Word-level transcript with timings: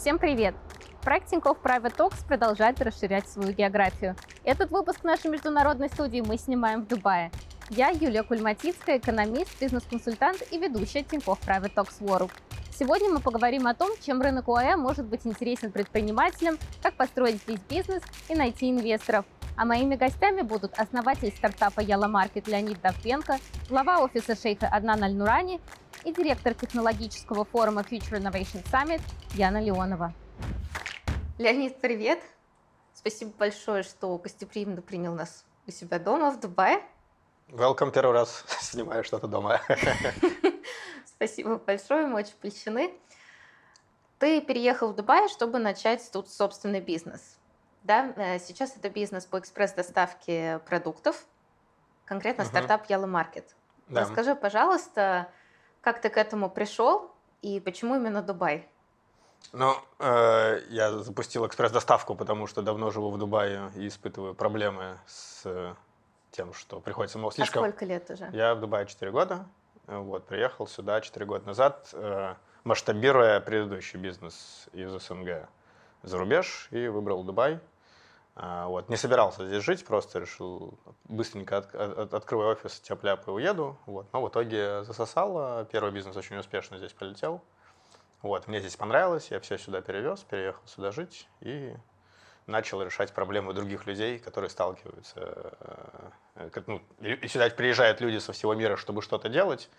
Всем 0.00 0.18
привет! 0.18 0.54
Проект 1.02 1.28
Тинькофф 1.28 1.58
Private 1.62 1.94
Talks 1.94 2.26
продолжает 2.26 2.80
расширять 2.80 3.28
свою 3.28 3.52
географию. 3.52 4.16
Этот 4.44 4.70
выпуск 4.70 5.04
нашей 5.04 5.30
международной 5.30 5.90
студии 5.90 6.22
мы 6.22 6.38
снимаем 6.38 6.84
в 6.84 6.88
Дубае. 6.88 7.30
Я 7.68 7.90
Юлия 7.90 8.22
Кульматицкая, 8.22 8.96
экономист, 8.96 9.60
бизнес-консультант 9.60 10.42
и 10.52 10.58
ведущая 10.58 11.02
Тинькофф 11.02 11.38
Private 11.46 11.74
Talks 11.74 12.00
World. 12.00 12.30
Сегодня 12.72 13.10
мы 13.10 13.20
поговорим 13.20 13.66
о 13.66 13.74
том, 13.74 13.90
чем 14.00 14.22
рынок 14.22 14.48
ОАЭ 14.48 14.76
может 14.76 15.04
быть 15.04 15.26
интересен 15.26 15.70
предпринимателям, 15.70 16.56
как 16.82 16.94
построить 16.94 17.42
здесь 17.42 17.60
бизнес 17.68 18.02
и 18.30 18.34
найти 18.34 18.70
инвесторов. 18.70 19.26
А 19.54 19.66
моими 19.66 19.96
гостями 19.96 20.40
будут 20.40 20.78
основатель 20.78 21.30
стартапа 21.30 21.80
Яла 21.80 22.06
Маркет 22.06 22.48
Леонид 22.48 22.80
Давпенко, 22.80 23.36
глава 23.68 23.98
офиса 23.98 24.34
шейха 24.34 24.66
Аднан 24.66 25.04
Аль-Нурани 25.04 25.60
и 26.04 26.12
директор 26.12 26.54
технологического 26.54 27.44
форума 27.44 27.82
Future 27.82 28.20
Innovation 28.20 28.64
Summit 28.70 29.02
Яна 29.34 29.60
Леонова. 29.60 30.14
Леонид, 31.38 31.80
привет! 31.80 32.20
Спасибо 32.94 33.32
большое, 33.38 33.82
что 33.82 34.16
гостеприимно 34.18 34.82
принял 34.82 35.14
нас 35.14 35.44
у 35.66 35.70
себя 35.70 35.98
дома 35.98 36.30
в 36.30 36.40
Дубае. 36.40 36.82
Welcome, 37.48 37.92
первый 37.92 38.12
раз 38.12 38.44
снимаю 38.60 39.04
что-то 39.04 39.26
дома. 39.26 39.60
Спасибо 41.04 41.56
большое, 41.56 42.06
мы 42.06 42.20
очень 42.20 42.34
польщены. 42.40 42.92
Ты 44.18 44.40
переехал 44.40 44.92
в 44.92 44.96
Дубай, 44.96 45.28
чтобы 45.28 45.58
начать 45.58 46.08
тут 46.12 46.28
собственный 46.28 46.80
бизнес. 46.80 47.38
Да, 47.82 48.12
э, 48.16 48.38
сейчас 48.38 48.76
это 48.76 48.90
бизнес 48.90 49.24
по 49.24 49.38
экспресс-доставке 49.38 50.60
продуктов, 50.66 51.24
конкретно 52.04 52.44
угу. 52.44 52.50
стартап 52.50 52.88
Yellow 52.90 53.10
Market. 53.10 53.44
Да. 53.88 54.02
Расскажи, 54.02 54.34
пожалуйста, 54.34 55.30
как 55.80 56.00
ты 56.00 56.10
к 56.10 56.16
этому 56.16 56.50
пришел 56.50 57.10
и 57.42 57.60
почему 57.60 57.96
именно 57.96 58.22
Дубай? 58.22 58.68
Ну, 59.52 59.74
э, 59.98 60.60
я 60.68 60.92
запустил 60.92 61.46
экспресс-доставку, 61.46 62.14
потому 62.14 62.46
что 62.46 62.62
давно 62.62 62.90
живу 62.90 63.10
в 63.10 63.18
Дубае 63.18 63.70
и 63.76 63.88
испытываю 63.88 64.34
проблемы 64.34 64.98
с 65.06 65.74
тем, 66.30 66.52
что 66.52 66.80
приходится 66.80 67.18
мол, 67.18 67.32
слишком... 67.32 67.64
А 67.64 67.68
сколько 67.68 67.84
лет 67.84 68.08
уже? 68.10 68.28
Я 68.32 68.54
в 68.54 68.60
Дубае 68.60 68.86
4 68.86 69.10
года. 69.10 69.46
Вот, 69.86 70.26
приехал 70.26 70.66
сюда 70.66 71.00
4 71.00 71.26
года 71.26 71.46
назад, 71.46 71.88
э, 71.92 72.34
масштабируя 72.62 73.40
предыдущий 73.40 73.98
бизнес 73.98 74.68
из 74.72 74.90
СНГ 74.92 75.48
за 76.02 76.18
рубеж 76.18 76.68
и 76.70 76.86
выбрал 76.86 77.24
Дубай. 77.24 77.58
А, 78.36 78.66
вот. 78.66 78.88
Не 78.88 78.96
собирался 78.96 79.46
здесь 79.46 79.62
жить, 79.62 79.84
просто 79.84 80.18
решил 80.18 80.78
быстренько 81.04 81.58
от, 81.58 81.74
от, 81.74 82.14
открываю 82.14 82.52
офис, 82.52 82.80
тяп 82.80 83.04
и 83.04 83.30
уеду. 83.30 83.76
Вот. 83.86 84.06
Но 84.12 84.22
в 84.22 84.28
итоге 84.28 84.84
засосало. 84.84 85.64
Первый 85.66 85.92
бизнес 85.92 86.16
очень 86.16 86.36
успешно 86.36 86.78
здесь 86.78 86.92
полетел. 86.92 87.42
Вот. 88.22 88.48
Мне 88.48 88.60
здесь 88.60 88.76
понравилось, 88.76 89.30
я 89.30 89.40
все 89.40 89.58
сюда 89.58 89.80
перевез, 89.80 90.20
переехал 90.20 90.66
сюда 90.66 90.92
жить 90.92 91.28
и 91.40 91.74
начал 92.46 92.82
решать 92.82 93.12
проблемы 93.12 93.54
других 93.54 93.86
людей, 93.86 94.18
которые 94.18 94.50
сталкиваются. 94.50 95.54
Э, 96.34 96.50
ну, 96.66 96.82
сюда 97.26 97.48
приезжают 97.50 98.00
люди 98.00 98.18
со 98.18 98.32
всего 98.32 98.54
мира, 98.54 98.76
чтобы 98.76 99.02
что-то 99.02 99.28
делать. 99.28 99.70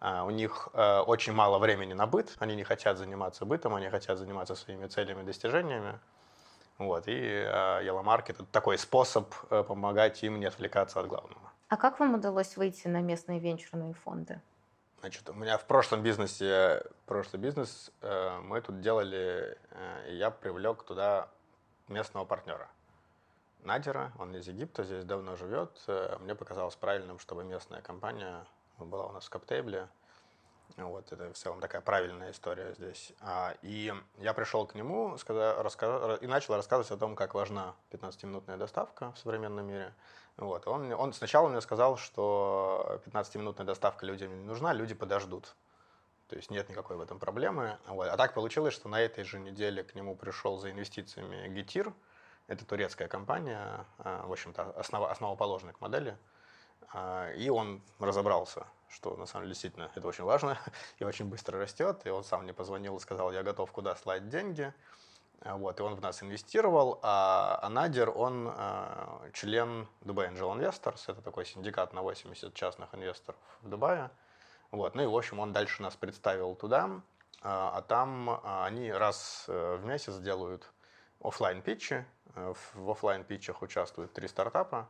А, 0.00 0.24
у 0.24 0.30
них 0.30 0.68
э, 0.74 1.00
очень 1.00 1.32
мало 1.32 1.58
времени 1.58 1.94
на 1.94 2.06
быт, 2.06 2.34
они 2.38 2.54
не 2.54 2.64
хотят 2.64 2.98
заниматься 2.98 3.44
бытом, 3.44 3.74
они 3.74 3.88
хотят 3.88 4.18
заниматься 4.18 4.54
своими 4.54 4.86
целями 4.86 5.22
и 5.22 5.24
достижениями. 5.24 5.98
Вот, 6.78 7.08
и 7.08 7.12
э, 7.12 7.84
Yellow 7.84 8.04
Market– 8.04 8.36
это 8.40 8.44
такой 8.44 8.78
способ 8.78 9.34
помогать 9.48 10.22
им 10.22 10.38
не 10.40 10.46
отвлекаться 10.46 11.00
от 11.00 11.08
главного. 11.08 11.52
А 11.68 11.76
как 11.76 12.00
вам 12.00 12.14
удалось 12.14 12.56
выйти 12.56 12.88
на 12.88 13.00
местные 13.02 13.40
венчурные 13.40 13.94
фонды? 13.94 14.40
Значит, 15.00 15.28
у 15.28 15.34
меня 15.34 15.58
в 15.58 15.64
прошлом 15.64 16.02
бизнесе, 16.02 16.82
прошлый 17.06 17.40
бизнес, 17.40 17.92
мы 18.42 18.60
тут 18.60 18.80
делали, 18.80 19.56
и 20.08 20.16
я 20.16 20.30
привлек 20.30 20.82
туда 20.82 21.28
местного 21.88 22.24
партнера. 22.24 22.68
Надера, 23.62 24.12
он 24.18 24.34
из 24.34 24.46
Египта, 24.46 24.84
здесь 24.84 25.04
давно 25.04 25.36
живет. 25.36 25.70
Э, 25.88 26.16
мне 26.20 26.34
показалось 26.34 26.76
правильным, 26.76 27.18
чтобы 27.18 27.44
местная 27.44 27.82
компания 27.82 28.46
была 28.78 29.06
у 29.06 29.12
нас 29.12 29.26
в 29.26 29.30
каптейбле. 29.30 29.88
Вот, 30.76 31.12
это 31.12 31.32
в 31.32 31.36
целом 31.36 31.60
такая 31.60 31.80
правильная 31.80 32.30
история 32.30 32.74
здесь. 32.74 33.12
А, 33.20 33.54
и 33.62 33.92
я 34.18 34.34
пришел 34.34 34.66
к 34.66 34.74
нему 34.74 35.16
сказал, 35.18 35.62
рассказ, 35.62 36.18
и 36.20 36.26
начал 36.26 36.54
рассказывать 36.54 36.90
о 36.92 36.96
том, 36.96 37.16
как 37.16 37.34
важна 37.34 37.74
15-минутная 37.90 38.56
доставка 38.56 39.12
в 39.12 39.18
современном 39.18 39.66
мире. 39.66 39.94
Вот, 40.36 40.68
он, 40.68 40.92
он 40.92 41.12
сначала 41.12 41.48
мне 41.48 41.60
сказал, 41.60 41.96
что 41.96 43.00
15-минутная 43.06 43.66
доставка 43.66 44.06
людям 44.06 44.38
не 44.38 44.44
нужна, 44.44 44.72
люди 44.72 44.94
подождут. 44.94 45.56
То 46.28 46.36
есть 46.36 46.50
нет 46.50 46.68
никакой 46.68 46.96
в 46.96 47.00
этом 47.00 47.18
проблемы. 47.18 47.78
Вот. 47.86 48.06
А 48.08 48.16
так 48.16 48.34
получилось, 48.34 48.74
что 48.74 48.88
на 48.88 49.00
этой 49.00 49.24
же 49.24 49.40
неделе 49.40 49.82
к 49.82 49.94
нему 49.94 50.14
пришел 50.14 50.58
за 50.58 50.70
инвестициями 50.70 51.48
Гетир. 51.48 51.92
Это 52.46 52.64
турецкая 52.64 53.08
компания, 53.08 53.84
а, 53.98 54.26
в 54.26 54.32
общем-то, 54.32 54.72
основ, 54.78 55.10
основоположник 55.10 55.80
модели. 55.80 56.16
А, 56.92 57.32
и 57.32 57.48
он 57.48 57.82
разобрался, 57.98 58.66
что 58.90 59.16
на 59.16 59.26
самом 59.26 59.44
деле 59.44 59.54
действительно 59.54 59.90
это 59.94 60.06
очень 60.06 60.24
важно 60.24 60.58
и 60.98 61.04
очень 61.04 61.26
быстро 61.26 61.58
растет. 61.58 62.02
И 62.04 62.10
он 62.10 62.24
сам 62.24 62.42
мне 62.42 62.52
позвонил 62.52 62.96
и 62.96 63.00
сказал, 63.00 63.32
я 63.32 63.42
готов 63.42 63.70
куда 63.72 63.94
слать 63.96 64.28
деньги. 64.28 64.72
А, 65.40 65.56
вот, 65.56 65.78
и 65.78 65.82
он 65.82 65.94
в 65.94 66.00
нас 66.00 66.22
инвестировал, 66.22 66.98
а, 67.02 67.58
а 67.62 67.68
Надер, 67.68 68.10
он 68.10 68.52
член 69.32 69.86
Dubai 70.00 70.32
Angel 70.32 70.58
Investors, 70.58 71.02
это 71.06 71.22
такой 71.22 71.46
синдикат 71.46 71.92
на 71.92 72.02
80 72.02 72.54
частных 72.54 72.94
инвесторов 72.94 73.40
в 73.62 73.68
Дубае. 73.68 74.10
Вот. 74.70 74.94
Ну 74.94 75.02
и, 75.02 75.06
в 75.06 75.16
общем, 75.16 75.38
он 75.38 75.52
дальше 75.52 75.82
нас 75.82 75.96
представил 75.96 76.54
туда, 76.54 77.00
а, 77.40 77.72
а 77.74 77.82
там 77.82 78.28
а, 78.30 78.66
они 78.66 78.90
раз 78.90 79.44
э, 79.48 79.76
в 79.76 79.86
месяц 79.86 80.16
делают 80.18 80.70
офлайн 81.22 81.62
питчи 81.62 82.04
э, 82.34 82.54
В 82.74 82.90
офлайн 82.90 83.24
питчах 83.24 83.62
участвуют 83.62 84.12
три 84.12 84.28
стартапа. 84.28 84.88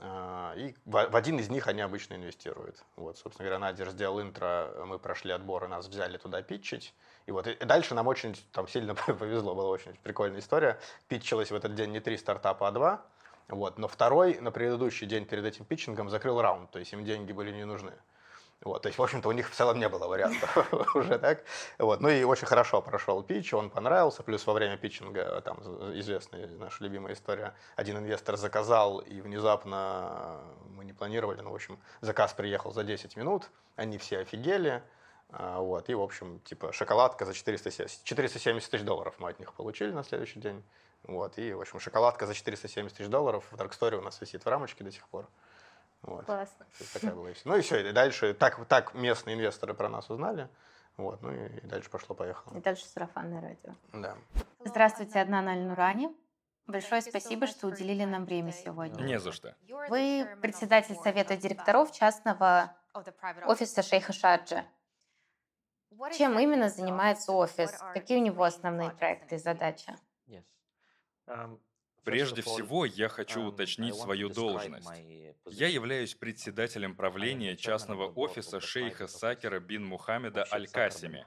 А, 0.00 0.54
и 0.56 0.74
в 0.84 1.16
один 1.16 1.38
из 1.38 1.48
них 1.48 1.68
они 1.68 1.80
обычно 1.80 2.14
инвестируют. 2.14 2.82
Вот, 2.96 3.18
собственно 3.18 3.48
говоря, 3.48 3.58
Надир 3.58 3.90
сделал 3.90 4.20
интро, 4.20 4.70
мы 4.86 4.98
прошли 4.98 5.32
отбор, 5.32 5.64
и 5.64 5.68
нас 5.68 5.86
взяли 5.86 6.18
туда 6.18 6.42
питчить. 6.42 6.94
И 7.26 7.30
вот 7.30 7.46
и 7.46 7.54
дальше 7.64 7.94
нам 7.94 8.06
очень 8.06 8.34
там 8.52 8.68
сильно 8.68 8.94
повезло, 9.18 9.54
была 9.54 9.70
очень 9.70 9.94
прикольная 10.02 10.40
история. 10.40 10.78
Питчилось 11.08 11.50
в 11.50 11.54
этот 11.54 11.74
день 11.74 11.90
не 11.90 12.00
три 12.00 12.16
стартапа, 12.16 12.68
а 12.68 12.72
два. 12.72 13.06
Вот, 13.48 13.78
но 13.78 13.88
второй 13.88 14.40
на 14.40 14.50
предыдущий 14.50 15.06
день 15.06 15.26
перед 15.26 15.44
этим 15.44 15.64
питчингом 15.64 16.08
закрыл 16.08 16.40
раунд, 16.40 16.70
то 16.70 16.78
есть 16.78 16.92
им 16.92 17.04
деньги 17.04 17.32
были 17.32 17.52
не 17.52 17.64
нужны. 17.64 17.92
Вот, 18.64 18.80
то 18.82 18.88
есть, 18.88 18.98
в 18.98 19.02
общем-то, 19.02 19.28
у 19.28 19.32
них 19.32 19.50
в 19.50 19.54
целом 19.54 19.78
не 19.78 19.88
было 19.88 20.06
вариантов 20.08 20.72
уже 20.94 21.18
так. 21.18 21.44
Вот, 21.78 22.00
ну 22.00 22.08
и 22.08 22.24
очень 22.24 22.46
хорошо 22.46 22.80
прошел 22.80 23.22
питч, 23.22 23.52
он 23.52 23.68
понравился, 23.68 24.22
плюс 24.22 24.46
во 24.46 24.54
время 24.54 24.78
питчинга, 24.78 25.42
там 25.42 25.58
известная 25.98 26.48
наша 26.48 26.82
любимая 26.82 27.12
история, 27.12 27.54
один 27.76 27.98
инвестор 27.98 28.36
заказал, 28.36 29.00
и 29.00 29.20
внезапно 29.20 30.40
мы 30.70 30.84
не 30.84 30.94
планировали, 30.94 31.42
ну, 31.42 31.50
в 31.50 31.54
общем, 31.54 31.78
заказ 32.00 32.32
приехал 32.32 32.72
за 32.72 32.84
10 32.84 33.16
минут, 33.16 33.50
они 33.76 33.98
все 33.98 34.20
офигели, 34.20 34.82
а, 35.28 35.60
вот, 35.60 35.90
и, 35.90 35.94
в 35.94 36.00
общем, 36.00 36.40
типа, 36.40 36.72
шоколадка 36.72 37.26
за 37.26 37.34
470, 37.34 38.02
470 38.04 38.70
тысяч 38.70 38.84
долларов 38.84 39.14
мы 39.18 39.28
от 39.28 39.38
них 39.38 39.52
получили 39.52 39.90
на 39.90 40.04
следующий 40.04 40.40
день, 40.40 40.64
вот, 41.02 41.36
и, 41.38 41.52
в 41.52 41.60
общем, 41.60 41.80
шоколадка 41.80 42.26
за 42.26 42.32
470 42.32 42.96
тысяч 42.96 43.10
долларов 43.10 43.44
в 43.50 43.56
Dark 43.56 43.78
Story 43.78 43.96
у 43.96 44.02
нас 44.02 44.18
висит 44.22 44.42
в 44.42 44.48
рамочке 44.48 44.84
до 44.84 44.90
сих 44.90 45.06
пор. 45.08 45.28
Вот. 46.06 46.26
Классно. 46.26 46.66
Такая 46.92 47.14
была 47.14 47.30
Ну 47.44 47.56
и 47.56 47.60
все, 47.62 47.88
и 47.88 47.92
дальше 47.92 48.34
так, 48.34 48.64
так 48.66 48.94
местные 48.94 49.36
инвесторы 49.36 49.74
про 49.74 49.88
нас 49.88 50.10
узнали. 50.10 50.48
Вот, 50.96 51.22
ну 51.22 51.32
и, 51.32 51.48
и 51.58 51.66
дальше 51.66 51.90
пошло-поехало. 51.90 52.56
И 52.56 52.60
дальше 52.60 52.84
сарафанное 52.86 53.40
радио. 53.40 53.74
Да. 53.92 54.16
Здравствуйте, 54.64 55.18
одна 55.18 55.38
Аль-Нурани. 55.40 56.14
Большое 56.66 57.02
спасибо, 57.02 57.46
что 57.46 57.66
уделили 57.66 58.04
нам 58.04 58.24
время 58.24 58.52
сегодня. 58.52 59.02
Не 59.02 59.18
за 59.18 59.32
что. 59.32 59.56
Вы 59.88 60.26
председатель 60.40 60.94
совета 60.96 61.36
директоров 61.36 61.92
частного 61.92 62.74
офиса 63.46 63.82
шейха 63.82 64.12
Шарджа. 64.12 64.64
Чем 66.16 66.38
именно 66.38 66.68
занимается 66.68 67.32
офис? 67.32 67.70
Какие 67.92 68.18
у 68.18 68.22
него 68.22 68.44
основные 68.44 68.90
проекты 68.90 69.36
и 69.36 69.38
задачи? 69.38 69.94
Прежде 72.04 72.42
всего, 72.42 72.84
я 72.84 73.08
хочу 73.08 73.42
уточнить 73.42 73.94
свою 73.94 74.28
должность. 74.28 74.88
Я 75.50 75.68
являюсь 75.68 76.14
председателем 76.14 76.96
правления 76.96 77.56
частного 77.56 78.06
офиса 78.08 78.60
шейха 78.60 79.06
Сакера 79.06 79.60
бин 79.60 79.84
Мухаммеда 79.84 80.46
Аль-Касими. 80.50 81.24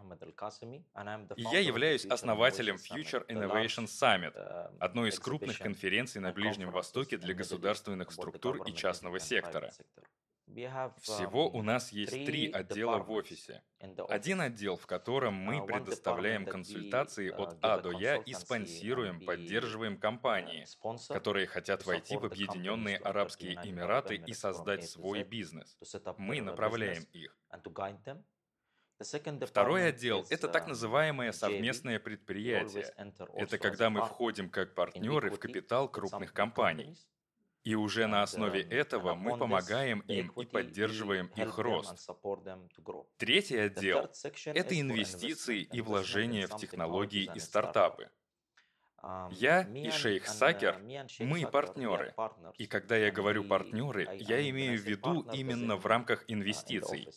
И 1.35 1.41
я 1.41 1.59
являюсь 1.59 2.05
основателем 2.05 2.75
Future 2.75 3.25
Innovation 3.27 3.85
Summit, 3.85 4.33
одной 4.79 5.09
из 5.09 5.19
крупных 5.19 5.59
конференций 5.59 6.21
на 6.21 6.31
Ближнем 6.31 6.71
Востоке 6.71 7.17
для 7.17 7.33
государственных 7.33 8.11
структур 8.11 8.63
и 8.63 8.73
частного 8.73 9.19
сектора. 9.19 9.71
Всего 11.01 11.49
у 11.49 11.61
нас 11.61 11.91
есть 11.91 12.25
три 12.25 12.49
отдела 12.51 12.97
в 12.97 13.11
офисе. 13.11 13.61
Один 14.09 14.41
отдел, 14.41 14.75
в 14.75 14.87
котором 14.87 15.35
мы 15.35 15.65
предоставляем 15.65 16.45
консультации 16.45 17.29
от 17.29 17.57
А 17.61 17.79
до 17.79 17.91
Я 17.91 18.15
и 18.15 18.33
спонсируем, 18.33 19.23
поддерживаем 19.23 19.99
компании, 19.99 20.65
которые 21.09 21.47
хотят 21.47 21.85
войти 21.85 22.17
в 22.17 22.25
Объединенные 22.25 22.97
Арабские 22.97 23.53
Эмираты 23.63 24.15
и 24.15 24.33
создать 24.33 24.89
свой 24.89 25.23
бизнес. 25.23 25.77
Мы 26.17 26.41
направляем 26.41 27.03
их. 27.13 27.37
Второй 29.45 29.89
отдел– 29.89 30.25
это 30.29 30.47
так 30.47 30.67
называемое 30.67 31.31
совместное 31.31 31.99
предприятие. 31.99 32.91
Это 33.35 33.59
когда 33.59 33.89
мы 33.91 34.01
входим 34.01 34.49
как 34.49 34.73
партнеры 34.73 35.29
в 35.29 35.39
капитал 35.39 35.87
крупных 35.87 36.33
компаний. 36.33 36.97
И 37.63 37.75
уже 37.75 38.07
на 38.07 38.23
основе 38.23 38.61
этого 38.61 39.13
мы 39.13 39.37
помогаем 39.37 39.99
им 40.01 40.29
и 40.29 40.45
поддерживаем 40.45 41.27
их 41.35 41.57
рост. 41.57 42.09
Третий 43.17 43.57
отдел– 43.57 44.09
это 44.45 44.79
инвестиции 44.79 45.61
и 45.61 45.81
вложения 45.81 46.47
в 46.47 46.57
технологии 46.57 47.29
и 47.35 47.39
стартапы. 47.39 48.09
Я 49.31 49.61
и 49.61 49.89
шейх 49.91 50.27
Сакер, 50.27 50.81
мы 51.19 51.45
партнеры. 51.45 52.13
И 52.57 52.65
когда 52.65 52.97
я 52.97 53.11
говорю 53.11 53.43
партнеры, 53.43 54.07
я 54.19 54.49
имею 54.49 54.79
в 54.79 54.81
виду 54.81 55.21
именно 55.33 55.75
в 55.77 55.85
рамках 55.85 56.23
инвестиций. 56.27 57.07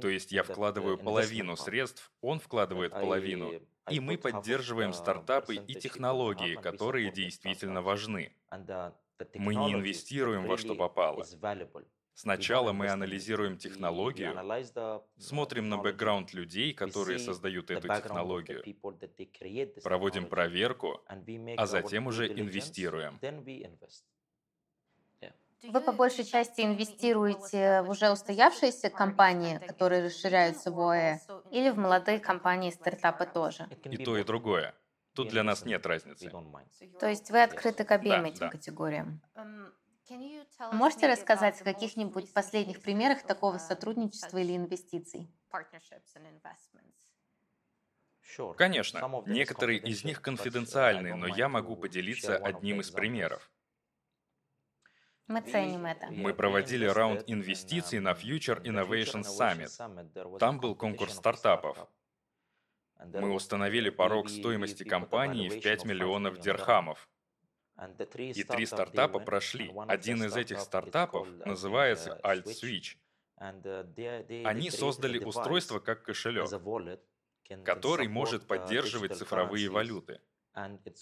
То 0.00 0.08
есть 0.08 0.32
я 0.32 0.42
вкладываю 0.42 0.98
половину 0.98 1.56
средств, 1.56 2.12
он 2.20 2.40
вкладывает 2.40 2.92
половину, 2.92 3.52
и 3.88 4.00
мы 4.00 4.18
поддерживаем 4.18 4.92
стартапы 4.92 5.56
и 5.56 5.74
технологии, 5.74 6.56
которые 6.56 7.10
действительно 7.10 7.82
важны. 7.82 8.36
Мы 9.34 9.54
не 9.54 9.72
инвестируем 9.72 10.46
во 10.46 10.56
что 10.56 10.74
попало. 10.74 11.24
Сначала 12.14 12.72
мы 12.72 12.88
анализируем 12.88 13.56
технологию, 13.56 14.36
смотрим 15.18 15.68
на 15.68 15.78
бэкграунд 15.78 16.34
людей, 16.34 16.74
которые 16.74 17.18
создают 17.18 17.70
эту 17.70 17.88
технологию, 17.88 18.62
проводим 19.82 20.26
проверку, 20.26 21.00
а 21.56 21.66
затем 21.66 22.06
уже 22.06 22.28
инвестируем. 22.28 23.18
Вы 25.62 25.80
по 25.82 25.92
большей 25.92 26.24
части 26.24 26.62
инвестируете 26.62 27.82
в 27.82 27.90
уже 27.90 28.10
устоявшиеся 28.10 28.88
компании, 28.88 29.58
которые 29.58 30.04
расширяются 30.04 30.70
в 30.70 30.80
ОЭ, 30.80 31.20
или 31.50 31.68
в 31.68 31.76
молодые 31.76 32.18
компании 32.18 32.70
стартапы 32.70 33.26
тоже? 33.26 33.68
И 33.84 33.98
то, 33.98 34.16
и 34.16 34.24
другое. 34.24 34.74
Тут 35.20 35.32
для 35.32 35.42
нас 35.42 35.64
нет 35.64 35.84
разницы. 35.86 36.30
То 36.98 37.08
есть 37.08 37.30
вы 37.30 37.42
открыты 37.42 37.84
к 37.84 37.90
обеим 37.92 38.22
Да, 38.22 38.28
этим 38.28 38.38
да. 38.40 38.48
категориям? 38.48 39.22
Можете 40.72 41.08
рассказать 41.08 41.60
о 41.60 41.64
каких-нибудь 41.64 42.32
последних 42.32 42.80
примерах 42.80 43.22
такого 43.22 43.58
сотрудничества 43.58 44.38
или 44.38 44.56
инвестиций? 44.56 45.30
Конечно, 48.56 49.22
некоторые 49.26 49.78
из 49.80 50.04
них 50.04 50.22
конфиденциальны, 50.22 51.14
но 51.14 51.26
я 51.26 51.48
могу 51.48 51.76
поделиться 51.76 52.36
одним 52.36 52.80
из 52.80 52.90
примеров. 52.90 53.50
Мы 55.26 55.42
ценим 55.42 55.86
это. 55.86 56.08
Мы 56.10 56.34
проводили 56.34 56.86
раунд 56.86 57.22
инвестиций 57.28 58.00
на 58.00 58.12
Future 58.12 58.60
Innovation 58.64 59.22
Summit. 59.22 60.38
Там 60.38 60.58
был 60.58 60.74
конкурс 60.74 61.14
стартапов. 61.14 61.88
Мы 63.04 63.32
установили 63.32 63.90
порог 63.90 64.28
стоимости 64.28 64.84
компании 64.84 65.48
в 65.48 65.62
5 65.62 65.84
миллионов 65.84 66.38
дирхамов. 66.38 67.08
И 68.16 68.44
три 68.44 68.66
стартапа 68.66 69.20
прошли. 69.20 69.72
Один 69.88 70.22
из 70.24 70.36
этих 70.36 70.60
стартапов 70.60 71.28
называется 71.46 72.20
AltSwitch. 72.22 72.96
Они 73.36 74.70
создали 74.70 75.18
устройство 75.18 75.78
как 75.78 76.02
кошелек, 76.02 76.50
который 77.64 78.08
может 78.08 78.46
поддерживать 78.46 79.16
цифровые 79.16 79.70
валюты. 79.70 80.20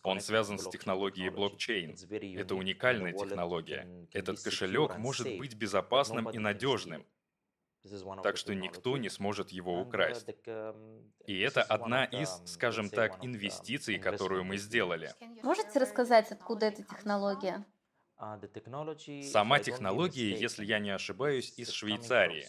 Он 0.04 0.20
связан 0.20 0.58
с 0.58 0.68
технологией 0.68 1.30
блокчейн. 1.30 1.96
Это 2.38 2.54
уникальная 2.54 3.12
технология. 3.12 4.06
Этот 4.12 4.40
кошелек 4.40 4.98
может 4.98 5.38
быть 5.38 5.54
безопасным 5.54 6.30
и 6.30 6.38
надежным, 6.38 7.04
так 8.22 8.36
что 8.36 8.54
никто 8.54 8.96
не 8.96 9.08
сможет 9.08 9.50
его 9.50 9.80
украсть. 9.80 10.28
И 11.26 11.38
это 11.38 11.62
одна 11.62 12.04
из, 12.04 12.42
скажем 12.46 12.90
так, 12.90 13.24
инвестиций, 13.24 13.98
которую 13.98 14.44
мы 14.44 14.56
сделали. 14.58 15.14
Можете 15.42 15.78
рассказать, 15.78 16.30
откуда 16.32 16.66
эта 16.66 16.82
технология? 16.82 17.64
Сама 19.22 19.60
технология, 19.60 20.34
если 20.34 20.64
я 20.64 20.80
не 20.80 20.90
ошибаюсь, 20.90 21.56
из 21.56 21.70
Швейцарии, 21.70 22.46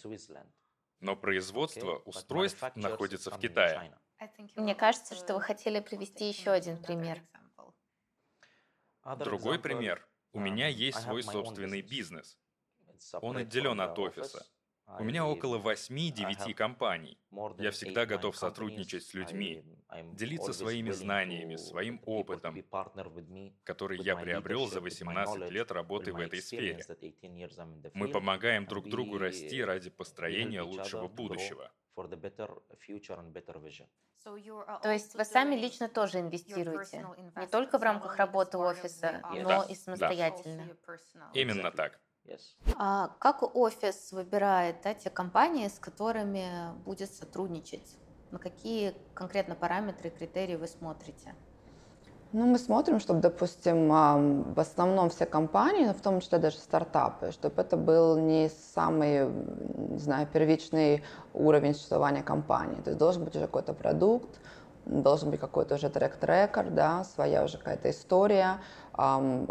но 0.99 1.15
производство 1.15 1.97
устройств 2.05 2.63
находится 2.75 3.29
в 3.31 3.39
Китае. 3.39 3.95
Мне 4.55 4.75
кажется, 4.75 5.15
что 5.15 5.35
вы 5.35 5.41
хотели 5.41 5.79
привести 5.79 6.27
еще 6.27 6.51
один 6.51 6.81
пример. 6.81 7.21
Другой 9.17 9.59
пример. 9.59 10.05
У 10.33 10.39
меня 10.39 10.67
есть 10.67 11.01
свой 11.01 11.23
собственный 11.23 11.81
бизнес. 11.81 12.37
Он 13.13 13.37
отделен 13.37 13.79
от 13.79 13.97
офиса. 13.97 14.45
У 14.97 15.03
меня 15.03 15.25
около 15.25 15.59
8-9 15.59 16.53
компаний. 16.53 17.19
Я 17.57 17.71
всегда 17.71 18.05
готов 18.05 18.35
сотрудничать 18.35 19.03
с 19.03 19.13
людьми, 19.13 19.63
делиться 20.13 20.53
своими 20.53 20.91
знаниями, 20.91 21.55
своим 21.57 22.01
опытом, 22.05 22.63
который 23.63 23.99
я 23.99 24.15
приобрел 24.15 24.67
за 24.67 24.81
18 24.81 25.51
лет 25.51 25.71
работы 25.71 26.13
в 26.13 26.19
этой 26.19 26.41
сфере. 26.41 26.79
Мы 27.93 28.07
помогаем 28.09 28.65
друг 28.65 28.89
другу 28.89 29.17
расти 29.17 29.63
ради 29.63 29.89
построения 29.89 30.61
лучшего 30.61 31.07
будущего. 31.07 31.71
То 34.81 34.91
есть 34.91 35.15
вы 35.15 35.25
сами 35.25 35.55
лично 35.55 35.89
тоже 35.89 36.19
инвестируете, 36.19 37.05
не 37.35 37.47
только 37.47 37.77
в 37.77 37.83
рамках 37.83 38.17
работы 38.17 38.57
офиса, 38.57 39.21
но 39.23 39.43
Да, 39.43 39.63
и 39.63 39.73
да. 39.73 39.75
самостоятельно. 39.75 40.69
Именно 41.33 41.71
так. 41.71 41.99
А 42.77 43.09
как 43.19 43.55
офис 43.55 44.11
выбирает 44.11 44.77
да, 44.83 44.93
те 44.93 45.09
компании, 45.09 45.67
с 45.67 45.79
которыми 45.79 46.47
будет 46.85 47.13
сотрудничать? 47.13 47.97
На 48.31 48.39
какие 48.39 48.93
конкретно 49.13 49.55
параметры 49.55 50.09
и 50.09 50.11
критерии 50.11 50.55
вы 50.55 50.67
смотрите? 50.67 51.33
Ну, 52.31 52.45
мы 52.45 52.59
смотрим, 52.59 52.99
чтобы, 52.99 53.21
допустим, 53.21 53.87
в 53.87 54.59
основном 54.59 55.09
все 55.09 55.25
компании, 55.25 55.91
в 55.91 55.99
том 55.99 56.19
числе 56.19 56.37
даже 56.37 56.57
стартапы, 56.57 57.31
чтобы 57.31 57.59
это 57.59 57.75
был 57.75 58.19
не 58.19 58.49
самый, 58.49 59.27
не 59.27 59.97
знаю, 59.97 60.27
первичный 60.27 61.03
уровень 61.33 61.73
существования 61.73 62.21
компании. 62.21 62.81
То 62.81 62.91
есть 62.91 62.99
должен 62.99 63.23
быть 63.23 63.35
уже 63.35 63.47
какой-то 63.47 63.73
продукт, 63.73 64.39
должен 64.85 65.31
быть 65.31 65.39
какой-то 65.39 65.75
уже 65.75 65.89
трек-трекер, 65.89 66.69
да, 66.69 67.03
своя 67.03 67.43
уже 67.43 67.57
какая-то 67.57 67.89
история. 67.89 68.61
Ам, 69.01 69.45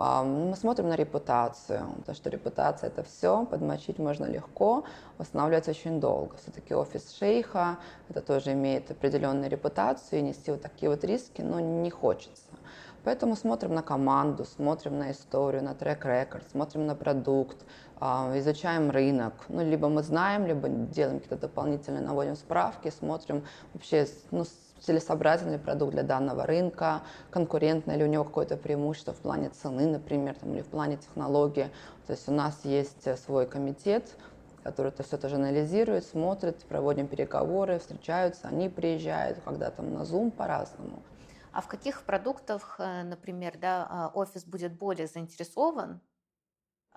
мы 0.50 0.56
смотрим 0.56 0.90
на 0.90 0.96
репутацию, 0.96 1.86
потому 2.00 2.14
что 2.14 2.28
репутация 2.28 2.88
это 2.88 3.02
все, 3.02 3.46
подмочить 3.46 3.98
можно 3.98 4.26
легко, 4.26 4.84
восстанавливается 5.16 5.70
очень 5.70 6.00
долго. 6.00 6.36
Все-таки 6.36 6.74
офис 6.74 7.16
шейха, 7.18 7.78
это 8.10 8.20
тоже 8.20 8.52
имеет 8.52 8.90
определенную 8.90 9.48
репутацию, 9.48 10.18
и 10.18 10.22
нести 10.22 10.50
вот 10.50 10.60
такие 10.60 10.90
вот 10.90 11.02
риски, 11.02 11.40
ну, 11.40 11.60
не 11.60 11.88
хочется. 11.88 12.50
Поэтому 13.05 13.36
смотрим 13.36 13.72
на 13.72 13.82
команду, 13.82 14.44
смотрим 14.44 14.98
на 14.98 15.12
историю, 15.12 15.62
на 15.64 15.74
трек-рекорд, 15.74 16.44
смотрим 16.50 16.84
на 16.84 16.94
продукт, 16.94 17.56
изучаем 18.02 18.90
рынок. 18.90 19.32
Ну, 19.48 19.64
либо 19.64 19.88
мы 19.88 20.02
знаем, 20.02 20.44
либо 20.44 20.69
делаем 20.69 21.20
какие-то 21.20 21.40
дополнительные, 21.48 22.02
наводим 22.02 22.36
справки, 22.36 22.90
смотрим 22.90 23.44
вообще, 23.72 24.06
ну, 24.31 24.44
целесообразен 24.81 25.53
ли 25.53 25.58
продукт 25.58 25.93
для 25.93 26.03
данного 26.03 26.47
рынка, 26.47 27.03
конкурентно 27.31 27.97
ли 27.97 28.05
у 28.05 28.06
него 28.06 28.25
какое-то 28.25 28.56
преимущество 28.56 29.13
в 29.13 29.19
плане 29.19 29.51
цены, 29.51 29.87
например, 29.87 30.35
там, 30.35 30.55
или 30.55 30.63
в 30.63 30.69
плане 30.69 30.97
технологии. 30.97 31.70
То 32.06 32.13
есть 32.13 32.29
у 32.29 32.32
нас 32.32 32.65
есть 32.65 33.06
э, 33.06 33.17
свой 33.17 33.47
комитет, 33.47 34.17
который 34.63 34.89
это 34.89 35.03
все 35.03 35.17
тоже 35.17 35.37
анализирует, 35.37 36.05
смотрит, 36.05 36.65
проводим 36.65 37.06
переговоры, 37.06 37.79
встречаются, 37.79 38.49
они 38.49 38.69
приезжают, 38.69 39.39
когда 39.44 39.70
там 39.70 39.93
на 39.94 40.01
Zoom 40.03 40.31
по-разному. 40.31 41.03
А 41.53 41.61
в 41.61 41.67
каких 41.67 42.03
продуктах, 42.03 42.77
э, 42.79 43.03
например, 43.03 43.58
да, 43.61 43.87
а, 43.91 44.11
офис 44.15 44.44
будет 44.44 44.73
более 44.73 45.06
заинтересован, 45.06 46.01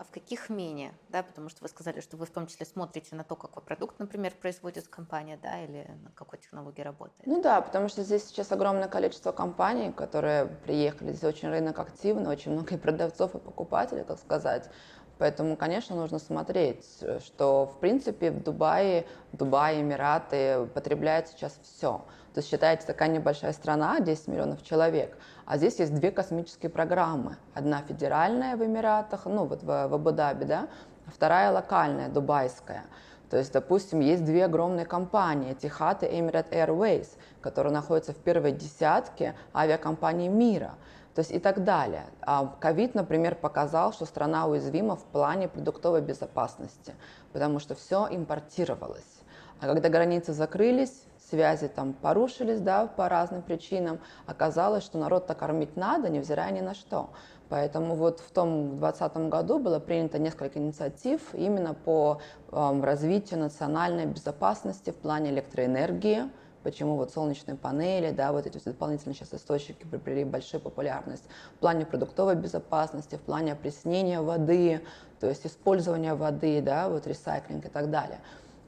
а 0.02 0.04
в 0.04 0.10
каких 0.10 0.50
менее, 0.50 0.94
да, 1.10 1.22
потому 1.22 1.48
что 1.50 1.62
вы 1.62 1.70
сказали, 1.70 2.02
что 2.02 2.18
вы 2.18 2.26
в 2.26 2.32
том 2.32 2.48
числе 2.48 2.66
смотрите 2.66 3.16
на 3.16 3.24
то, 3.24 3.36
какой 3.36 3.62
продукт, 3.62 4.00
например, 4.00 4.34
производит 4.42 4.88
компания, 4.88 5.38
да, 5.40 5.64
или 5.64 5.88
на 6.04 6.10
какой 6.16 6.40
технологии 6.40 6.82
работает. 6.82 7.28
Ну 7.28 7.40
да, 7.40 7.62
потому 7.62 7.88
что 7.88 8.02
здесь 8.02 8.26
сейчас 8.26 8.52
огромное 8.52 8.88
количество 8.88 9.32
компаний, 9.32 9.92
которые 9.92 10.48
приехали. 10.48 11.12
Здесь 11.12 11.24
очень 11.24 11.50
рынок 11.50 11.78
активный, 11.78 12.32
очень 12.32 12.52
много 12.52 12.74
и 12.74 12.78
продавцов, 12.80 13.36
и 13.36 13.38
покупателей, 13.38 14.04
так 14.04 14.18
сказать. 14.18 14.72
Поэтому, 15.20 15.56
конечно, 15.56 15.96
нужно 15.96 16.18
смотреть, 16.18 16.84
что, 17.24 17.68
в 17.68 17.80
принципе, 17.80 18.32
в 18.32 18.42
Дубае, 18.42 19.06
Дубай, 19.34 19.82
Эмираты 19.82 20.66
потребляет 20.74 21.28
сейчас 21.28 21.60
все. 21.62 22.04
То 22.34 22.40
есть 22.40 22.50
считается 22.50 22.88
такая 22.88 23.10
небольшая 23.10 23.54
страна, 23.54 24.00
10 24.00 24.30
миллионов 24.30 24.64
человек, 24.64 25.16
а 25.52 25.58
здесь 25.58 25.80
есть 25.80 25.94
две 25.94 26.12
космические 26.12 26.70
программы. 26.70 27.36
Одна 27.54 27.82
федеральная 27.82 28.56
в 28.56 28.64
Эмиратах, 28.64 29.26
ну 29.26 29.44
вот 29.44 29.64
в, 29.64 29.66
в 29.66 29.94
Абу-Даби, 29.94 30.46
да, 30.46 30.70
а 31.06 31.12
вторая 31.12 31.52
локальная, 31.52 32.08
дубайская. 32.08 32.86
То 33.30 33.36
есть, 33.36 33.52
допустим, 33.52 34.00
есть 34.00 34.24
две 34.24 34.46
огромные 34.46 34.86
компании, 34.86 35.54
Etihad 35.54 36.10
и 36.10 36.22
Emirates 36.22 36.52
Airways, 36.52 37.10
которые 37.42 37.74
находятся 37.74 38.14
в 38.14 38.16
первой 38.16 38.54
десятке 38.54 39.36
авиакомпаний 39.54 40.30
мира. 40.30 40.76
То 41.16 41.20
есть 41.20 41.32
и 41.32 41.40
так 41.40 41.66
далее. 41.66 42.06
А 42.22 42.56
Ковид, 42.62 42.96
например, 42.96 43.36
показал, 43.36 43.92
что 43.92 44.06
страна 44.06 44.48
уязвима 44.48 44.96
в 44.96 45.04
плане 45.04 45.50
продуктовой 45.50 46.00
безопасности, 46.00 46.94
потому 47.34 47.60
что 47.60 47.76
все 47.76 48.08
импортировалось. 48.10 49.20
А 49.60 49.66
когда 49.66 49.90
границы 49.90 50.32
закрылись, 50.32 51.04
связи 51.32 51.68
там 51.68 51.94
порушились, 51.94 52.60
да, 52.60 52.86
по 52.86 53.10
разным 53.10 53.42
причинам, 53.42 54.00
оказалось, 54.26 54.84
что 54.84 54.98
народ-то 54.98 55.34
кормить 55.34 55.76
надо, 55.78 56.10
невзирая 56.10 56.52
ни 56.52 56.60
на 56.62 56.76
что. 56.76 57.10
Поэтому 57.50 57.96
вот 57.96 58.20
в 58.20 58.32
том 58.32 58.78
2020 58.78 59.30
году 59.30 59.60
было 59.60 59.80
принято 59.80 60.20
несколько 60.20 60.60
инициатив 60.60 61.34
именно 61.34 61.74
по 61.74 62.22
э, 62.52 62.82
развитию 62.82 63.40
национальной 63.40 64.06
безопасности 64.06 64.92
в 64.92 64.96
плане 64.96 65.32
электроэнергии, 65.32 66.30
почему 66.64 66.96
вот 66.96 67.12
солнечные 67.12 67.58
панели, 67.58 68.12
да, 68.12 68.32
вот 68.32 68.46
эти 68.46 68.58
дополнительные 68.64 69.16
сейчас 69.16 69.34
источники 69.34 69.84
приобрели 69.84 70.24
большую 70.24 70.62
популярность 70.62 71.26
в 71.56 71.60
плане 71.60 71.86
продуктовой 71.86 72.36
безопасности, 72.36 73.16
в 73.16 73.22
плане 73.22 73.54
опреснения 73.54 74.22
воды, 74.22 74.82
то 75.20 75.28
есть 75.28 75.46
использования 75.46 76.14
воды, 76.14 76.62
да, 76.62 76.90
вот 76.90 77.08
ресайклинг 77.08 77.66
и 77.66 77.70
так 77.70 77.90
далее. 77.90 78.20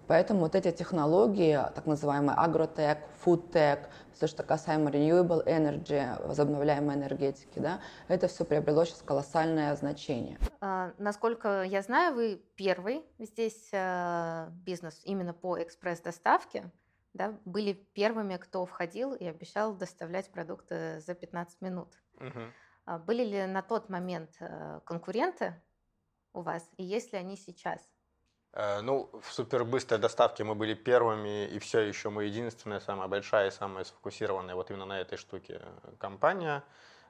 Поэтому 0.08 0.42
вот 0.42 0.56
эти 0.56 0.72
технологии, 0.72 1.58
так 1.76 1.86
называемые 1.86 2.36
агротек, 2.36 3.00
фудтек, 3.20 3.90
все, 4.14 4.28
что 4.28 4.44
касаемо 4.44 4.90
renewable 4.90 5.46
energy, 5.46 6.28
возобновляемой 6.28 6.96
энергетики, 6.96 7.60
да, 7.60 7.80
это 8.08 8.28
все 8.28 8.46
приобрело 8.46 8.86
сейчас 8.86 9.02
колоссальное 9.02 9.76
значение. 9.76 10.38
А, 10.62 10.92
насколько 10.98 11.64
я 11.64 11.82
знаю, 11.82 12.16
вы 12.16 12.42
первый 12.56 13.06
здесь 13.18 13.70
а, 13.74 14.50
бизнес 14.66 15.02
именно 15.04 15.34
по 15.34 15.62
экспресс-доставке 15.62 16.72
да, 17.14 17.38
были 17.46 17.74
первыми, 17.74 18.38
кто 18.38 18.66
входил 18.66 19.14
и 19.14 19.26
обещал 19.26 19.76
доставлять 19.76 20.32
продукты 20.32 21.00
за 21.00 21.14
15 21.14 21.62
минут. 21.62 21.90
Угу. 22.20 23.00
Были 23.06 23.24
ли 23.24 23.46
на 23.46 23.62
тот 23.62 23.90
момент 23.90 24.32
э, 24.40 24.82
конкуренты 24.84 25.62
у 26.34 26.42
вас, 26.42 26.68
и 26.78 26.84
есть 26.84 27.14
ли 27.14 27.20
они 27.20 27.38
сейчас? 27.38 27.80
Э, 28.54 28.82
ну, 28.82 29.10
в 29.22 29.34
супербыстрой 29.34 30.00
доставке 30.00 30.44
мы 30.44 30.56
были 30.56 30.76
первыми, 30.76 31.48
и 31.48 31.60
все 31.60 31.80
еще 31.80 32.10
мы 32.10 32.26
единственная, 32.26 32.80
самая 32.80 33.08
большая 33.08 33.48
и 33.48 33.52
самая 33.52 33.84
сфокусированная 33.84 34.56
вот 34.56 34.70
именно 34.70 34.86
на 34.86 35.02
этой 35.02 35.18
штуке 35.18 35.60
э, 35.62 35.92
компания. 35.98 36.64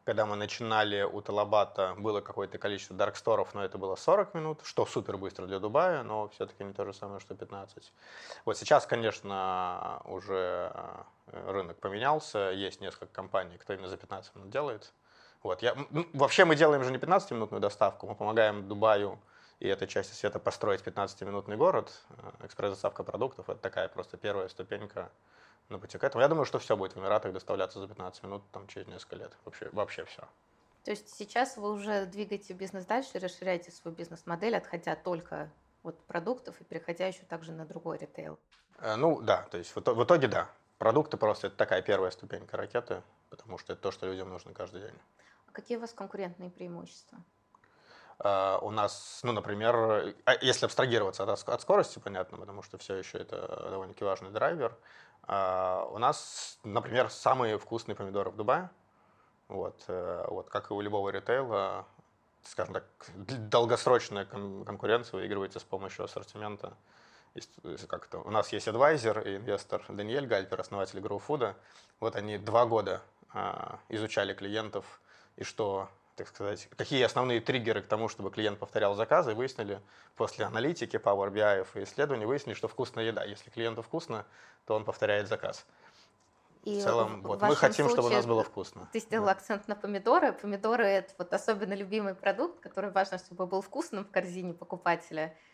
Когда 0.06 0.26
мы 0.26 0.36
начинали 0.36 1.02
у 1.04 1.22
Талабата, 1.22 1.96
было 1.98 2.20
какое-то 2.20 2.58
количество 2.58 2.96
дарксторов, 2.96 3.54
но 3.54 3.64
это 3.64 3.78
было 3.78 3.96
40 3.96 4.34
минут, 4.34 4.60
что 4.64 4.86
супер 4.86 5.18
быстро 5.18 5.46
для 5.46 5.60
Дубая, 5.60 6.04
но 6.04 6.28
все-таки 6.30 6.64
не 6.66 6.74
то 6.74 6.84
же 6.84 6.94
самое, 6.94 7.22
что 7.22 7.36
15. 7.36 7.94
Вот 8.44 8.58
сейчас, 8.58 8.86
конечно, 8.86 10.02
уже 10.06 10.72
э, 11.28 11.52
рынок 11.52 11.78
поменялся, 11.80 12.52
есть 12.52 12.82
несколько 12.82 13.14
компаний, 13.14 13.58
кто 13.58 13.74
именно 13.74 13.90
за 13.90 13.98
15 13.98 14.36
минут 14.36 14.50
делает. 14.50 14.94
Вот, 15.42 15.62
я, 15.62 15.76
ну, 15.90 16.06
вообще 16.14 16.46
мы 16.46 16.56
делаем 16.56 16.84
же 16.86 16.92
не 16.92 16.98
15-минутную 16.98 17.60
доставку, 17.60 18.08
мы 18.08 18.16
помогаем 18.16 18.68
Дубаю 18.68 19.20
и 19.60 19.68
этой 19.68 19.88
части 19.88 20.14
света 20.14 20.40
построить 20.40 20.82
15-минутный 20.82 21.58
город. 21.58 21.92
Э, 22.10 22.46
экспресс-доставка 22.46 23.04
продуктов– 23.04 23.50
это 23.50 23.60
такая 23.60 23.88
просто 23.88 24.18
первая 24.18 24.48
ступенька 24.48 25.12
на 25.70 25.80
пути 25.80 25.98
к 25.98 26.04
этому. 26.04 26.22
Я 26.22 26.28
думаю, 26.28 26.46
что 26.46 26.60
все 26.60 26.76
будет 26.76 26.96
в 26.96 27.00
Эмиратах 27.00 27.34
доставляться 27.34 27.80
за 27.80 27.88
15 27.88 28.24
минут 28.24 28.44
там, 28.52 28.68
через 28.68 28.88
несколько 28.88 29.16
лет. 29.16 29.32
Вообще, 29.46 29.70
вообще 29.72 30.06
все. 30.06 30.24
То 30.84 30.92
есть 30.92 31.16
сейчас 31.16 31.56
вы 31.56 31.72
уже 31.72 32.06
двигаете 32.06 32.54
бизнес 32.54 32.86
дальше, 32.86 33.20
расширяете 33.20 33.72
свою 33.72 33.96
бизнес-модель, 33.96 34.56
отходя 34.56 34.96
только 34.96 35.50
от 35.84 35.98
продуктов 36.06 36.60
и 36.60 36.64
переходя 36.64 37.08
еще 37.08 37.24
также 37.24 37.52
на 37.52 37.66
другой 37.66 37.98
ритейл? 37.98 38.38
Э, 38.80 38.96
ну 38.96 39.22
да, 39.22 39.44
то 39.50 39.58
есть 39.58 39.76
в, 39.76 39.80
в 39.80 40.04
итоге 40.04 40.28
да. 40.28 40.50
Продукты 40.78 41.16
просто 41.16 41.48
это 41.48 41.56
такая 41.56 41.82
первая 41.82 42.12
ступенька 42.12 42.58
ракеты, 42.58 43.04
потому 43.30 43.58
что 43.58 43.74
это 43.74 43.82
то, 43.82 43.92
что 43.92 44.06
людям 44.08 44.30
нужно 44.30 44.54
каждый 44.54 44.82
день. 44.82 44.96
А 45.48 45.52
какие 45.52 45.78
у 45.78 45.80
вас 45.82 45.94
конкурентные 45.94 46.50
преимущества? 46.50 47.20
Uh, 48.24 48.58
у 48.62 48.72
нас, 48.72 49.20
ну, 49.24 49.34
например, 49.34 50.16
а 50.24 50.36
если 50.40 50.66
абстрагироваться 50.66 51.24
от, 51.24 51.50
от 51.50 51.62
скорости, 51.62 52.00
понятно, 52.00 52.38
потому 52.38 52.64
что 52.64 52.78
все 52.78 52.96
еще 52.96 53.18
это 53.18 53.68
довольно-таки 53.70 54.06
важный 54.06 54.32
драйвер, 54.32 54.74
а, 55.26 55.88
у 55.92 55.98
нас, 55.98 56.60
например, 56.64 57.10
самые 57.10 57.58
вкусные 57.58 57.96
помидоры 57.96 58.30
в 58.30 58.36
Дубае. 58.36 58.70
Вот, 59.48 59.84
э, 59.88 60.26
вот 60.30 60.50
как 60.50 60.72
и 60.72 60.74
у 60.74 60.82
любого 60.82 61.10
ритейла, 61.10 61.86
скажем 62.44 62.74
так, 62.74 62.86
долгосрочная 63.16 64.26
конкуренция 64.26 65.20
выигрывается 65.20 65.60
с 65.60 65.64
помощью 65.64 66.06
ассортимента. 66.06 66.74
Как 67.88 68.06
это? 68.06 68.20
У 68.20 68.30
нас 68.30 68.54
есть 68.54 68.68
адвайзер 68.68 69.20
и 69.28 69.38
инвестор 69.38 69.84
Даниэль 69.90 70.28
Гальпер, 70.28 70.60
основатель 70.60 71.00
GrowFood. 71.00 71.56
Вот 72.00 72.16
они 72.16 72.38
два 72.38 72.66
года 72.66 73.02
а, 73.34 73.80
изучали 73.90 74.34
клиентов 74.34 75.02
и 75.36 75.44
что 75.44 75.90
так 76.16 76.28
сказать, 76.28 76.68
какие 76.78 77.04
основные 77.04 77.42
триггеры 77.42 77.82
к 77.82 77.88
тому, 77.88 78.08
чтобы 78.08 78.32
клиент 78.32 78.60
повторял 78.60 78.96
заказы, 78.96 79.34
выяснили 79.34 79.82
после 80.16 80.46
аналитики, 80.46 80.98
Power 80.98 81.32
BI 81.32 81.68
и 81.76 81.84
исследований, 81.84 82.26
выяснили, 82.26 82.56
что 82.56 82.68
вкусная 82.68 83.06
еда. 83.06 83.24
Если 83.24 83.50
клиенту 83.50 83.82
вкусно, 83.82 84.26
то 84.66 84.76
он 84.76 84.86
повторяет 84.86 85.28
заказ. 85.28 85.66
И 86.64 86.80
в 86.80 86.84
целом, 86.84 87.22
в 87.22 87.28
вот, 87.28 87.42
мы 87.42 87.56
хотим, 87.56 87.90
чтобы 87.90 88.08
у 88.08 88.12
нас 88.12 88.26
было 88.26 88.44
вкусно. 88.44 88.88
Ты 88.94 89.00
сделал 89.00 89.26
да. 89.26 89.32
акцент 89.32 89.68
на 89.68 89.76
помидоры. 89.76 90.32
Помидоры– 90.32 90.86
это 90.86 91.14
вот 91.18 91.34
особенно 91.34 91.74
любимый 91.74 92.16
продукт, 92.16 92.60
который 92.62 92.92
важно, 92.92 93.18
чтобы 93.18 93.48
был 93.48 93.62
вкусным 93.62 94.06
в 94.06 94.12
корзине 94.12 94.54
покупателя– 94.54 95.36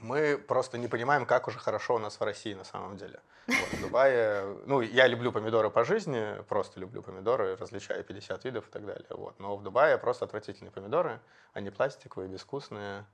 мы 0.00 0.38
просто 0.38 0.78
не 0.78 0.88
понимаем, 0.88 1.26
как 1.26 1.48
уже 1.48 1.58
хорошо 1.58 1.96
у 1.96 1.98
нас 1.98 2.18
в 2.18 2.22
России 2.22 2.54
на 2.54 2.64
самом 2.64 2.96
деле. 2.96 3.20
Вот, 3.46 3.72
в 3.72 3.80
Дубае, 3.80 4.56
ну, 4.66 4.80
я 4.80 5.06
люблю 5.06 5.32
помидоры 5.32 5.70
по 5.70 5.84
жизни, 5.84 6.42
просто 6.48 6.80
люблю 6.80 7.02
помидоры, 7.02 7.56
различаю 7.56 8.02
50 8.04 8.44
видов 8.44 8.68
и 8.68 8.70
так 8.70 8.86
далее. 8.86 9.06
Вот. 9.10 9.38
Но 9.38 9.56
в 9.56 9.62
Дубае 9.62 9.98
просто 9.98 10.24
отвратительные 10.24 10.70
помидоры, 10.70 11.20
они 11.52 11.70
пластиковые, 11.70 12.28
безвкусные. 12.28 13.04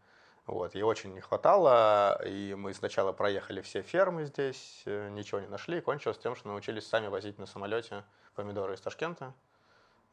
Вот, 0.47 0.77
и 0.77 0.83
очень 0.83 1.13
не 1.13 1.21
хватало, 1.21 2.23
и 2.25 2.55
мы 2.55 2.73
сначала 2.73 3.11
проехали 3.11 3.61
все 3.63 3.83
фермы 3.83 4.27
здесь, 4.27 4.83
э, 4.87 5.09
ничего 5.09 5.41
не 5.41 5.49
нашли, 5.49 5.79
и 5.79 5.81
кончилось 5.81 6.19
тем, 6.19 6.37
что 6.37 6.47
научились 6.47 6.87
сами 6.87 7.09
возить 7.09 7.37
на 7.41 7.47
самолете 7.47 8.05
помидоры 8.37 8.75
из 8.75 8.81
Ташкента. 8.81 9.35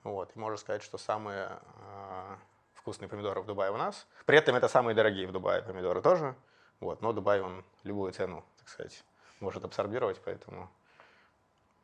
Вот, 0.03 0.31
и 0.35 0.39
можно 0.39 0.57
сказать, 0.57 0.81
что 0.81 0.97
самые 0.97 1.49
э, 1.51 2.35
вкусные 2.73 3.07
помидоры 3.07 3.41
в 3.41 3.45
Дубае 3.45 3.71
у 3.71 3.77
нас. 3.77 4.07
При 4.25 4.35
этом 4.35 4.55
это 4.55 4.67
самые 4.67 4.95
дорогие 4.95 5.27
в 5.27 5.31
Дубае 5.31 5.61
помидоры 5.61 6.01
тоже. 6.01 6.35
Вот. 6.83 7.01
Но 7.01 7.13
Дубай, 7.13 7.41
он 7.41 7.63
любую 7.83 8.11
цену, 8.11 8.43
так 8.57 8.67
сказать, 8.67 9.03
может 9.39 9.63
абсорбировать, 9.63 10.21
поэтому... 10.23 10.69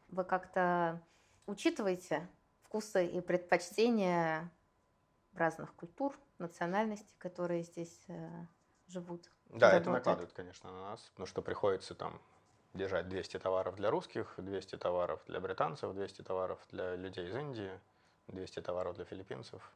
Вы 0.09 0.23
как-то 0.23 1.01
учитываете 1.45 2.27
вкусы 2.63 3.05
и 3.05 3.21
предпочтения 3.21 4.51
разных 5.35 5.73
культур, 5.75 6.17
национальностей, 6.37 7.07
которые 7.17 7.63
здесь 7.63 8.01
э, 8.07 8.29
живут? 8.87 9.29
Да, 9.45 9.73
это 9.73 9.89
накладывает, 9.89 10.33
конечно, 10.33 10.69
на 10.71 10.91
нас, 10.91 11.01
потому 11.11 11.27
что 11.27 11.41
приходится 11.41 11.95
там 11.95 12.19
держать 12.73 13.07
200 13.07 13.39
товаров 13.39 13.75
для 13.75 13.89
русских, 13.89 14.33
200 14.37 14.77
товаров 14.77 15.21
для 15.27 15.39
британцев, 15.39 15.93
200 15.93 16.23
товаров 16.23 16.59
для 16.71 16.95
людей 16.95 17.27
из 17.27 17.35
Индии, 17.35 17.79
200 18.27 18.61
товаров 18.61 18.95
для 18.95 19.05
филиппинцев 19.05 19.71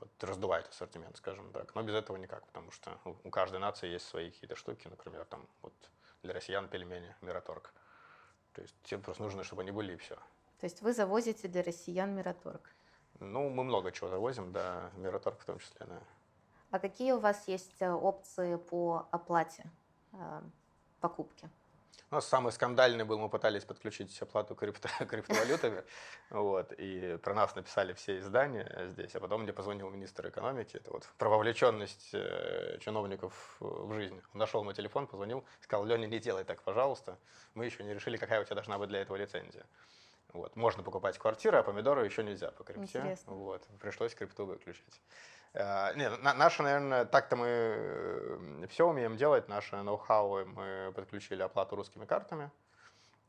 вот, 0.00 0.24
раздувает 0.24 0.68
ассортимент, 0.68 1.16
скажем 1.16 1.52
так. 1.52 1.74
Но 1.74 1.82
без 1.82 1.94
этого 1.94 2.16
никак, 2.16 2.46
потому 2.46 2.70
что 2.70 2.98
у 3.04 3.30
каждой 3.30 3.60
нации 3.60 3.88
есть 3.88 4.06
свои 4.06 4.30
какие-то 4.30 4.56
штуки, 4.56 4.88
например, 4.88 5.24
там 5.24 5.46
вот 5.62 5.74
для 6.22 6.34
россиян 6.34 6.68
пельмени, 6.68 7.14
мираторг. 7.20 7.72
То 8.52 8.62
есть 8.62 8.74
тебе 8.82 9.00
просто 9.00 9.22
нужно, 9.22 9.44
чтобы 9.44 9.62
они 9.62 9.70
были 9.70 9.94
и 9.94 9.96
все. 9.96 10.16
То 10.58 10.66
есть 10.66 10.82
вы 10.82 10.92
завозите 10.92 11.48
для 11.48 11.62
россиян 11.62 12.14
мираторг? 12.14 12.74
Ну, 13.20 13.48
мы 13.50 13.64
много 13.64 13.92
чего 13.92 14.08
завозим, 14.08 14.52
да, 14.52 14.90
мираторг 14.96 15.38
в 15.40 15.44
том 15.44 15.58
числе, 15.58 15.86
да. 15.86 16.02
А 16.70 16.78
какие 16.78 17.12
у 17.12 17.18
вас 17.18 17.48
есть 17.48 17.80
э, 17.80 17.90
опции 17.90 18.56
по 18.56 19.08
оплате 19.10 19.64
э, 20.12 20.42
покупки? 21.00 21.50
У 22.10 22.14
нас 22.14 22.26
самый 22.26 22.52
скандальный 22.52 23.04
был, 23.04 23.18
мы 23.18 23.28
пытались 23.28 23.64
подключить 23.64 24.20
оплату 24.22 24.54
крипто, 24.54 24.88
криптовалютами, 25.06 25.84
вот, 26.30 26.72
и 26.72 27.18
про 27.22 27.34
нас 27.34 27.54
написали 27.54 27.92
все 27.92 28.18
издания 28.18 28.88
здесь, 28.90 29.14
а 29.14 29.20
потом 29.20 29.42
мне 29.42 29.52
позвонил 29.52 29.90
министр 29.90 30.28
экономики, 30.28 30.76
это 30.76 30.90
вот 30.92 31.08
про 31.18 31.28
вовлеченность 31.28 32.10
э, 32.12 32.78
чиновников 32.80 33.56
в 33.60 33.92
жизнь. 33.94 34.20
Он 34.32 34.38
нашел 34.38 34.64
мой 34.64 34.74
телефон, 34.74 35.06
позвонил, 35.06 35.44
сказал, 35.60 35.84
Леня, 35.84 36.06
не 36.06 36.18
делай 36.18 36.44
так, 36.44 36.62
пожалуйста, 36.62 37.18
мы 37.54 37.64
еще 37.66 37.82
не 37.82 37.94
решили, 37.94 38.16
какая 38.16 38.40
у 38.40 38.44
тебя 38.44 38.56
должна 38.56 38.78
быть 38.78 38.88
для 38.88 39.00
этого 39.00 39.16
лицензия. 39.16 39.64
Вот. 40.32 40.54
Можно 40.56 40.82
покупать 40.82 41.18
квартиры, 41.18 41.58
а 41.58 41.62
помидоры 41.62 42.04
еще 42.04 42.22
нельзя 42.22 42.50
по 42.52 42.64
крипте. 42.64 42.98
Интересно. 42.98 43.32
Вот. 43.32 43.62
Пришлось 43.80 44.14
крипту 44.14 44.46
выключить. 44.46 45.00
Uh, 45.52 45.96
не, 45.96 46.08
на, 46.08 46.32
наше, 46.34 46.62
наверное, 46.62 47.04
так-то 47.04 47.34
мы 47.34 47.46
э, 47.48 48.66
все 48.68 48.88
умеем 48.88 49.16
делать, 49.16 49.48
наше 49.48 49.82
ноу-хау 49.82 50.46
мы 50.46 50.92
подключили 50.94 51.42
оплату 51.42 51.74
русскими 51.74 52.04
картами. 52.04 52.52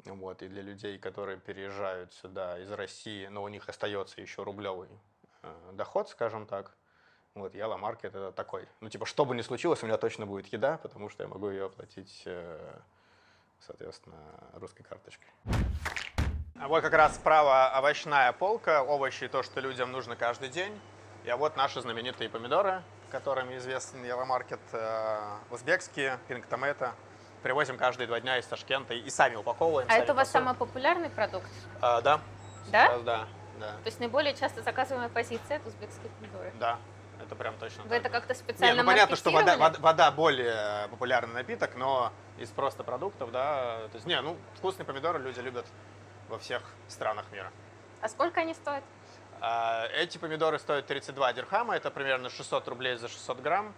Вот, 0.06 0.42
и 0.42 0.48
для 0.48 0.62
людей, 0.62 1.00
которые 1.00 1.38
переезжают 1.38 2.13
сюда 2.13 2.60
из 2.60 2.72
России, 2.72 3.25
но 3.28 3.42
у 3.44 3.48
них 3.48 3.68
остается 3.70 4.22
еще 4.22 4.44
рублевый 4.44 4.90
э, 5.42 5.72
доход, 5.74 6.10
скажем 6.10 6.46
так, 6.46 6.75
вот, 7.34 7.56
Яла 7.56 7.78
Маркет 7.78 8.13
это 8.13 8.32
такой. 8.32 8.68
Ну, 8.82 8.90
типа, 8.90 9.06
что 9.06 9.24
бы 9.25 9.36
ни 9.36 9.42
случилось, 9.42 9.82
у 9.84 9.86
меня 9.86 9.98
точно 9.98 10.25
будет 10.25 10.48
еда, 10.48 10.78
потому 10.78 11.10
что 11.10 11.24
я 11.24 11.30
могу 11.30 11.50
ее 11.50 11.66
оплатить, 11.66 12.24
э, 12.25 12.80
соответственно, 13.60 14.18
русской 14.54 14.84
карточкой. 14.84 15.30
А 16.60 16.68
вот 16.68 16.82
как 16.82 16.94
раз 16.94 17.16
справа 17.16 17.74
овощная 17.78 18.34
полка, 18.34 18.84
овощи, 18.84 19.28
то, 19.28 19.44
что 19.44 19.62
людям 19.62 19.92
нужно 19.92 20.16
каждый 20.16 20.50
день. 20.50 20.78
И 21.24 21.32
вот 21.32 21.56
наши 21.56 21.82
знаменитые 21.82 22.30
помидоры, 22.30 22.82
которыми 23.12 23.58
известен 23.58 24.04
Евромаркет, 24.04 24.60
э, 24.72 25.38
узбекские, 25.51 26.20
пинг 26.28 26.48
томето. 26.48 26.94
привозим 27.44 27.78
каждые 27.78 28.08
два 28.08 28.20
дня 28.20 28.38
из 28.38 28.46
Ташкента 28.46 28.94
и 28.94 29.10
сами 29.10 29.36
упаковываем. 29.36 29.88
А 29.88 29.94
сами 29.94 30.04
это 30.04 30.13
у 30.13 30.16
вас 30.16 30.28
фасуем. 30.28 30.46
самый 30.46 30.58
популярный 30.58 31.10
продукт? 31.10 31.48
А, 31.82 32.01
да. 32.01 32.22
Да? 32.72 32.88
Сейчас 32.88 33.01
да, 33.01 33.28
да. 33.60 33.72
То 33.72 33.86
есть 33.86 34.00
наиболее 34.00 34.36
часто 34.36 34.62
заказываемая 34.62 35.10
позиция 35.10 35.58
это 35.58 35.70
узбекские 35.70 36.12
помидоры. 36.20 36.54
Да, 36.60 36.78
это 37.20 37.36
прям 37.36 37.56
точно 37.58 37.84
Вы 37.84 37.90
так. 37.90 38.00
это 38.00 38.10
как-то 38.10 38.34
Не, 38.34 38.40
специально 38.40 38.84
ну 38.84 38.88
понятно, 38.88 39.16
что 39.16 39.32
вода, 39.32 39.58
вода, 39.58 39.80
вода 39.80 40.12
более 40.12 40.88
популярный 40.90 41.34
напиток, 41.34 41.75
но 41.75 42.12
из 42.38 42.50
просто 42.50 42.84
продуктов, 42.84 43.32
да, 43.32 43.88
то 43.92 43.96
есть, 43.96 44.06
не, 44.06 44.20
ну, 44.22 44.38
вкусные 44.58 44.86
помидоры 44.86 45.20
люди 45.20 45.40
любят 45.40 45.66
во 46.30 46.38
всех 46.38 46.62
странах 46.88 47.25
мира. 47.32 47.51
А 48.01 48.10
сколько 48.10 48.42
они 48.42 48.54
стоят? 48.54 48.84
А, 49.44 49.88
Эти 49.96 50.20
помидоры 50.20 50.60
стоят 50.60 50.86
32 50.86 51.34
дирхама, 51.34 51.76
это 51.76 51.90
примерно 51.90 52.30
600 52.30 52.68
рублей 52.68 52.96
за 52.96 53.08
600 53.08 53.42
грамм. 53.42 53.74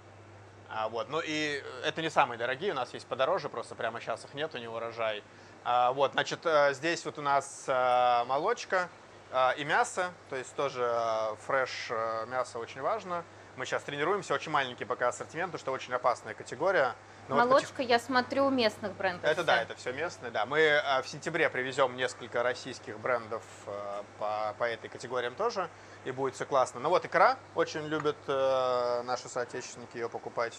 А, 0.69 0.89
вот. 0.89 1.07
Ну 1.09 1.21
и 1.23 1.63
это 1.85 2.01
не 2.01 2.09
самые 2.09 2.37
дорогие, 2.37 2.73
у 2.73 2.75
нас 2.75 2.93
есть 2.93 3.07
подороже, 3.07 3.47
просто 3.47 3.73
прямо 3.73 4.01
сейчас 4.01 4.25
их 4.25 4.33
нет, 4.33 4.53
у 4.55 4.57
него 4.57 4.75
урожай. 4.75 5.23
А, 5.63 5.93
вот, 5.93 6.11
значит, 6.11 6.45
э, 6.45 6.73
здесь 6.73 7.05
вот 7.05 7.17
у 7.17 7.21
нас 7.21 7.63
э, 7.67 8.23
молочка 8.25 8.89
э, 9.31 9.55
и 9.55 9.63
мясо, 9.63 10.11
то 10.29 10.35
есть 10.35 10.53
тоже 10.55 10.83
э, 10.83 11.35
фреш 11.45 11.87
э, 11.89 12.25
мясо 12.27 12.59
очень 12.59 12.81
важно. 12.81 13.23
Мы 13.55 13.65
сейчас 13.65 13.83
тренируемся, 13.83 14.33
очень 14.33 14.51
маленький 14.51 14.83
пока 14.83 15.07
ассортимент, 15.07 15.53
потому 15.53 15.61
что 15.61 15.71
очень 15.71 15.93
опасная 15.93 16.33
категория. 16.33 16.93
Но 17.29 17.35
вот 17.35 17.43
потих- 17.43 17.69
Молочка, 17.69 17.81
я 17.83 17.99
смотрю, 17.99 18.49
местных 18.49 18.93
брендов. 18.93 19.23
это 19.23 19.35
вся. 19.35 19.43
да, 19.43 19.61
это 19.61 19.75
все 19.75 19.93
местное, 19.93 20.29
да. 20.31 20.45
Мы 20.45 20.59
э, 20.59 21.01
в 21.01 21.07
сентябре 21.07 21.49
привезем 21.49 21.95
несколько 21.95 22.43
российских 22.43 22.99
брендов 22.99 23.43
э, 23.65 24.03
по, 24.19 24.53
по 24.57 24.63
этой 24.65 24.89
категориям 24.89 25.33
тоже, 25.35 25.69
и 26.05 26.11
будет 26.11 26.35
все 26.35 26.45
классно. 26.45 26.79
Ну 26.81 26.89
вот 26.89 27.05
икра, 27.05 27.37
очень 27.55 27.85
любят 27.87 28.17
э, 28.27 29.01
наши 29.03 29.29
соотечественники 29.29 29.95
ее 29.97 30.09
покупать, 30.09 30.57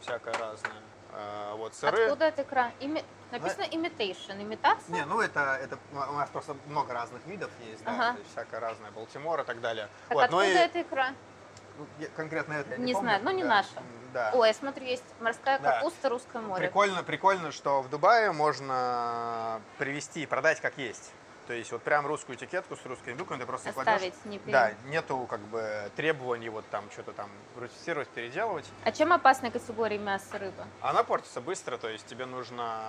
всякое 0.00 0.34
разное. 0.34 0.82
Э, 1.12 1.54
вот 1.56 1.74
сыры. 1.74 2.04
Откуда 2.04 2.26
эта 2.26 2.42
икра? 2.42 2.72
Ими- 2.80 3.04
Написано 3.30 3.62
imitation, 3.64 4.40
имитация? 4.42 4.94
Не, 4.94 5.04
ну 5.06 5.20
это, 5.20 5.58
это 5.60 5.78
у 5.92 6.12
нас 6.12 6.28
просто 6.30 6.54
много 6.66 6.92
разных 6.92 7.24
видов 7.26 7.50
есть, 7.68 7.82
да, 7.84 7.90
Ага. 8.10 8.16
всякое 8.32 8.60
разное, 8.60 8.90
Балтимор 8.92 9.40
и 9.40 9.44
так 9.44 9.60
далее. 9.60 9.88
Так 10.08 10.14
вот, 10.14 10.24
откуда 10.24 10.44
ну 10.44 10.50
и 10.50 10.54
эта 10.54 10.82
икра? 10.82 11.12
Ну, 11.78 12.06
конкретно 12.16 12.54
это 12.54 12.70
я 12.72 12.76
не, 12.78 12.84
Не 12.86 12.92
помню, 12.92 13.08
знаю, 13.08 13.24
ну, 13.24 13.30
не 13.30 13.42
да. 13.42 13.48
наша. 13.48 13.82
Да. 14.12 14.30
Ой, 14.34 14.48
я 14.48 14.54
смотрю, 14.54 14.84
есть 14.84 15.04
морская 15.20 15.58
Да. 15.58 15.72
капуста, 15.72 16.08
русское 16.08 16.40
море. 16.40 16.66
Прикольно, 16.66 17.02
прикольно, 17.02 17.52
что 17.52 17.82
в 17.82 17.90
Дубае 17.90 18.32
можно 18.32 19.60
привезти 19.78 20.22
и 20.22 20.26
продать 20.26 20.60
как 20.60 20.78
есть. 20.78 21.12
То 21.46 21.52
есть 21.52 21.70
вот 21.70 21.80
прям 21.82 22.04
русскую 22.08 22.36
этикетку 22.36 22.74
с 22.74 22.84
русской 22.86 23.12
индукой 23.12 23.38
ты 23.38 23.46
просто 23.46 23.72
кладешь. 23.72 23.92
Оставить, 23.94 24.24
не 24.24 24.38
пере- 24.40 24.52
Да, 24.52 24.72
нету 24.86 25.16
как 25.30 25.38
бы 25.40 25.92
требований 25.94 26.48
вот 26.48 26.64
там 26.70 26.90
что-то 26.90 27.12
там 27.12 27.28
русифицировать, 27.56 28.08
переделывать. 28.08 28.64
А 28.82 28.90
чем 28.90 29.12
опасна 29.12 29.52
категория 29.52 29.98
мяса, 29.98 30.38
рыба? 30.38 30.66
Она 30.80 31.04
портится 31.04 31.40
быстро, 31.40 31.76
то 31.76 31.88
есть 31.88 32.04
тебе 32.06 32.26
нужно... 32.26 32.80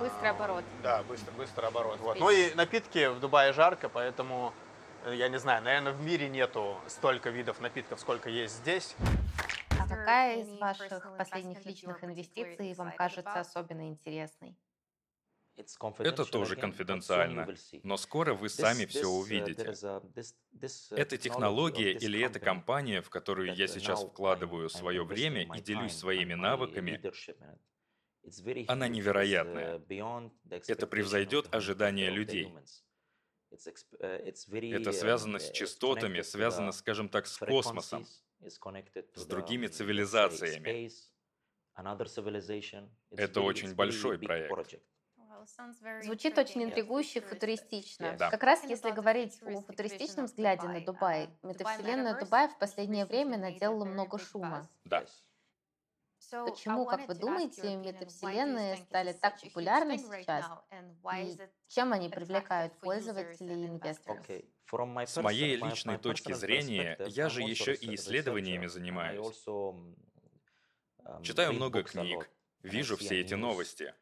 Быстрый 0.00 0.30
оборот. 0.30 0.64
Да, 0.82 1.02
быстро, 1.04 1.32
быстрый 1.32 1.66
оборот. 1.66 1.98
Вот. 2.00 2.18
Ну 2.20 2.28
и 2.28 2.52
напитки 2.54 3.06
в 3.06 3.20
Дубае 3.20 3.54
жарко, 3.54 3.88
поэтому, 3.88 4.52
я 5.12 5.28
не 5.28 5.38
знаю, 5.38 5.62
наверное, 5.62 5.92
в 5.92 6.02
мире 6.02 6.28
нету 6.28 6.76
столько 6.86 7.30
видов 7.30 7.60
напитков, 7.60 8.00
сколько 8.00 8.28
есть 8.28 8.56
здесь. 8.56 8.96
А 9.78 9.88
какая 9.88 10.42
из 10.42 10.48
ваших 10.58 11.16
последних 11.18 11.64
личных 11.64 12.02
инвестиций 12.04 12.74
вам 12.74 12.92
кажется 12.92 13.40
особенно 13.40 13.88
интересной? 13.88 14.56
Это 15.56 16.24
тоже 16.24 16.56
конфиденциально, 16.56 17.46
но 17.84 17.96
скоро 17.96 18.34
вы 18.34 18.48
сами 18.48 18.86
все 18.86 19.06
увидите. 19.06 19.72
Эта 20.90 21.16
технология 21.16 21.92
или 21.92 22.20
эта 22.20 22.40
компания, 22.40 23.02
в 23.02 23.10
которую 23.10 23.54
я 23.54 23.68
сейчас 23.68 24.02
вкладываю 24.02 24.68
свое 24.68 25.04
время 25.04 25.42
и 25.54 25.60
делюсь 25.60 25.96
своими 25.96 26.34
навыками, 26.34 27.00
она 28.68 28.88
невероятная. 28.88 29.80
Это 30.66 30.86
превзойдет 30.86 31.54
ожидания 31.54 32.10
людей. 32.10 32.52
Это 33.54 34.92
связано 34.92 35.38
с 35.38 35.50
частотами, 35.50 36.20
связано, 36.22 36.72
скажем 36.72 37.08
так, 37.08 37.26
с 37.26 37.38
космосом, 37.38 38.06
с 38.40 39.26
другими 39.26 39.66
цивилизациями. 39.68 40.90
Это 43.10 43.40
очень 43.40 43.74
большой 43.74 44.18
проект. 44.18 44.80
Звучит 46.02 46.38
очень 46.38 46.64
интригующе, 46.64 47.20
футуристично. 47.20 48.16
Да. 48.18 48.30
Как 48.30 48.42
раз 48.42 48.64
если 48.64 48.90
говорить 48.90 49.42
о 49.42 49.60
футуристичном 49.60 50.26
взгляде 50.26 50.66
на 50.66 50.80
Дубай, 50.80 51.28
метавселенная 51.42 52.18
Дубая 52.18 52.48
в 52.48 52.58
последнее 52.58 53.04
время 53.04 53.36
наделала 53.36 53.84
много 53.84 54.18
шума. 54.18 54.68
Да. 54.84 55.04
Почему, 56.30 56.86
как 56.86 57.08
вы 57.08 57.14
думаете, 57.14 57.76
метавселенные 57.76 58.76
стали 58.76 59.12
так 59.12 59.40
популярны 59.40 59.98
сейчас? 59.98 60.46
И 61.16 61.38
чем 61.68 61.92
они 61.92 62.08
привлекают 62.08 62.78
пользователей 62.80 63.64
и 63.64 63.66
инвесторов? 63.66 64.26
С 65.06 65.22
моей 65.22 65.56
личной 65.56 65.98
точки 65.98 66.32
зрения, 66.32 66.96
я 67.06 67.28
же 67.28 67.42
еще 67.42 67.74
и 67.74 67.94
исследованиями 67.94 68.66
занимаюсь. 68.66 69.44
Читаю 71.22 71.52
много 71.52 71.82
книг, 71.82 72.30
вижу 72.62 72.96
все 72.96 73.20
эти 73.20 73.34
новости. 73.34 73.94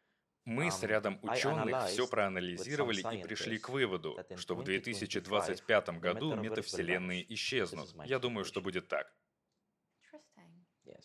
Мы 0.44 0.72
с 0.72 0.82
рядом 0.82 1.20
ученых 1.22 1.86
все 1.86 2.06
проанализировали 2.08 3.16
и 3.16 3.22
пришли 3.22 3.58
к 3.58 3.68
выводу, 3.68 4.18
что 4.36 4.56
в 4.56 4.64
2025 4.64 5.88
году 6.00 6.34
метавселенные 6.34 7.32
исчезнут. 7.34 7.94
Я 8.04 8.18
думаю, 8.18 8.44
что 8.44 8.60
будет 8.60 8.88
так. 8.88 9.12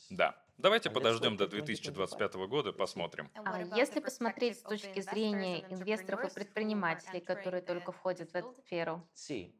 Да. 0.09 0.43
Давайте 0.57 0.89
подождем 0.89 1.37
до 1.37 1.47
2025 1.47 2.33
года, 2.47 2.73
посмотрим. 2.73 3.29
А 3.35 3.61
если 3.61 3.99
посмотреть 3.99 4.57
с 4.57 4.61
точки 4.61 5.01
зрения 5.01 5.63
инвесторов 5.69 6.25
и 6.25 6.33
предпринимателей, 6.33 7.19
которые 7.19 7.61
только 7.61 7.91
входят 7.91 8.31
в 8.31 8.35
эту 8.35 8.53
сферу, 8.65 9.07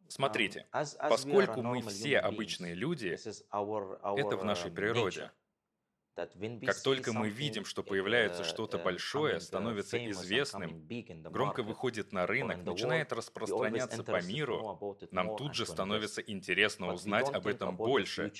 Смотрите, 0.08 0.66
поскольку 0.72 1.62
мы 1.62 1.82
все 1.84 2.18
обычные 2.18 2.74
люди, 2.74 3.10
это 3.10 4.38
в 4.38 4.44
нашей 4.44 4.72
природе. 4.72 5.32
Как 6.66 6.82
только 6.82 7.14
мы 7.14 7.30
видим, 7.30 7.64
что 7.64 7.84
появляется 7.84 8.44
что-то 8.44 8.80
большое, 8.80 9.40
становится 9.40 10.04
известным, 10.10 10.88
громко 11.30 11.62
выходит 11.62 12.12
на 12.12 12.26
рынок, 12.26 12.64
начинает 12.64 13.14
распространяться 13.14 14.04
по 14.04 14.20
миру, 14.24 14.98
нам 15.12 15.38
тут 15.38 15.54
же 15.54 15.68
становится 15.68 16.22
интересно 16.22 16.92
узнать 16.92 17.30
об 17.30 17.46
этом 17.46 17.78
больше 17.78 18.32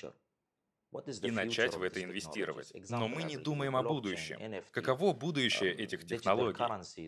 и 1.22 1.30
начать 1.30 1.74
в 1.74 1.82
это 1.82 2.02
инвестировать. 2.02 2.72
Но 2.88 3.08
мы 3.08 3.22
не 3.22 3.36
думаем 3.36 3.76
о 3.76 3.82
будущем. 3.82 4.62
Каково 4.70 5.12
будущее 5.12 5.74
этих 5.74 6.06
технологий? 6.06 6.62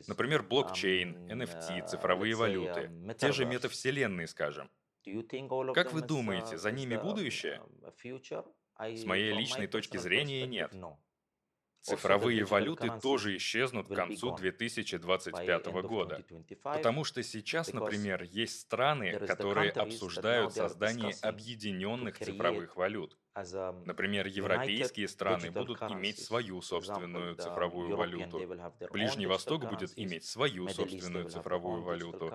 Например, 0.06 0.42
блокчейн, 0.42 1.16
NFT, 1.30 1.86
цифровые 1.86 2.34
валюты, 2.34 2.90
те 3.18 3.32
же 3.32 3.44
метавселенные, 3.44 4.26
скажем. 4.26 4.70
Как 5.74 5.92
вы 5.92 6.02
думаете, 6.02 6.58
за 6.58 6.70
ними 6.70 6.96
будущее? 6.96 7.62
С 8.78 9.04
моей 9.04 9.32
личной 9.32 9.66
точки 9.66 9.96
зрения 9.96 10.46
нет. 10.46 10.72
Цифровые 11.82 12.44
валюты 12.44 12.90
тоже 13.00 13.36
исчезнут 13.36 13.88
к 13.88 13.94
концу 13.94 14.36
2025 14.36 15.66
года. 15.82 16.24
Потому 16.62 17.04
что 17.04 17.22
сейчас, 17.22 17.72
например, 17.72 18.22
есть 18.22 18.60
страны, 18.60 19.18
которые 19.18 19.70
обсуждают 19.70 20.52
создание 20.52 21.14
объединенных 21.22 22.18
цифровых 22.18 22.76
валют. 22.76 23.18
Например, 23.34 24.26
европейские 24.26 25.08
страны 25.08 25.50
будут 25.50 25.80
иметь 25.82 26.18
свою 26.22 26.60
собственную 26.60 27.36
цифровую 27.36 27.96
валюту. 27.96 28.38
Ближний 28.92 29.26
Восток 29.26 29.68
будет 29.68 29.92
иметь 29.96 30.24
свою 30.24 30.68
собственную 30.68 31.30
цифровую 31.30 31.82
валюту. 31.82 32.30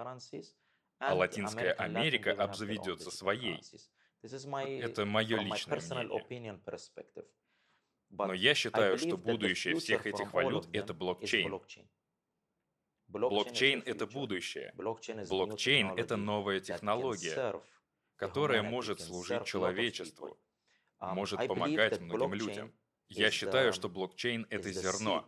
А 0.97 1.13
Латинская 1.13 1.73
Америка 1.73 2.31
обзаведется 2.31 3.11
своей. 3.11 3.61
Это 4.21 5.05
мое 5.05 5.37
личное 5.39 5.81
мнение. 5.81 6.25
Но 8.17 8.33
я 8.33 8.53
считаю, 8.53 8.97
что 8.97 9.17
будущее 9.17 9.75
всех 9.75 10.05
этих 10.05 10.33
валют— 10.33 10.67
это 10.73 10.93
блокчейн. 10.93 11.61
Блокчейн— 13.07 13.83
это 13.85 14.07
будущее. 14.07 14.73
Блокчейн— 14.75 15.91
это 15.97 16.17
новая 16.17 16.59
технология, 16.59 17.61
которая 18.15 18.63
может 18.63 19.01
служить 19.01 19.45
человечеству, 19.45 20.39
может 20.99 21.47
помогать 21.47 21.99
многим 21.99 22.33
людям. 22.33 22.73
Я 23.07 23.29
считаю, 23.31 23.73
что 23.73 23.89
блокчейн— 23.89 24.47
это 24.49 24.71
зерно. 24.71 25.27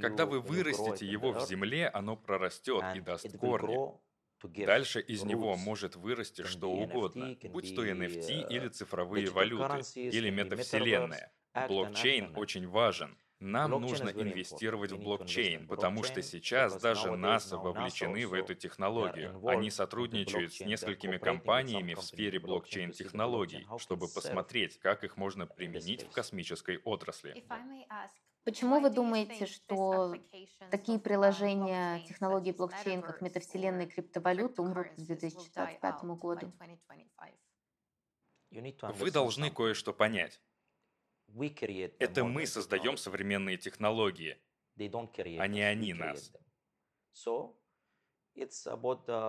Когда 0.00 0.26
вы 0.26 0.40
вырастите 0.40 1.06
его 1.06 1.32
в 1.32 1.40
земле, 1.46 1.88
оно 1.88 2.16
прорастет 2.16 2.84
и 2.96 3.00
даст 3.00 3.36
корни. 3.38 3.76
Дальше 4.42 5.00
из 5.00 5.24
него 5.24 5.56
может 5.56 5.96
вырасти 5.96 6.42
что 6.42 6.70
угодно, 6.70 7.36
будь 7.44 7.74
то 7.74 7.84
NFT 7.84 8.48
или 8.48 8.68
цифровые 8.68 9.30
валюты, 9.30 9.82
или 9.94 10.30
метавселенная. 10.30 11.32
Блокчейн 11.66 12.36
очень 12.36 12.68
важен. 12.68 13.18
Нам 13.40 13.70
нужно 13.70 14.10
инвестировать 14.10 14.90
в 14.90 14.98
блокчейн, 14.98 15.68
потому 15.68 16.02
что 16.02 16.22
сейчас 16.22 16.80
даже 16.80 17.12
НАСА 17.16 17.56
вовлечены 17.56 18.26
в 18.26 18.34
эту 18.34 18.54
технологию. 18.54 19.40
Они 19.46 19.70
сотрудничают 19.70 20.54
с 20.54 20.60
несколькими 20.60 21.18
компаниями 21.18 21.94
в 21.94 22.02
сфере 22.02 22.40
блокчейн-технологий, 22.40 23.66
чтобы 23.78 24.08
посмотреть, 24.08 24.78
как 24.80 25.04
их 25.04 25.16
можно 25.16 25.46
применить 25.46 26.02
в 26.02 26.10
космической 26.10 26.78
отрасли. 26.78 27.44
Почему 28.44 28.80
вы 28.80 28.88
думаете, 28.90 29.44
что 29.46 30.14
такие 30.70 30.98
приложения 30.98 32.00
технологий 32.06 32.52
блокчейн, 32.52 33.02
как 33.02 33.20
метавселенная 33.20 33.86
и 33.86 33.90
криптовалюта, 33.90 34.62
умрут 34.62 34.88
к 34.88 34.94
2025 34.96 36.04
году? 36.16 36.52
Вы 38.50 39.10
должны 39.10 39.50
кое-что 39.50 39.92
понять. 39.92 40.40
Это 41.98 42.24
мы 42.24 42.46
создаем 42.46 42.96
современные 42.96 43.58
технологии, 43.58 44.38
а 45.38 45.46
не 45.46 45.62
они 45.62 45.92
нас. 45.92 46.32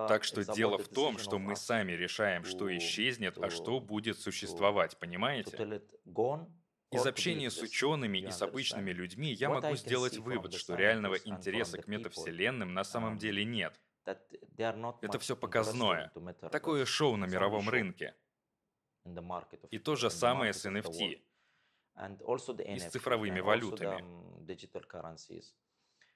Так 0.08 0.24
что 0.24 0.44
дело 0.54 0.78
в 0.78 0.88
том, 0.88 1.18
что 1.18 1.38
мы 1.38 1.56
сами 1.56 1.92
решаем, 1.92 2.44
что 2.44 2.74
исчезнет, 2.78 3.36
а 3.38 3.50
что 3.50 3.80
будет 3.80 4.18
существовать, 4.18 4.98
понимаете? 4.98 5.82
Из 6.90 7.06
общения 7.06 7.50
с 7.50 7.58
учеными 7.62 8.18
и 8.18 8.30
с 8.30 8.42
обычными 8.42 8.90
людьми 8.90 9.32
я 9.32 9.48
могу 9.48 9.76
сделать 9.76 10.18
вывод, 10.18 10.54
что 10.54 10.74
реального 10.74 11.16
интереса 11.16 11.78
к 11.78 11.86
метавселенным 11.86 12.74
на 12.74 12.84
самом 12.84 13.16
деле 13.18 13.44
нет. 13.44 13.80
Это 14.04 15.18
все 15.18 15.36
показное. 15.36 16.12
Такое 16.50 16.84
шоу 16.84 17.16
на 17.16 17.26
мировом 17.26 17.68
рынке. 17.68 18.14
И 19.70 19.78
то 19.78 19.96
же 19.96 20.10
самое 20.10 20.52
с 20.52 20.66
NFT 20.66 21.20
и 22.66 22.78
с 22.78 22.90
цифровыми 22.90 23.40
валютами. 23.40 24.04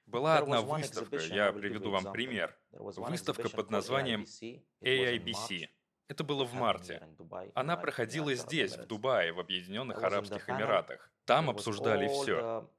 Была 0.05 0.37
одна 0.37 0.61
выставка, 0.61 1.17
я 1.17 1.51
приведу 1.51 1.91
вам 1.91 2.11
пример. 2.11 2.57
Выставка 2.71 3.49
под 3.49 3.71
названием 3.71 4.23
AIBC. 4.81 5.69
Это 6.07 6.23
было 6.23 6.45
в 6.45 6.53
марте. 6.53 7.01
Она 7.55 7.77
проходила 7.77 8.33
здесь, 8.35 8.77
в 8.77 8.85
Дубае, 8.85 9.33
в 9.33 9.39
Объединенных 9.39 10.03
Арабских 10.03 10.49
Эмиратах. 10.49 11.11
Там 11.25 11.49
обсуждали 11.49 12.07
все. 12.07 12.69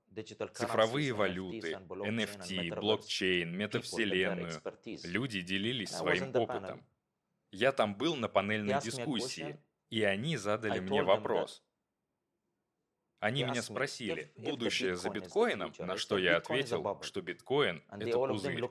Цифровые 0.55 1.13
валюты, 1.13 1.73
NFT, 1.73 2.79
блокчейн, 2.79 3.55
метавселенную. 3.57 4.63
Люди 5.05 5.43
делились 5.43 5.91
своим 5.91 6.35
опытом. 6.35 6.87
Я 7.51 7.73
там 7.73 7.97
был 7.97 8.17
на 8.17 8.29
панельной 8.29 8.81
дискуссии, 8.81 9.59
и 9.91 10.03
они 10.03 10.37
задали 10.37 10.81
мне 10.81 11.03
вопрос. 11.03 11.66
Они 13.21 13.45
меня 13.45 13.63
спросили, 13.63 14.31
будущее 14.37 14.97
за 14.97 15.11
биткоином, 15.11 15.73
на 15.79 15.97
что 15.97 16.19
я 16.19 16.37
ответил, 16.37 16.99
что 17.03 17.23
биткоин— 17.23 17.83
это 17.91 18.19
пузырь. 18.19 18.63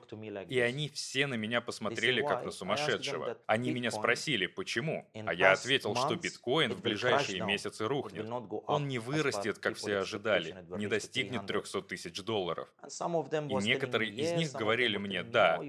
И 0.48 0.60
они 0.60 0.88
все 0.88 1.26
на 1.26 1.34
меня 1.34 1.60
посмотрели, 1.60 2.22
как 2.22 2.44
на 2.44 2.50
сумасшедшего. 2.50 3.38
Они 3.46 3.72
меня 3.72 3.90
спросили, 3.90 4.46
почему, 4.46 5.08
а 5.14 5.34
я 5.34 5.52
ответил, 5.52 5.94
что 5.96 6.16
биткоин 6.16 6.72
в 6.72 6.80
ближайшие 6.80 7.42
месяцы 7.42 7.86
рухнет. 7.86 8.26
Он 8.66 8.88
не 8.88 8.98
вырастет, 8.98 9.58
как 9.58 9.76
все 9.76 9.98
ожидали, 9.98 10.56
не 10.76 10.86
достигнет 10.86 11.46
300 11.46 11.82
тысяч 11.82 12.22
долларов. 12.22 12.68
И 12.86 13.54
некоторые 13.62 14.12
из 14.12 14.32
них 14.32 14.52
говорили 14.52 14.96
мне, 14.96 15.22
да, 15.22 15.60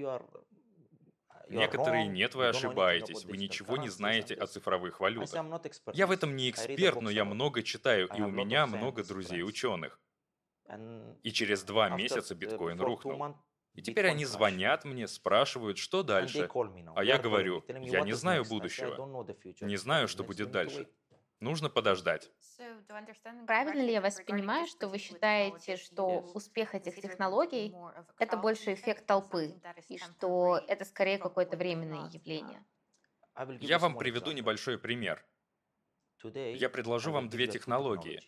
Некоторые 1.48 2.06
нет, 2.06 2.34
вы 2.34 2.48
ошибаетесь, 2.48 3.24
вы 3.24 3.36
ничего 3.36 3.76
не 3.76 3.88
знаете 3.88 4.34
о 4.34 4.46
цифровых 4.46 5.00
валютах. 5.00 5.44
Я 5.92 6.06
в 6.06 6.10
этом 6.10 6.36
не 6.36 6.50
эксперт, 6.50 7.00
но 7.00 7.10
я 7.10 7.24
много 7.24 7.62
читаю, 7.62 8.08
и 8.14 8.20
у 8.20 8.28
меня 8.28 8.66
много 8.66 9.04
друзей-ученых. 9.04 10.00
И 11.22 11.32
через 11.32 11.62
два 11.64 11.88
месяца 11.90 12.34
биткоин 12.34 12.80
рухнул. 12.80 13.36
И 13.74 13.82
теперь 13.82 14.08
они 14.08 14.24
звонят 14.24 14.84
мне, 14.84 15.06
спрашивают, 15.06 15.78
что 15.78 16.02
дальше. 16.02 16.48
А 16.96 17.04
я 17.04 17.18
говорю, 17.18 17.64
я 17.68 18.00
не 18.00 18.12
знаю 18.12 18.44
будущего. 18.44 19.24
Не 19.60 19.76
знаю, 19.76 20.08
что 20.08 20.24
будет 20.24 20.50
дальше. 20.50 20.88
Нужно 21.40 21.70
подождать. 21.70 22.30
Правильно 23.46 23.82
ли 23.82 23.92
я 23.92 24.00
вас 24.00 24.20
понимаю, 24.26 24.66
что 24.66 24.88
вы 24.88 24.98
считаете, 24.98 25.76
что 25.76 26.20
успех 26.34 26.74
этих 26.74 27.00
технологий— 27.00 27.74
это 28.18 28.36
больше 28.36 28.74
эффект 28.74 29.06
толпы, 29.06 29.54
и 29.88 29.98
что 29.98 30.58
это 30.66 30.84
скорее 30.84 31.18
какое-то 31.18 31.56
временное 31.56 32.10
явление? 32.10 32.64
Я 33.60 33.78
вам 33.78 33.96
приведу 33.96 34.32
небольшой 34.32 34.78
пример. 34.78 35.24
Я 36.24 36.68
предложу 36.68 37.12
вам 37.12 37.28
две 37.28 37.46
технологии. 37.46 38.20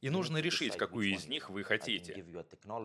И 0.00 0.08
нужно 0.08 0.38
решить, 0.38 0.78
какую 0.78 1.10
из 1.10 1.26
них 1.26 1.50
вы 1.50 1.62
хотите. 1.62 2.24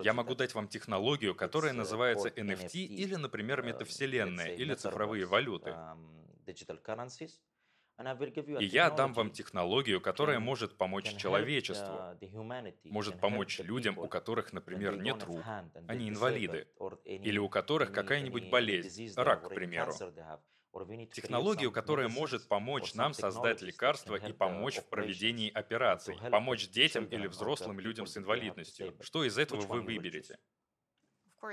Я 0.03 0.13
могу 0.13 0.35
дать 0.35 0.53
вам 0.53 0.67
технологию, 0.67 1.33
которая 1.33 1.71
называется 1.71 2.27
NFT 2.27 2.73
или, 2.73 3.15
например, 3.15 3.61
метавселенная 3.61 4.53
или 4.53 4.73
цифровые 4.73 5.25
валюты. 5.25 5.73
И 7.97 8.65
я 8.65 8.89
дам 8.89 9.13
вам 9.13 9.31
технологию, 9.31 10.01
которая 10.01 10.39
может 10.39 10.77
помочь 10.77 11.15
человечеству, 11.15 11.99
может 12.84 13.19
помочь 13.19 13.60
людям, 13.60 13.97
у 13.97 14.08
которых, 14.08 14.51
например, 14.51 14.97
нет 14.97 15.23
рук, 15.23 15.41
они 15.88 16.10
инвалиды, 16.10 16.67
или 17.05 17.38
у 17.38 17.47
которых 17.47 17.93
какая-нибудь 17.93 18.49
болезнь, 18.49 19.13
рак, 19.15 19.45
к 19.45 19.49
примеру. 19.49 19.93
Технологию, 21.13 21.71
которая 21.71 22.10
может 22.10 22.49
помочь 22.49 22.95
нам 22.95 23.13
создать 23.13 23.62
лекарства 23.62 24.15
и 24.15 24.34
помочь 24.34 24.77
в 24.79 24.89
проведении 24.89 25.49
операций, 25.49 26.17
помочь 26.29 26.67
детям 26.69 27.05
или 27.05 27.27
взрослым 27.27 27.79
людям 27.79 28.08
с 28.08 28.17
инвалидностью. 28.17 28.93
Что 28.99 29.23
из 29.23 29.38
этого 29.38 29.62
вы 29.62 29.81
выберете? 29.81 30.38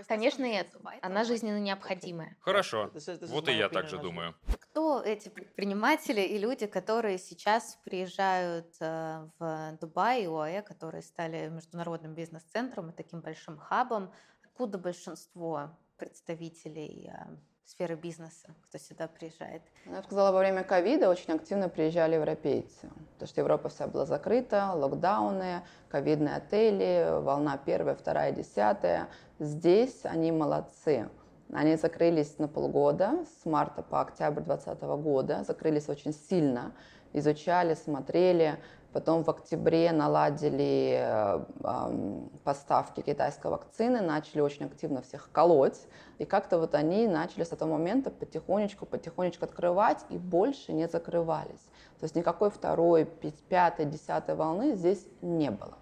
Конечно, 0.08 0.44
нет. 0.44 0.68
Она 1.02 1.24
жизненно 1.24 1.58
необходимая. 1.58 2.36
Хорошо. 2.40 2.90
Вот 3.28 3.48
и 3.48 3.52
я 3.52 3.68
также 3.68 3.98
думаю. 3.98 4.34
Кто 4.60 5.02
эти 5.02 5.28
предприниматели 5.28 6.20
и 6.20 6.38
люди, 6.38 6.66
которые 6.66 7.18
сейчас 7.18 7.78
приезжают 7.84 8.74
э, 8.80 9.28
в 9.38 9.78
Дубай 9.80 10.22
и 10.22 10.26
ОАЭ, 10.26 10.62
которые 10.62 11.02
стали 11.02 11.48
международным 11.48 12.14
бизнес-центром 12.14 12.90
и 12.90 12.92
таким 12.92 13.20
большим 13.20 13.58
хабом? 13.58 14.12
Откуда 14.44 14.78
большинство 14.78 15.70
представителей 15.96 17.10
э, 17.12 17.36
сферы 17.72 17.94
бизнеса, 17.94 18.48
кто 18.68 18.78
сюда 18.78 19.08
приезжает? 19.08 19.62
Я 19.86 20.02
сказала, 20.02 20.30
во 20.30 20.40
время 20.40 20.62
ковида 20.62 21.08
очень 21.08 21.32
активно 21.32 21.68
приезжали 21.70 22.16
европейцы, 22.16 22.90
потому 23.14 23.28
что 23.28 23.40
Европа 23.40 23.68
вся 23.70 23.86
была 23.86 24.04
закрыта, 24.04 24.72
локдауны, 24.74 25.62
ковидные 25.88 26.36
отели, 26.36 27.20
волна 27.20 27.56
первая, 27.56 27.94
вторая, 27.94 28.32
десятая. 28.32 29.08
Здесь 29.38 30.00
они 30.04 30.32
молодцы. 30.32 31.08
Они 31.50 31.76
закрылись 31.76 32.38
на 32.38 32.46
полгода, 32.46 33.24
с 33.40 33.46
марта 33.46 33.82
по 33.82 34.00
октябрь 34.02 34.42
2020 34.42 34.82
года, 35.02 35.44
закрылись 35.44 35.88
очень 35.88 36.12
сильно, 36.12 36.72
изучали, 37.12 37.74
смотрели, 37.74 38.58
Потом 38.92 39.24
в 39.24 39.30
октябре 39.30 39.90
наладили 39.90 40.98
э, 41.00 42.26
поставки 42.44 43.00
китайской 43.00 43.50
вакцины, 43.50 44.02
начали 44.02 44.40
очень 44.40 44.66
активно 44.66 45.00
всех 45.00 45.30
колоть. 45.32 45.80
И 46.18 46.26
как-то 46.26 46.58
вот 46.58 46.74
они 46.74 47.08
начали 47.08 47.44
с 47.44 47.52
этого 47.52 47.70
момента 47.70 48.10
потихонечку, 48.10 48.84
потихонечку 48.84 49.46
открывать 49.46 50.04
и 50.10 50.18
больше 50.18 50.72
не 50.72 50.88
закрывались. 50.88 51.62
То 52.00 52.04
есть 52.04 52.14
никакой 52.16 52.50
второй, 52.50 53.06
пятой, 53.48 53.86
десятой 53.86 54.34
волны 54.34 54.74
здесь 54.74 55.06
не 55.22 55.50
было. 55.50 55.78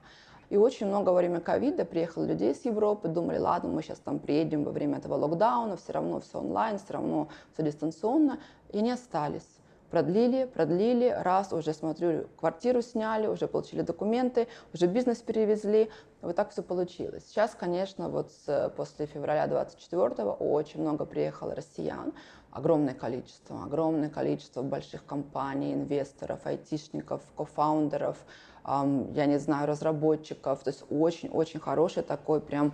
И 0.49 0.57
очень 0.57 0.87
много 0.87 1.11
во 1.11 1.17
время 1.17 1.41
ковида 1.41 1.85
приехало 1.85 2.25
людей 2.25 2.55
с 2.55 2.65
Европы, 2.65 3.09
думали, 3.09 3.39
ладно, 3.39 3.71
мы 3.71 3.83
сейчас 3.83 3.99
там 3.99 4.19
приедем 4.19 4.65
во 4.65 4.73
время 4.73 4.99
этого 4.99 5.15
локдауна, 5.15 5.77
все 5.77 5.93
равно 5.93 6.21
все 6.21 6.39
онлайн, 6.39 6.79
все 6.79 6.95
равно 6.95 7.29
все 7.53 7.63
дистанционно, 7.63 8.41
и 8.71 8.79
они 8.79 8.91
остались 8.91 9.60
продлили, 9.91 10.45
продлили, 10.45 11.09
раз, 11.09 11.53
уже 11.53 11.75
смотрю, 11.75 12.27
квартиру 12.37 12.81
сняли, 12.83 13.27
уже 13.27 13.49
получили 13.49 13.83
документы, 13.83 14.47
уже 14.73 14.87
бизнес 14.87 15.19
перевезли. 15.19 15.91
Вот 16.23 16.37
так 16.37 16.51
все 16.51 16.63
получилось. 16.63 17.25
Сейчас, 17.27 17.55
конечно, 17.55 18.09
вот 18.09 18.31
с, 18.31 18.73
после 18.77 19.07
февраля 19.07 19.47
24 19.47 20.25
очень 20.31 20.81
много 20.81 21.05
приехало 21.05 21.55
россиян, 21.55 22.13
огромное 22.51 22.95
количество, 22.95 23.65
огромное 23.65 24.11
количество 24.11 24.63
больших 24.63 25.05
компаний, 25.05 25.73
инвесторов, 25.75 26.41
айтишников, 26.45 27.23
кофаундеров, 27.37 28.19
эм, 28.67 29.13
я 29.13 29.27
не 29.27 29.39
знаю, 29.39 29.67
разработчиков. 29.67 30.63
То 30.63 30.71
есть 30.71 30.85
очень-очень 30.91 31.61
хороший 31.61 32.03
такой 32.03 32.41
прям 32.41 32.73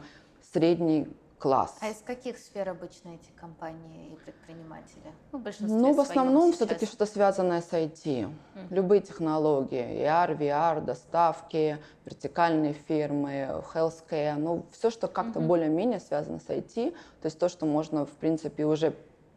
средний 0.52 1.08
класс. 1.38 1.76
А 1.80 1.90
из 1.90 1.98
каких 1.98 2.38
сфер 2.38 2.68
обычно 2.68 3.10
эти 3.10 3.30
компании 3.38 4.12
и 4.12 4.16
предприниматели? 4.16 5.12
Ну, 5.32 5.42
ну 5.60 5.92
в 5.92 6.00
основном 6.00 6.52
все-таки 6.52 6.86
что-то 6.86 7.06
связанное 7.06 7.60
с 7.60 7.72
IT. 7.72 8.04
Mm. 8.04 8.30
Любые 8.70 9.00
технологии, 9.00 10.02
ER, 10.02 10.36
VR, 10.36 10.80
доставки, 10.80 11.78
вертикальные 12.04 12.72
фирмы, 12.72 13.62
healthcare, 13.74 14.36
ну 14.36 14.66
все, 14.72 14.90
что 14.90 15.08
как-то 15.08 15.40
mm-hmm. 15.40 15.46
более-менее 15.46 16.00
связано 16.00 16.40
с 16.40 16.48
IT, 16.48 16.92
то 17.20 17.26
есть 17.26 17.38
то, 17.38 17.48
что 17.48 17.66
можно, 17.66 18.06
в 18.06 18.12
принципе, 18.12 18.64
уже 18.64 18.94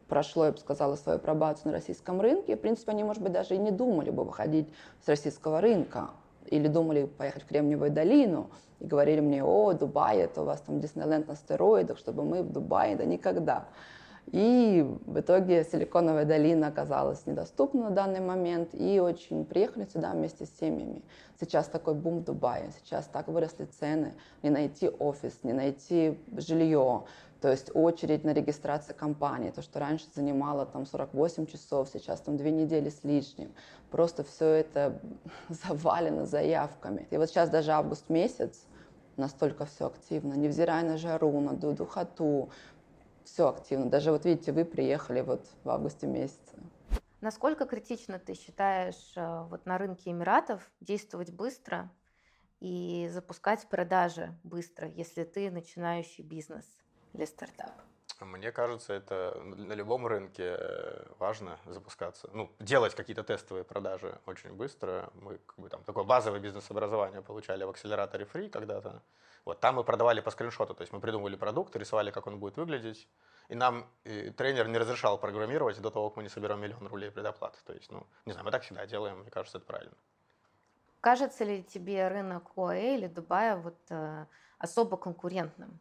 прошло, 0.08 0.46
я 0.46 0.52
бы 0.52 0.58
сказала, 0.58 0.96
свою 0.96 1.20
пробацию 1.20 1.68
на 1.68 1.74
российском 1.74 2.20
рынке, 2.20 2.56
в 2.56 2.60
принципе, 2.60 2.92
они, 2.92 3.04
может 3.04 3.22
быть, 3.22 3.32
даже 3.32 3.56
и 3.56 3.58
не 3.58 3.72
думали 3.72 4.10
бы 4.10 4.24
выходить 4.24 4.68
с 5.06 5.08
российского 5.08 5.62
рынка 5.62 6.10
или 6.50 6.68
думали 6.68 7.06
поехать 7.06 7.44
в 7.44 7.48
Кремниевую 7.48 7.92
долину, 7.92 8.50
и 8.80 8.86
говорили 8.86 9.20
мне, 9.20 9.44
о, 9.44 9.74
Дубай, 9.74 10.18
это 10.18 10.42
у 10.42 10.46
вас 10.46 10.62
там 10.62 10.80
Диснейленд 10.80 11.28
на 11.28 11.36
стероидах, 11.36 11.98
чтобы 11.98 12.24
мы 12.24 12.44
в 12.44 12.52
Дубае, 12.52 12.96
да 12.96 13.06
никогда. 13.06 13.66
И 14.32 14.86
в 15.06 15.20
итоге 15.20 15.64
Силиконовая 15.64 16.24
долина 16.24 16.68
оказалась 16.68 17.26
недоступна 17.26 17.90
на 17.90 17.90
данный 17.90 18.20
момент, 18.20 18.70
и 18.74 19.00
очень 19.00 19.44
приехали 19.44 19.86
сюда 19.86 20.12
вместе 20.12 20.46
с 20.46 20.52
семьями. 20.60 21.04
Сейчас 21.40 21.68
такой 21.68 21.96
бум 21.96 22.20
в 22.20 22.26
Дубае, 22.26 22.70
сейчас 22.80 23.06
так 23.08 23.28
выросли 23.28 23.66
цены, 23.66 24.14
не 24.44 24.52
найти 24.52 24.88
офис, 24.88 25.40
не 25.44 25.54
найти 25.54 26.20
жилье, 26.38 27.06
то 27.42 27.50
есть 27.50 27.72
очередь 27.74 28.26
на 28.26 28.34
регистрацию 28.34 28.96
компании, 28.96 29.52
то, 29.52 29.62
что 29.62 29.80
раньше 29.80 30.08
занимало 30.14 30.66
там 30.66 30.86
48 30.86 31.46
часов, 31.46 31.90
сейчас 31.92 32.20
там 32.20 32.36
две 32.36 32.52
недели 32.52 32.90
с 32.90 33.04
лишним. 33.04 33.54
Просто 33.92 34.24
все 34.24 34.46
это 34.46 35.00
завалено 35.50 36.26
заявками. 36.26 37.08
И 37.12 37.18
вот 37.18 37.30
сейчас 37.30 37.50
даже 37.50 37.72
август 37.72 38.10
месяц, 38.10 38.66
настолько 39.16 39.66
все 39.66 39.88
активно, 39.88 40.34
невзирая 40.34 40.84
на 40.84 40.98
жару, 40.98 41.40
на 41.40 41.54
духоту, 41.54 42.50
все 43.24 43.48
активно. 43.48 43.90
Даже 43.90 44.12
вот 44.12 44.26
видите, 44.26 44.52
вы 44.52 44.66
приехали 44.66 45.22
вот 45.22 45.46
в 45.64 45.70
августе 45.70 46.08
месяце. 46.08 46.58
Насколько 47.22 47.66
критично 47.66 48.18
ты 48.20 48.34
считаешь 48.34 49.14
э, 49.16 49.44
вот 49.50 49.66
на 49.66 49.78
рынке 49.78 50.12
Эмиратов 50.12 50.72
действовать 50.80 51.32
быстро 51.32 51.90
и 52.62 53.10
запускать 53.12 53.68
продажи 53.68 54.34
быстро, 54.44 54.88
если 54.88 55.26
ты 55.26 55.52
начинающий 55.52 56.24
бизнес 56.24 56.66
или 57.14 57.26
стартап? 57.26 57.72
Мне 58.20 58.52
кажется, 58.52 58.94
это 58.94 59.42
на 59.44 59.74
любом 59.74 60.06
рынке 60.06 60.58
э, 60.60 61.06
важно 61.20 61.58
запускаться. 61.66 62.30
Ну, 62.34 62.52
делать 62.60 62.94
какие-то 62.94 63.24
тестовые 63.24 63.64
продажи 63.64 64.20
очень 64.26 64.52
быстро. 64.54 65.10
Мы 65.14 65.38
как 65.38 65.58
бы, 65.58 65.70
там 65.70 65.84
такое 65.84 66.04
базовое 66.04 66.42
бизнес-образование 66.42 67.22
получали 67.22 67.64
в 67.64 67.70
акселераторе 67.70 68.26
Free 68.26 68.50
когда-то. 68.50 69.02
Вот 69.46 69.62
там 69.62 69.76
мы 69.76 69.84
продавали 69.86 70.20
по 70.20 70.32
скриншоту, 70.32 70.74
то 70.74 70.82
есть 70.82 70.92
мы 70.92 71.00
придумывали 71.00 71.38
продукт, 71.38 71.76
рисовали, 71.76 72.12
как 72.12 72.28
он 72.28 72.40
будет 72.40 72.58
выглядеть. 72.58 73.08
И 73.48 73.56
нам 73.56 73.86
и 74.04 74.32
тренер 74.32 74.68
не 74.68 74.78
разрешал 74.78 75.18
программировать 75.18 75.82
до 75.82 75.90
того, 75.90 76.10
как 76.10 76.18
мы 76.18 76.24
не 76.24 76.30
соберем 76.30 76.60
миллион 76.60 76.88
рублей 76.88 77.12
предоплаты. 77.12 77.58
То 77.64 77.74
есть, 77.74 77.90
ну, 77.92 78.06
не 78.26 78.34
знаю, 78.34 78.46
мы 78.46 78.52
так 78.52 78.64
всегда 78.64 78.86
делаем, 78.86 79.20
мне 79.20 79.32
кажется, 79.32 79.60
это 79.60 79.68
правильно. 79.68 79.96
Кажется 81.02 81.46
ли 81.46 81.64
тебе 81.64 82.10
рынок 82.10 82.52
ОАЭ 82.58 82.98
или 82.98 83.08
Дубая 83.08 83.56
вот, 83.56 83.78
э, 83.90 84.26
особо 84.58 84.98
конкурентным? 84.98 85.80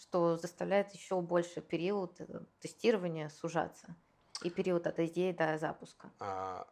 Что 0.00 0.36
заставляет 0.36 0.92
еще 0.92 1.20
больше 1.20 1.60
период 1.60 2.20
э, 2.20 2.40
тестирования 2.60 3.28
сужаться 3.28 3.94
и 4.42 4.50
период 4.50 4.86
от 4.86 4.98
идеи 4.98 5.32
до 5.32 5.58
запуска? 5.58 6.10
А, 6.18 6.66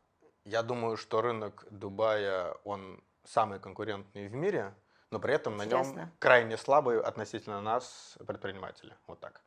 я 0.45 0.63
думаю, 0.63 0.97
что 0.97 1.21
рынок 1.21 1.67
Дубая, 1.71 2.53
он 2.65 3.05
самый 3.25 3.61
конкурентный 3.61 4.29
в 4.29 4.35
мире, 4.35 4.75
но 5.11 5.21
при 5.21 5.35
этом 5.35 5.55
Интересно. 5.57 5.95
на 5.95 6.01
нем 6.01 6.13
крайне 6.19 6.57
слабые 6.57 7.01
относительно 7.01 7.61
нас 7.61 8.17
предприниматели. 8.27 8.95
Вот 9.07 9.21
так. 9.21 9.43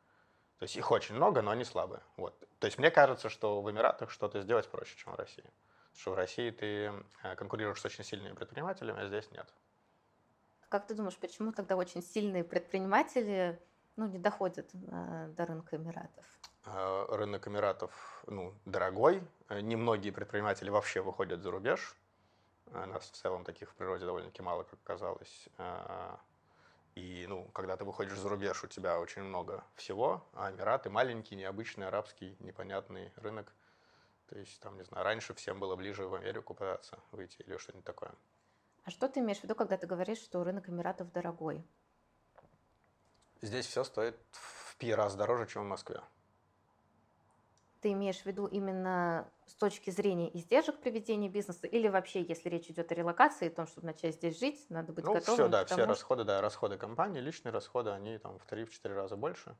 То 0.59 0.63
есть 0.63 0.75
их 0.75 0.91
очень 0.91 1.15
много, 1.15 1.41
но 1.41 1.49
они 1.49 1.63
слабые. 1.63 2.01
Вот. 2.17 2.39
То 2.59 2.67
есть 2.67 2.77
мне 2.77 2.91
кажется, 2.91 3.29
что 3.29 3.61
в 3.63 3.71
Эмиратах 3.71 4.11
что-то 4.11 4.41
сделать 4.41 4.69
проще, 4.69 4.95
чем 4.95 5.13
в 5.13 5.15
России. 5.15 5.43
Потому 5.89 6.01
что 6.01 6.11
в 6.11 6.15
России 6.15 6.51
ты 6.51 6.93
э, 7.23 7.35
конкурируешь 7.35 7.81
с 7.81 7.85
очень 7.85 8.03
сильными 8.03 8.35
предпринимателями, 8.35 9.01
а 9.01 9.07
здесь 9.07 9.31
нет. 9.31 9.51
Как 10.69 10.85
ты 10.85 10.93
думаешь, 10.93 11.17
почему 11.17 11.51
тогда 11.51 11.75
очень 11.75 12.03
сильные 12.03 12.43
предприниматели 12.43 13.59
ну, 14.01 14.07
не 14.07 14.17
доходят 14.17 14.67
э, 14.73 15.27
до 15.37 15.45
рынка 15.45 15.75
Эмиратов? 15.75 16.25
А, 16.65 17.05
рынок 17.15 17.47
Эмиратов 17.47 18.23
ну, 18.27 18.53
дорогой. 18.65 19.23
Немногие 19.49 20.11
предприниматели 20.11 20.69
вообще 20.69 21.01
выходят 21.01 21.41
за 21.41 21.51
рубеж. 21.51 21.95
Нас 22.71 23.03
в 23.03 23.11
целом 23.11 23.43
таких 23.43 23.69
в 23.69 23.75
природе 23.75 24.05
довольно-таки 24.05 24.41
мало, 24.41 24.63
как 24.63 24.81
казалось. 24.83 25.49
И 26.95 27.25
ну, 27.27 27.45
когда 27.53 27.77
ты 27.77 27.83
выходишь 27.83 28.17
за 28.17 28.29
рубеж, 28.29 28.63
у 28.63 28.67
тебя 28.67 28.99
очень 28.99 29.23
много 29.23 29.63
всего, 29.75 30.25
а 30.33 30.51
Эмираты 30.51 30.89
маленький, 30.89 31.35
необычный, 31.35 31.87
арабский, 31.87 32.35
непонятный 32.39 33.11
рынок. 33.17 33.53
То 34.27 34.37
есть, 34.39 34.59
там, 34.61 34.77
не 34.77 34.83
знаю, 34.83 35.03
раньше 35.03 35.33
всем 35.33 35.59
было 35.59 35.75
ближе 35.75 36.07
в 36.07 36.15
Америку 36.15 36.53
пытаться 36.53 36.97
выйти 37.11 37.41
или 37.41 37.57
что-нибудь 37.57 37.85
такое. 37.85 38.11
А 38.83 38.89
что 38.89 39.07
ты 39.07 39.19
имеешь 39.19 39.39
в 39.39 39.43
виду, 39.43 39.53
когда 39.55 39.77
ты 39.77 39.85
говоришь, 39.85 40.19
что 40.19 40.43
рынок 40.43 40.69
Эмиратов 40.69 41.11
дорогой? 41.11 41.63
Здесь 43.41 43.65
все 43.65 43.83
стоит 43.83 44.15
в 44.31 44.75
пи 44.77 44.93
раз 44.93 45.15
дороже, 45.15 45.47
чем 45.47 45.63
в 45.63 45.67
Москве. 45.67 46.01
Ты 47.81 47.93
имеешь 47.93 48.21
в 48.21 48.25
виду 48.27 48.45
именно 48.45 49.27
с 49.47 49.55
точки 49.55 49.89
зрения 49.89 50.29
издержек 50.37 50.79
приведения 50.79 51.29
бизнеса 51.29 51.65
или 51.65 51.87
вообще, 51.87 52.21
если 52.21 52.47
речь 52.49 52.69
идет 52.69 52.91
о 52.91 52.95
релокации, 52.95 53.47
о 53.47 53.51
том, 53.51 53.65
чтобы 53.65 53.87
начать 53.87 54.15
здесь 54.15 54.39
жить, 54.39 54.63
надо 54.69 54.93
быть 54.93 55.03
ну, 55.03 55.15
готовым? 55.15 55.35
все, 55.35 55.47
да, 55.47 55.65
все 55.65 55.85
расходы, 55.85 56.23
да, 56.23 56.41
расходы 56.41 56.77
компании, 56.77 57.19
личные 57.19 57.51
расходы, 57.51 57.89
они 57.89 58.19
там 58.19 58.37
в 58.37 58.45
3-4 58.45 58.93
раза 58.93 59.15
больше. 59.15 59.55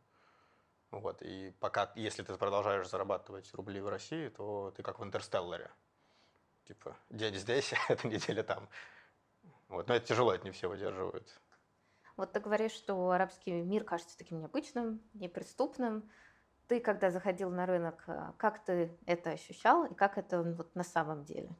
Вот, 0.91 1.22
и 1.24 1.52
пока, 1.60 1.91
если 1.96 2.22
ты 2.22 2.36
продолжаешь 2.36 2.88
зарабатывать 2.88 3.52
рубли 3.54 3.82
в 3.82 3.88
России, 3.88 4.28
то 4.28 4.72
ты 4.76 4.84
как 4.84 5.00
в 5.00 5.04
Интерстелларе. 5.04 5.72
Типа, 6.65 6.96
день 7.10 7.36
здесь, 7.36 7.74
эта 7.89 8.08
неделя 8.08 8.44
там. 8.44 8.70
Вот, 9.67 9.88
но 9.88 9.96
это 9.96 10.06
тяжело, 10.06 10.34
это 10.34 10.44
не 10.44 10.52
все 10.52 10.70
выдерживают. 10.70 11.41
Вот 12.17 12.34
ты 12.34 12.39
говоришь, 12.39 12.71
что 12.71 13.12
арабский 13.12 13.52
мир 13.52 13.84
кажется 13.84 14.17
таким 14.17 14.39
необычным, 14.39 15.02
неприступным. 15.13 16.10
Ты, 16.67 16.80
когда 16.80 17.12
заходил 17.12 17.50
на 17.50 17.65
рынок, 17.65 18.04
э, 18.08 18.32
как 18.38 18.63
ты 18.63 18.97
это 19.06 19.32
ощущал 19.32 19.86
и 19.86 19.93
как 19.93 20.17
это 20.17 20.41
вот 20.41 20.74
на 20.76 20.84
самом 20.84 21.24
деле? 21.26 21.56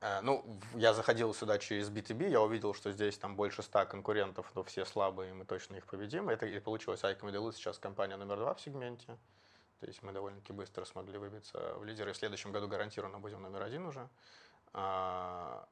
Э, 0.00 0.20
ну, 0.22 0.44
я 0.74 0.94
заходил 0.94 1.34
сюда 1.34 1.58
через 1.58 1.90
B2B, 1.90 2.28
я 2.28 2.40
увидел, 2.40 2.74
что 2.74 2.92
здесь 2.92 3.18
там 3.18 3.36
больше 3.36 3.62
ста 3.62 3.84
конкурентов, 3.86 4.50
но 4.54 4.62
все 4.62 4.84
слабые, 4.84 5.30
и 5.30 5.34
мы 5.34 5.44
точно 5.44 5.76
их 5.76 5.86
победим. 5.86 6.28
Это 6.28 6.46
и 6.46 6.60
получилось 6.60 7.02
Deluxe 7.02 7.54
сейчас 7.54 7.78
компания 7.78 8.16
номер 8.16 8.36
два 8.36 8.54
в 8.54 8.60
сегменте. 8.60 9.18
То 9.80 9.86
есть 9.86 10.02
мы 10.02 10.12
довольно-таки 10.12 10.52
быстро 10.52 10.84
смогли 10.84 11.18
выбиться 11.18 11.74
в 11.76 11.84
лидеры. 11.84 12.12
В 12.12 12.16
следующем 12.16 12.52
году 12.52 12.66
гарантированно 12.66 13.20
будем 13.20 13.42
номер 13.42 13.62
один 13.62 13.86
уже. 13.86 14.08
А, 14.72 15.68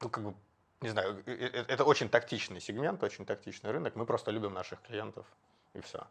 ну, 0.00 0.08
как 0.08 0.22
бы 0.22 0.34
не 0.84 0.90
знаю, 0.90 1.22
это 1.26 1.82
очень 1.84 2.10
тактичный 2.10 2.60
сегмент, 2.60 3.02
очень 3.02 3.24
тактичный 3.24 3.70
рынок. 3.70 3.96
Мы 3.96 4.04
просто 4.04 4.30
любим 4.30 4.52
наших 4.52 4.82
клиентов, 4.82 5.26
и 5.72 5.80
все. 5.80 6.06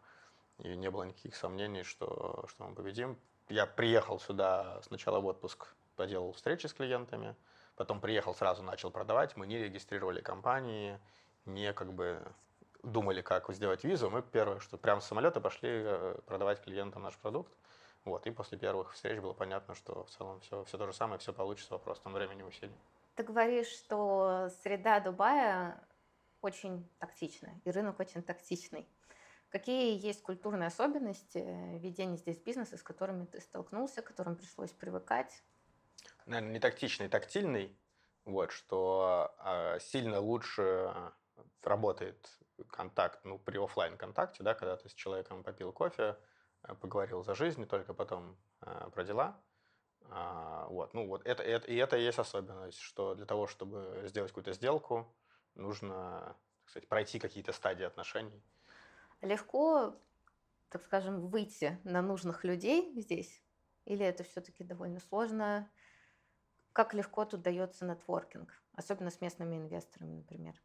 И 0.58 0.74
не 0.74 0.90
было 0.90 1.04
никаких 1.04 1.36
сомнений, 1.36 1.84
что, 1.84 2.44
что 2.48 2.64
мы 2.64 2.74
победим. 2.74 3.16
Я 3.48 3.66
приехал 3.66 4.18
сюда 4.18 4.80
сначала 4.82 5.20
в 5.20 5.26
отпуск, 5.26 5.68
поделал 5.94 6.32
встречи 6.32 6.66
с 6.66 6.74
клиентами, 6.74 7.36
потом 7.76 8.00
приехал, 8.00 8.34
сразу 8.34 8.64
начал 8.64 8.90
продавать. 8.90 9.36
Мы 9.36 9.46
не 9.46 9.58
регистрировали 9.58 10.20
компании, 10.20 10.98
не 11.46 11.72
как 11.72 11.92
бы 11.92 12.20
думали, 12.82 13.22
как 13.22 13.48
сделать 13.54 13.84
визу. 13.84 14.10
Мы 14.10 14.22
первое, 14.22 14.58
что 14.58 14.76
прямо 14.76 15.00
с 15.00 15.06
самолета 15.06 15.40
пошли 15.40 15.70
э, 15.72 16.18
продавать 16.26 16.60
клиентам 16.62 17.02
наш 17.02 17.16
продукт. 17.16 17.52
Вот, 18.04 18.26
и 18.26 18.30
после 18.32 18.58
первых 18.58 18.92
встреч 18.92 19.20
было 19.20 19.34
понятно, 19.34 19.76
что 19.76 20.02
в 20.02 20.10
целом 20.10 20.40
все, 20.40 20.64
все 20.64 20.78
то 20.78 20.86
же 20.86 20.92
самое, 20.92 21.20
все 21.20 21.32
получится, 21.32 21.74
вопрос 21.74 22.00
там 22.00 22.12
времени 22.12 22.42
усилий. 22.42 22.74
Ты 23.14 23.22
говоришь, 23.22 23.68
что 23.68 24.50
среда 24.62 25.00
Дубая 25.00 25.80
очень 26.40 26.88
тактичная, 26.98 27.60
и 27.64 27.70
рынок 27.70 28.00
очень 28.00 28.22
тактичный. 28.22 28.88
Какие 29.48 29.96
есть 29.96 30.22
культурные 30.22 30.66
особенности 30.66 31.38
ведения 31.78 32.16
здесь 32.16 32.38
бизнеса, 32.38 32.76
с 32.76 32.82
которыми 32.82 33.24
ты 33.24 33.40
столкнулся, 33.40 34.02
к 34.02 34.06
которым 34.06 34.34
пришлось 34.34 34.72
привыкать? 34.72 35.44
Наверное, 36.26 36.52
не 36.52 36.58
тактичный, 36.58 37.08
тактильный. 37.08 37.78
Вот, 38.24 38.50
что 38.50 39.34
э, 39.38 39.78
сильно 39.80 40.18
лучше 40.18 40.92
работает 41.62 42.28
контакт, 42.70 43.24
ну, 43.24 43.38
при 43.38 43.62
офлайн 43.62 43.96
контакте, 43.96 44.42
да, 44.42 44.54
когда 44.54 44.76
ты 44.76 44.88
с 44.88 44.94
человеком 44.94 45.44
попил 45.44 45.72
кофе, 45.72 46.16
э, 46.62 46.74
поговорил 46.74 47.22
за 47.22 47.34
жизнь, 47.34 47.62
и 47.62 47.66
только 47.66 47.94
потом 47.94 48.36
э, 48.62 48.90
про 48.92 49.04
дела. 49.04 49.40
А, 50.10 50.66
вот, 50.68 50.94
ну 50.94 51.06
вот 51.06 51.26
это, 51.26 51.42
это, 51.42 51.66
и 51.66 51.76
это 51.76 51.96
и 51.96 52.02
есть 52.02 52.18
особенность, 52.18 52.78
что 52.78 53.14
для 53.14 53.26
того, 53.26 53.46
чтобы 53.46 54.02
сделать 54.06 54.30
какую-то 54.30 54.52
сделку, 54.52 55.14
нужно, 55.54 56.36
так 56.62 56.70
сказать, 56.70 56.88
пройти 56.88 57.18
какие-то 57.18 57.52
стадии 57.52 57.84
отношений. 57.84 58.42
Легко, 59.20 59.96
так 60.68 60.82
скажем, 60.82 61.26
выйти 61.26 61.80
на 61.84 62.02
нужных 62.02 62.44
людей 62.44 62.92
здесь? 63.00 63.42
Или 63.84 64.04
это 64.04 64.24
все-таки 64.24 64.64
довольно 64.64 65.00
сложно? 65.00 65.70
Как 66.72 66.94
легко 66.94 67.24
тут 67.24 67.42
дается 67.42 67.84
нетворкинг, 67.84 68.52
особенно 68.74 69.10
с 69.10 69.20
местными 69.20 69.56
инвесторами, 69.56 70.16
например? 70.16 70.60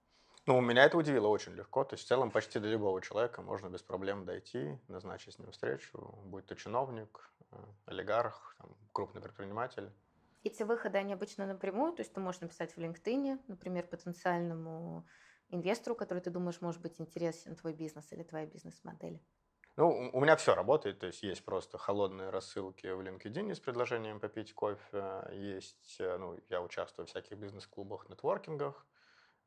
Ну, 0.46 0.60
меня 0.62 0.86
это 0.86 0.98
удивило 0.98 1.28
очень 1.28 1.54
легко. 1.54 1.84
То 1.84 1.94
есть, 1.94 2.06
в 2.06 2.08
целом, 2.08 2.32
почти 2.32 2.60
до 2.60 2.68
любого 2.68 3.02
человека 3.02 3.42
можно 3.42 3.68
без 3.70 3.84
проблем 3.84 4.26
дойти, 4.26 4.80
назначить 4.88 5.36
с 5.36 5.40
ним 5.40 5.52
встречу, 5.52 6.00
будь 6.26 6.48
то 6.48 6.56
чиновник, 6.56 7.30
олигарх, 7.86 8.56
там, 8.58 8.76
крупный 8.92 9.22
предприниматель. 9.22 9.92
Эти 10.44 10.64
выходы, 10.64 10.98
они 10.98 11.14
обычно 11.14 11.46
напрямую, 11.46 11.94
то 11.94 12.02
есть 12.02 12.14
ты 12.14 12.20
можешь 12.20 12.42
написать 12.42 12.74
в 12.74 12.78
LinkedIn, 12.78 13.42
например, 13.48 13.88
потенциальному 13.88 15.06
инвестору, 15.50 15.96
который 15.96 16.22
ты 16.22 16.30
думаешь 16.30 16.62
может 16.62 16.82
быть 16.82 17.02
интересен 17.02 17.56
твой 17.56 17.74
бизнес 17.74 18.12
или 18.12 18.24
твоя 18.24 18.46
бизнес-модель. 18.46 19.22
Ну, 19.76 20.10
у 20.14 20.20
меня 20.20 20.36
все 20.36 20.56
работает, 20.56 21.00
то 21.00 21.08
есть 21.08 21.24
есть 21.24 21.46
просто 21.46 21.78
холодные 21.78 22.30
рассылки 22.30 22.88
в 22.88 23.02
LinkedIn 23.02 23.54
с 23.56 23.60
предложением 23.60 24.20
попить 24.20 24.54
кофе, 24.54 25.28
есть, 25.32 25.98
э, 26.00 26.18
ну, 26.18 26.38
я 26.50 26.62
участвую 26.62 27.06
в 27.06 27.10
всяких 27.10 27.38
бизнес-клубах, 27.38 28.10
нетворкингах, 28.10 28.86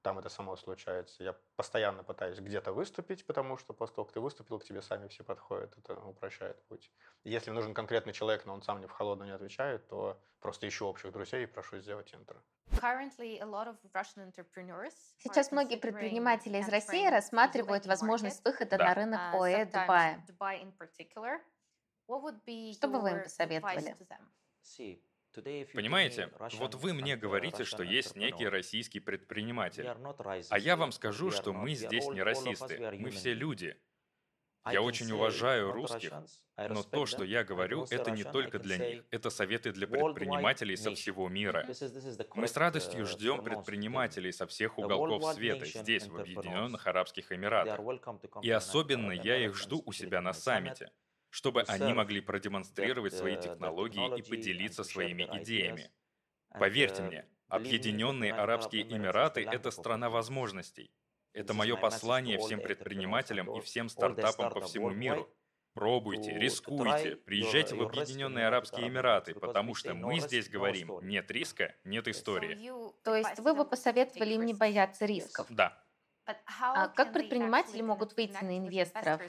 там 0.03 0.19
это 0.19 0.29
само 0.29 0.57
случается. 0.57 1.23
Я 1.23 1.37
постоянно 1.57 2.03
пытаюсь 2.03 2.39
где-то 2.39 2.73
выступить, 2.73 3.25
потому 3.25 3.57
что 3.57 3.73
после 3.73 3.95
того, 3.95 4.05
как 4.05 4.15
ты 4.15 4.21
выступил, 4.21 4.59
к 4.59 4.65
тебе 4.65 4.83
сами 4.83 5.09
все 5.09 5.25
подходят, 5.25 5.77
это 5.79 5.95
упрощает 5.95 6.63
путь. 6.65 6.93
Если 7.25 7.51
нужен 7.51 7.73
конкретный 7.73 8.13
человек, 8.13 8.45
но 8.45 8.53
он 8.55 8.63
сам 8.63 8.79
мне 8.79 8.87
в 8.87 8.91
холодную 8.91 9.29
не 9.29 9.35
отвечает, 9.35 9.89
то 9.89 10.21
просто 10.41 10.69
ищу 10.69 10.87
общих 10.87 11.13
друзей 11.13 11.45
и 11.45 11.47
прошу 11.47 11.79
сделать 11.79 12.13
интро. 12.15 12.43
Сейчас 15.19 15.53
многие 15.53 15.77
предприниматели 15.77 16.59
из 16.59 16.69
России 16.69 17.07
рассматривают 17.09 17.87
возможность 17.87 18.45
выхода 18.45 18.79
да. 18.79 18.85
на 18.87 18.95
рынок 18.95 19.21
uh, 19.21 19.39
ОЭ 19.39 19.67
Дубая. 19.67 20.25
Что 22.75 22.89
бы 22.89 23.01
вы 23.01 23.11
им 23.11 23.23
посоветовали? 23.23 23.97
Понимаете, 25.35 26.31
вот 26.59 26.75
вы 26.75 26.93
мне 26.93 27.17
говорите, 27.17 27.65
что 27.65 27.83
есть 27.83 28.17
некий 28.17 28.49
российский 28.49 29.01
предприниматель. 29.01 29.89
А 30.51 30.59
я 30.59 30.77
вам 30.77 30.93
скажу, 30.93 31.31
что 31.31 31.53
мы 31.53 31.75
здесь 31.75 32.07
не 32.09 32.23
расисты, 32.23 32.93
мы 32.99 33.11
все 33.11 33.35
люди. 33.35 33.77
Я 34.71 34.81
очень 34.83 35.11
уважаю 35.11 35.73
русских, 35.73 36.13
но 36.57 36.83
то, 36.85 37.07
что 37.07 37.25
я 37.25 37.43
говорю, 37.43 37.85
это 37.91 38.11
не 38.13 38.23
только 38.23 38.59
для 38.61 38.79
них, 38.79 39.05
это 39.11 39.31
советы 39.31 39.73
для 39.73 39.89
предпринимателей 39.89 40.77
со 40.77 40.95
всего 40.95 41.29
мира. 41.29 41.67
Мы 42.35 42.47
с 42.47 42.57
радостью 42.57 43.07
ждем 43.07 43.43
предпринимателей 43.43 44.33
со 44.33 44.47
всех 44.47 44.79
уголков 44.79 45.35
света 45.35 45.65
здесь, 45.65 46.07
в 46.07 46.17
Объединенных 46.17 46.87
Арабских 46.87 47.33
Эмиратах. 47.33 47.81
И 48.43 48.51
особенно 48.51 49.13
я 49.13 49.45
их 49.45 49.57
жду 49.57 49.83
у 49.85 49.93
себя 49.93 50.21
на 50.21 50.33
саммите 50.33 50.91
чтобы 51.33 51.63
они 51.63 51.95
могли 51.95 52.21
продемонстрировать 52.21 53.15
свои 53.15 53.37
технологии 53.37 54.19
и 54.19 54.23
поделиться 54.23 54.85
своими 54.85 55.27
идеями. 55.41 55.91
Поверьте 56.51 57.03
мне, 57.03 57.27
Объединенные 57.49 58.35
Арабские 58.35 58.83
Эмираты– 58.83 59.41
это 59.51 59.71
страна 59.71 60.11
возможностей. 60.11 60.91
Это 61.33 61.55
мое 61.55 61.77
послание 61.77 62.39
всем 62.39 62.61
предпринимателям 62.61 63.51
и 63.57 63.61
всем 63.63 63.89
стартапам 63.89 64.53
по 64.53 64.61
всему 64.61 64.91
миру. 64.91 65.29
Пробуйте, 65.73 66.39
рискуйте, 66.39 67.17
приезжайте 67.17 67.77
в 67.77 67.83
Объединенные 67.83 68.47
Арабские 68.47 68.89
Эмираты, 68.89 69.35
потому 69.35 69.75
что 69.75 69.95
мы 69.95 70.21
здесь 70.21 70.51
говорим 70.51 70.99
«нет 71.01 71.31
риска, 71.31 71.75
нет 71.85 72.09
истории». 72.09 72.71
То 73.03 73.17
есть 73.17 73.39
вы 73.39 73.55
бы 73.55 73.65
посоветовали 73.65 74.35
им 74.35 74.45
не 74.45 74.53
бояться 74.53 75.07
рисков? 75.07 75.47
Да. 75.49 75.83
А 76.61 76.89
как 76.89 77.13
предприниматели 77.13 77.83
могут 77.83 78.17
выйти 78.17 78.43
на 78.43 78.59
инвесторов? 78.59 79.21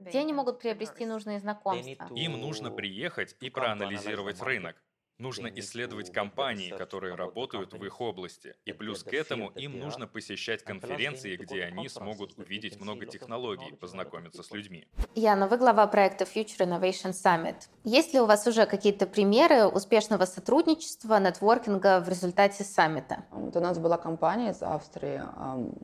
Где 0.00 0.20
они 0.20 0.32
могут 0.32 0.60
приобрести 0.60 1.06
нужные 1.06 1.40
знакомства? 1.40 2.08
Им 2.14 2.32
нужно 2.40 2.70
приехать 2.70 3.36
и 3.40 3.50
проанализировать 3.50 4.40
рынок. 4.42 4.76
Нужно 5.22 5.46
исследовать 5.46 6.12
компании, 6.12 6.70
которые 6.76 7.14
работают 7.14 7.72
в 7.72 7.84
их 7.84 8.00
области. 8.00 8.56
И 8.64 8.72
плюс 8.72 9.04
к 9.04 9.14
этому 9.14 9.50
им 9.50 9.78
нужно 9.78 10.08
посещать 10.08 10.64
конференции, 10.64 11.36
где 11.36 11.62
они 11.62 11.88
смогут 11.88 12.36
увидеть 12.36 12.80
много 12.80 13.06
технологий, 13.06 13.72
познакомиться 13.76 14.42
с 14.42 14.50
людьми. 14.50 14.88
Яна, 15.14 15.46
вы 15.46 15.58
глава 15.58 15.86
проекта 15.86 16.24
Future 16.24 16.66
Innovation 16.66 17.12
Summit. 17.12 17.68
Есть 17.84 18.12
ли 18.14 18.18
у 18.18 18.26
вас 18.26 18.48
уже 18.48 18.66
какие-то 18.66 19.06
примеры 19.06 19.66
успешного 19.66 20.24
сотрудничества, 20.24 21.20
нетворкинга 21.20 22.00
в 22.00 22.08
результате 22.08 22.64
саммита? 22.64 23.22
Вот 23.30 23.54
у 23.54 23.60
нас 23.60 23.78
была 23.78 23.98
компания 23.98 24.50
из 24.50 24.60
Австрии, 24.60 25.22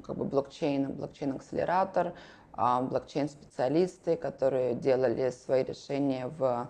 как 0.03 0.17
бы 0.17 0.25
блокчейн, 0.25 0.91
блокчейн-акселератор, 0.91 2.13
блокчейн-специалисты, 2.57 4.17
которые 4.17 4.75
делали 4.75 5.31
свои 5.31 5.63
решения 5.63 6.27
в 6.27 6.69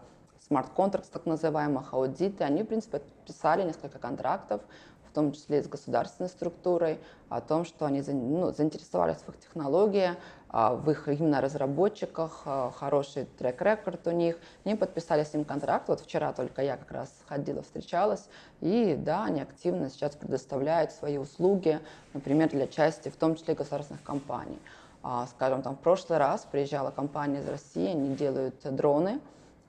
смарт-контракт, 0.48 1.10
так 1.10 1.26
называемых, 1.26 1.94
аудиты, 1.94 2.44
они, 2.44 2.62
в 2.62 2.66
принципе, 2.66 2.98
подписали 2.98 3.62
несколько 3.62 3.98
контрактов, 3.98 4.62
в 5.08 5.12
том 5.12 5.32
числе 5.32 5.60
и 5.60 5.62
с 5.62 5.68
государственной 5.68 6.28
структурой, 6.28 6.98
о 7.28 7.40
том, 7.40 7.64
что 7.64 7.86
они 7.86 8.02
ну, 8.02 8.52
заинтересовались 8.52 9.18
в 9.18 9.28
их 9.30 9.38
технологии, 9.38 10.10
а, 10.50 10.74
в 10.74 10.90
их 10.90 11.08
именно 11.08 11.40
разработчиках, 11.40 12.42
а, 12.44 12.70
хороший 12.70 13.24
трек-рекорд 13.38 14.06
у 14.06 14.10
них. 14.10 14.38
Они 14.64 14.76
подписали 14.76 15.24
с 15.24 15.32
ним 15.34 15.44
контракт. 15.44 15.88
Вот 15.88 16.00
вчера 16.00 16.32
только 16.32 16.62
я 16.62 16.76
как 16.76 16.90
раз 16.90 17.12
ходила, 17.26 17.62
встречалась. 17.62 18.28
И 18.60 18.96
да, 18.98 19.24
они 19.24 19.40
активно 19.40 19.90
сейчас 19.90 20.14
предоставляют 20.14 20.92
свои 20.92 21.18
услуги, 21.18 21.80
например, 22.12 22.50
для 22.50 22.66
части, 22.66 23.08
в 23.08 23.16
том 23.16 23.34
числе 23.34 23.54
государственных 23.54 24.02
компаний. 24.02 24.58
А, 25.02 25.26
скажем, 25.26 25.62
там 25.62 25.76
в 25.76 25.80
прошлый 25.80 26.18
раз 26.18 26.46
приезжала 26.50 26.90
компания 26.90 27.40
из 27.40 27.48
России, 27.48 27.88
они 27.88 28.14
делают 28.14 28.56
дроны, 28.62 29.20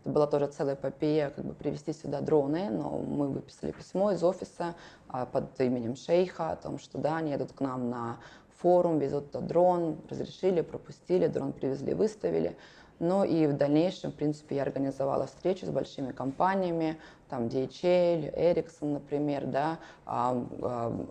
это 0.02 0.12
была 0.12 0.28
тоже 0.28 0.48
целая 0.48 0.76
эпопея, 0.76 1.30
как 1.30 1.46
бы 1.46 1.54
привезти 1.54 1.94
сюда 1.94 2.22
дроны, 2.22 2.70
но 2.70 3.00
мы 3.00 3.28
выписали 3.28 3.72
письмо 3.72 4.12
из 4.12 4.24
офиса 4.24 4.76
а, 5.08 5.26
под 5.26 5.60
именем 5.60 5.96
шейха 5.96 6.52
о 6.52 6.56
том, 6.56 6.80
что 6.80 6.98
да, 6.98 7.18
они 7.18 7.32
едут 7.32 7.52
к 7.52 7.60
нам 7.60 7.90
на 7.90 8.18
форум, 8.60 9.00
везут 9.00 9.30
этот 9.30 9.48
дрон, 9.48 9.98
разрешили, 10.10 10.62
пропустили, 10.62 11.28
дрон 11.28 11.54
привезли, 11.54 11.94
выставили. 11.94 12.58
Ну 13.00 13.24
и 13.24 13.48
в 13.48 13.56
дальнейшем, 13.56 14.12
в 14.12 14.16
принципе, 14.16 14.58
я 14.58 14.64
организовала 14.64 15.26
встречи 15.26 15.64
с 15.64 15.70
большими 15.70 16.12
компаниями, 16.12 16.98
там 17.30 17.48
DHL, 17.48 18.36
Ericsson, 18.36 18.94
например, 18.94 19.46
да, 19.46 19.80
а, 20.06 20.46
а, 20.62 21.06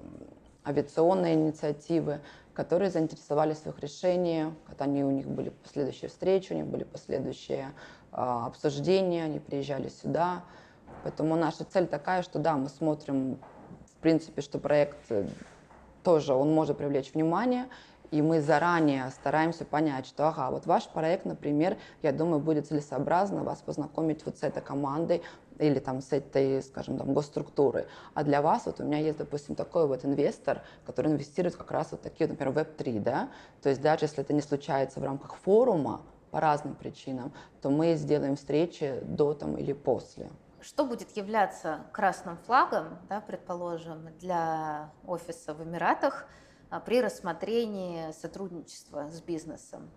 авиационные 0.66 1.34
инициативы, 1.34 2.20
которые 2.52 2.90
заинтересовались 2.90 3.58
в 3.58 3.68
их 3.68 3.78
решении, 3.80 4.52
когда 4.66 4.84
они, 4.84 5.02
у 5.02 5.10
них 5.10 5.26
были 5.28 5.50
последующие 5.50 6.10
встречи, 6.10 6.52
у 6.52 6.56
них 6.56 6.66
были 6.66 6.84
последующие 6.84 7.72
обсуждения, 8.12 9.24
они 9.24 9.38
приезжали 9.38 9.88
сюда. 9.88 10.42
Поэтому 11.02 11.36
наша 11.36 11.64
цель 11.64 11.86
такая, 11.86 12.22
что 12.22 12.38
да, 12.38 12.56
мы 12.56 12.68
смотрим, 12.68 13.38
в 13.86 14.00
принципе, 14.00 14.42
что 14.42 14.58
проект 14.58 14.98
э, 15.10 15.28
тоже, 16.02 16.34
он 16.34 16.52
может 16.52 16.78
привлечь 16.78 17.12
внимание, 17.14 17.66
и 18.10 18.22
мы 18.22 18.40
заранее 18.40 19.10
стараемся 19.10 19.64
понять, 19.64 20.06
что, 20.06 20.28
ага, 20.28 20.50
вот 20.50 20.66
ваш 20.66 20.88
проект, 20.88 21.26
например, 21.26 21.76
я 22.02 22.12
думаю, 22.12 22.40
будет 22.40 22.66
целесообразно 22.66 23.44
вас 23.44 23.60
познакомить 23.60 24.24
вот 24.24 24.38
с 24.38 24.42
этой 24.42 24.62
командой 24.62 25.22
или 25.58 25.78
там 25.78 26.00
с 26.00 26.12
этой, 26.12 26.62
скажем, 26.62 26.96
там, 26.96 27.12
госструктурой. 27.12 27.86
А 28.14 28.22
для 28.22 28.40
вас, 28.40 28.66
вот 28.66 28.80
у 28.80 28.84
меня 28.84 28.98
есть, 28.98 29.18
допустим, 29.18 29.54
такой 29.54 29.86
вот 29.86 30.04
инвестор, 30.04 30.62
который 30.86 31.12
инвестирует 31.12 31.56
как 31.56 31.70
раз 31.70 31.88
вот 31.90 32.00
такие, 32.00 32.28
например, 32.28 32.54
Web3, 32.54 33.00
да, 33.00 33.28
то 33.62 33.68
есть 33.68 33.82
даже 33.82 34.06
если 34.06 34.20
это 34.20 34.32
не 34.32 34.40
случается 34.40 35.00
в 35.00 35.04
рамках 35.04 35.36
форума, 35.36 36.00
по 36.30 36.40
разным 36.40 36.74
причинам, 36.74 37.32
то 37.60 37.70
мы 37.70 37.94
сделаем 37.94 38.36
встречи 38.36 39.00
до 39.02 39.34
там, 39.34 39.56
или 39.56 39.72
после. 39.72 40.30
Что 40.60 40.84
будет 40.84 41.16
являться 41.16 41.84
красным 41.92 42.36
флагом, 42.36 42.98
да, 43.08 43.20
предположим, 43.20 44.08
для 44.18 44.90
офиса 45.06 45.54
в 45.54 45.62
Эмиратах 45.62 46.26
а, 46.70 46.80
при 46.80 47.00
рассмотрении 47.00 48.10
сотрудничества 48.12 49.08
с 49.08 49.20
бизнесом? 49.20 49.88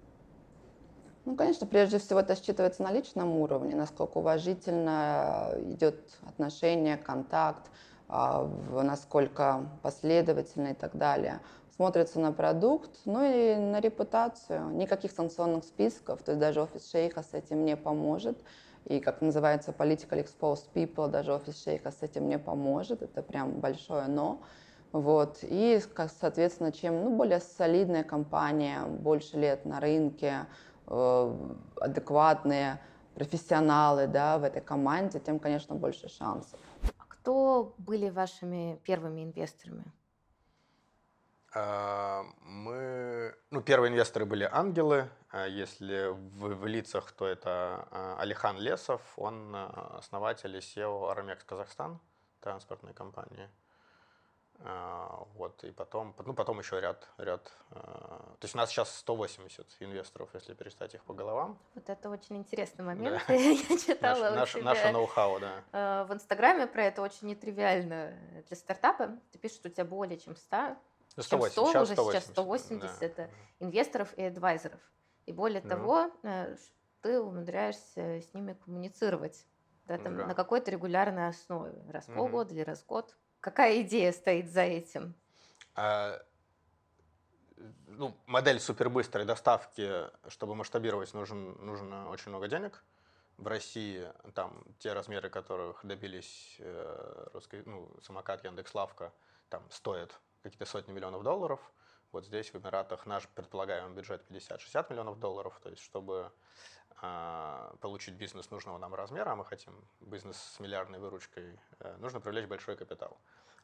Ну, 1.25 1.35
конечно, 1.35 1.67
прежде 1.67 1.99
всего 1.99 2.19
это 2.19 2.33
считывается 2.33 2.81
на 2.81 2.91
личном 2.91 3.37
уровне, 3.37 3.75
насколько 3.75 4.17
уважительно 4.17 5.51
идет 5.57 6.17
отношение, 6.27 6.97
контакт, 6.97 7.69
а, 8.07 8.45
насколько 8.69 9.65
последовательно 9.81 10.69
и 10.69 10.73
так 10.73 10.95
далее 10.95 11.39
смотрится 11.81 12.19
на 12.19 12.31
продукт, 12.31 12.91
ну 13.05 13.23
и 13.23 13.55
на 13.55 13.79
репутацию. 13.79 14.69
Никаких 14.69 15.11
санкционных 15.11 15.63
списков, 15.63 16.21
то 16.21 16.33
есть 16.33 16.39
даже 16.39 16.61
офис 16.61 16.91
шейха 16.91 17.23
с 17.23 17.33
этим 17.33 17.65
не 17.65 17.75
поможет. 17.75 18.37
И, 18.85 18.99
как 18.99 19.21
называется, 19.21 19.71
political 19.71 20.23
exposed 20.23 20.67
people, 20.75 21.07
даже 21.07 21.33
офис 21.33 21.63
шейха 21.63 21.89
с 21.89 22.03
этим 22.03 22.29
не 22.29 22.37
поможет. 22.37 23.01
Это 23.01 23.23
прям 23.23 23.59
большое 23.59 24.05
«но». 24.07 24.43
Вот. 24.91 25.39
И, 25.41 25.81
соответственно, 26.19 26.71
чем 26.71 27.03
ну, 27.03 27.17
более 27.17 27.39
солидная 27.39 28.03
компания, 28.03 28.85
больше 28.85 29.37
лет 29.37 29.65
на 29.65 29.79
рынке, 29.79 30.45
э, 30.85 31.35
адекватные 31.79 32.79
профессионалы 33.15 34.05
да, 34.05 34.37
в 34.37 34.43
этой 34.43 34.61
команде, 34.61 35.19
тем, 35.19 35.39
конечно, 35.39 35.73
больше 35.73 36.09
шансов. 36.09 36.59
А 36.99 37.05
кто 37.07 37.73
были 37.79 38.09
вашими 38.09 38.79
первыми 38.83 39.23
инвесторами? 39.23 39.91
А, 41.53 42.23
мы, 42.41 43.35
ну, 43.49 43.61
первые 43.61 43.91
инвесторы 43.91 44.25
были 44.25 44.47
ангелы. 44.49 45.09
А 45.29 45.47
если 45.47 46.07
в, 46.07 46.55
в 46.55 46.65
лицах, 46.65 47.11
то 47.11 47.27
это 47.27 47.87
а, 47.91 48.17
Алихан 48.19 48.57
Лесов, 48.57 49.01
он 49.17 49.55
основатель 49.55 50.55
и 50.55 50.59
SEO 50.59 51.11
Армекс 51.11 51.43
Казахстан, 51.43 51.99
транспортной 52.39 52.93
компании. 52.93 53.49
Вот, 55.33 55.63
и 55.63 55.71
потом, 55.71 56.13
ну, 56.23 56.35
потом 56.35 56.59
еще 56.59 56.79
ряд, 56.79 57.07
ряд. 57.17 57.51
То 57.71 58.43
есть 58.43 58.53
у 58.53 58.59
нас 58.59 58.69
сейчас 58.69 58.95
180 58.97 59.65
инвесторов, 59.79 60.29
если 60.35 60.53
перестать 60.53 60.93
их 60.93 61.03
по 61.03 61.15
головам. 61.15 61.57
Вот 61.73 61.89
это 61.89 62.11
очень 62.11 62.37
интересный 62.37 62.85
момент. 62.85 63.23
Да. 63.27 63.33
Я 63.33 63.77
читала 63.79 64.29
наш, 64.35 64.53
наш, 64.53 64.63
Наше 64.63 64.91
ноу-хау, 64.91 65.39
да. 65.39 66.03
В 66.03 66.13
Инстаграме 66.13 66.67
про 66.67 66.83
это 66.83 67.01
очень 67.01 67.29
нетривиально 67.29 68.15
для 68.47 68.55
стартапа. 68.55 69.17
Ты 69.31 69.39
пишешь, 69.39 69.57
что 69.57 69.69
у 69.69 69.71
тебя 69.71 69.85
более 69.85 70.19
чем 70.19 70.35
100 70.35 70.77
180, 71.17 71.51
100, 71.51 71.65
сейчас 71.67 71.83
уже 71.83 71.93
180. 71.93 72.23
сейчас 72.23 72.31
180 72.31 72.99
да. 72.99 73.05
это 73.05 73.29
инвесторов 73.59 74.13
и 74.17 74.23
адвайзеров. 74.23 74.79
И 75.25 75.33
более 75.33 75.61
да. 75.61 75.69
того, 75.69 76.11
э, 76.23 76.55
ты 77.01 77.19
умудряешься 77.19 78.21
с 78.21 78.33
ними 78.33 78.53
коммуницировать 78.53 79.45
да, 79.85 79.97
там, 79.97 80.17
Да. 80.17 80.27
на 80.27 80.35
какой-то 80.35 80.71
регулярной 80.71 81.27
основе, 81.27 81.73
раз 81.89 82.07
в 82.07 82.13
полгода 82.13 82.53
или 82.53 82.61
раз 82.61 82.81
в 82.81 82.85
год. 82.85 83.15
Какая 83.39 83.81
идея 83.81 84.11
стоит 84.11 84.51
за 84.51 84.61
этим? 84.61 85.15
А, 85.75 86.21
ну, 87.87 88.15
модель 88.25 88.59
супербыстрой 88.59 89.25
доставки, 89.25 89.89
чтобы 90.29 90.55
масштабировать, 90.55 91.13
нужен, 91.13 91.57
нужно 91.65 92.09
очень 92.09 92.29
много 92.29 92.47
денег. 92.47 92.83
В 93.37 93.47
России 93.47 94.07
там 94.35 94.63
те 94.79 94.93
размеры, 94.93 95.29
которых 95.29 95.83
добились 95.83 96.57
э, 96.59 97.27
русский, 97.33 97.63
ну, 97.65 97.91
самокат 98.03 98.43
Яндекс.Лавка, 98.43 99.11
там 99.49 99.63
стоят 99.71 100.19
какие-то 100.43 100.65
сотни 100.65 100.91
миллионов 100.91 101.23
долларов. 101.23 101.59
Вот 102.11 102.25
здесь 102.25 102.53
в 102.53 102.57
Эмиратах 102.57 103.05
наш 103.05 103.27
предполагаемый 103.29 103.95
бюджет 103.95 104.23
50-60 104.29 104.87
миллионов 104.91 105.19
долларов. 105.19 105.59
То 105.63 105.69
есть, 105.69 105.81
чтобы 105.81 106.31
а, 106.97 107.73
получить 107.81 108.15
бизнес 108.15 108.51
нужного 108.51 108.77
нам 108.77 108.93
размера, 108.93 109.31
а 109.31 109.35
мы 109.35 109.45
хотим 109.45 109.73
бизнес 110.01 110.37
с 110.37 110.59
миллиардной 110.59 110.99
выручкой, 110.99 111.59
э, 111.79 111.95
нужно 111.97 112.19
привлечь 112.19 112.47
большой 112.47 112.75
капитал. 112.75 113.17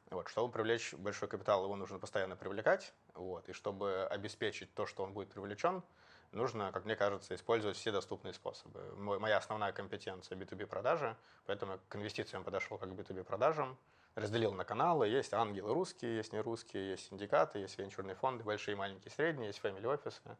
Вот, 0.10 0.30
чтобы 0.30 0.52
привлечь 0.52 0.94
большой 0.94 1.28
капитал, 1.28 1.64
его 1.66 1.76
нужно 1.76 2.00
постоянно 2.00 2.36
привлекать. 2.36 2.94
Вот, 3.14 3.48
и 3.50 3.54
чтобы 3.54 4.08
обеспечить 4.10 4.74
то, 4.74 4.86
что 4.86 5.04
он 5.04 5.14
будет 5.14 5.30
привлечен, 5.30 5.84
нужно, 6.32 6.72
как 6.72 6.86
мне 6.86 6.96
кажется, 6.96 7.36
использовать 7.36 7.78
все 7.78 7.92
доступные 7.92 8.34
способы. 8.34 8.80
Моя 8.96 9.38
основная 9.38 9.72
компетенция 9.72 10.38
B2B 10.38 10.66
продажи, 10.66 11.16
поэтому 11.46 11.80
к 11.90 11.96
инвестициям 11.96 12.44
подошел 12.44 12.78
как 12.78 12.90
к 12.90 12.94
B2B 12.94 13.24
продажам, 13.24 13.78
разделил 14.18 14.54
на 14.54 14.66
каналы. 14.66 15.08
Есть 15.08 15.34
ангелы 15.34 15.74
русские, 15.74 16.18
есть 16.18 16.34
не 16.34 16.42
русские, 16.42 16.92
есть 16.92 17.10
синдикаты, 17.10 17.60
есть 17.60 17.78
венчурные 17.78 18.16
фонды, 18.16 18.44
большие, 18.44 18.76
маленькие, 18.76 19.12
средние, 19.12 19.48
есть 19.48 19.62
family 19.62 19.86
офисы 19.88 20.38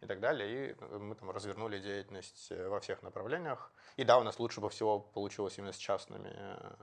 и 0.00 0.06
так 0.06 0.20
далее. 0.20 0.48
И 0.48 0.76
э, 0.78 0.98
мы 0.98 1.14
там 1.14 1.30
развернули 1.30 1.78
деятельность 1.78 2.48
э, 2.50 2.68
во 2.68 2.80
всех 2.80 3.02
направлениях. 3.02 3.70
И 3.96 4.04
да, 4.04 4.18
у 4.18 4.22
нас 4.22 4.38
лучше 4.38 4.60
бы 4.60 4.70
всего 4.70 4.98
получилось 4.98 5.58
именно 5.58 5.72
с 5.72 5.76
частными 5.76 6.32
э, 6.34 6.74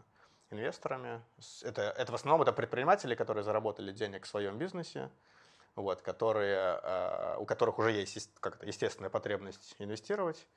инвесторами. 0.52 1.22
Это, 1.64 1.82
это 1.82 2.12
в 2.12 2.16
основном 2.16 2.44
это 2.44 2.54
предприниматели, 2.54 3.16
которые 3.16 3.44
заработали 3.44 3.92
денег 3.92 4.26
в 4.26 4.28
своем 4.28 4.60
бизнесе, 4.60 5.10
вот, 5.76 6.02
которые, 6.02 7.38
у 7.38 7.46
которых 7.46 7.80
уже 7.80 7.92
есть 7.92 8.16
ес- 8.16 8.30
как-то 8.40 8.66
естественная 8.66 9.10
потребность 9.10 9.76
инвестировать, 9.80 10.48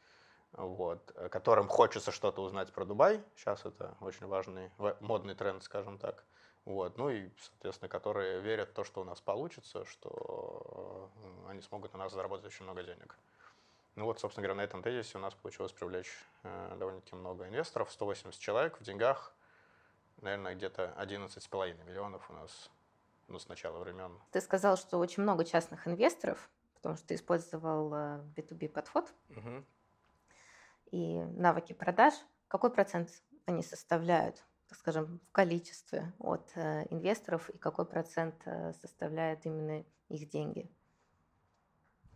вот, 0.52 1.12
э, 1.14 1.28
которым 1.28 1.68
хочется 1.68 2.10
что-то 2.12 2.42
узнать 2.42 2.72
про 2.72 2.84
Дубай. 2.84 3.22
Сейчас 3.36 3.64
это 3.64 3.96
очень 4.00 4.26
важный 4.26 4.70
ва- 4.78 4.96
модный 5.00 5.34
тренд, 5.34 5.62
скажем 5.62 5.98
так. 5.98 6.24
Вот, 6.64 6.98
ну 6.98 7.08
и, 7.08 7.30
соответственно, 7.40 7.88
которые 7.88 8.40
верят 8.40 8.70
в 8.70 8.72
то, 8.72 8.84
что 8.84 9.00
у 9.00 9.04
нас 9.04 9.20
получится, 9.20 9.84
что 9.84 11.10
э, 11.46 11.50
они 11.50 11.62
смогут 11.62 11.92
на 11.92 12.00
нас 12.00 12.12
заработать 12.12 12.46
очень 12.46 12.64
много 12.64 12.82
денег. 12.82 13.16
Ну 13.94 14.04
вот, 14.04 14.20
собственно 14.20 14.42
говоря, 14.46 14.58
на 14.58 14.64
этом 14.64 14.82
тезисе 14.82 15.18
у 15.18 15.20
нас 15.20 15.34
получилось 15.34 15.72
привлечь 15.72 16.12
э, 16.42 16.76
довольно-таки 16.78 17.16
много 17.16 17.48
инвесторов, 17.48 17.90
180 17.90 18.40
человек 18.40 18.78
в 18.78 18.84
деньгах, 18.84 19.34
наверное, 20.20 20.54
где-то 20.54 20.94
11,5 20.98 21.84
миллионов 21.84 22.30
у 22.30 22.34
нас 22.34 22.70
ну, 23.28 23.38
с 23.38 23.48
начала 23.48 23.78
времен. 23.78 24.18
Ты 24.30 24.40
сказал, 24.40 24.76
что 24.76 24.98
очень 24.98 25.22
много 25.22 25.44
частных 25.44 25.86
инвесторов, 25.88 26.50
потому 26.74 26.96
что 26.96 27.08
ты 27.08 27.14
использовал 27.14 27.94
э, 27.94 28.20
B2B 28.36 28.68
подход 28.68 29.12
Мгм. 29.30 29.64
И 30.90 31.18
навыки 31.36 31.72
продаж. 31.72 32.14
Какой 32.48 32.70
процент 32.70 33.10
они 33.46 33.62
составляют, 33.62 34.44
так 34.68 34.78
скажем, 34.78 35.20
в 35.28 35.32
количестве 35.32 36.12
от 36.18 36.50
э, 36.54 36.86
инвесторов 36.90 37.48
и 37.50 37.58
какой 37.58 37.84
процент 37.84 38.34
э, 38.44 38.72
составляют 38.74 39.44
именно 39.46 39.84
их 40.08 40.28
деньги? 40.28 40.70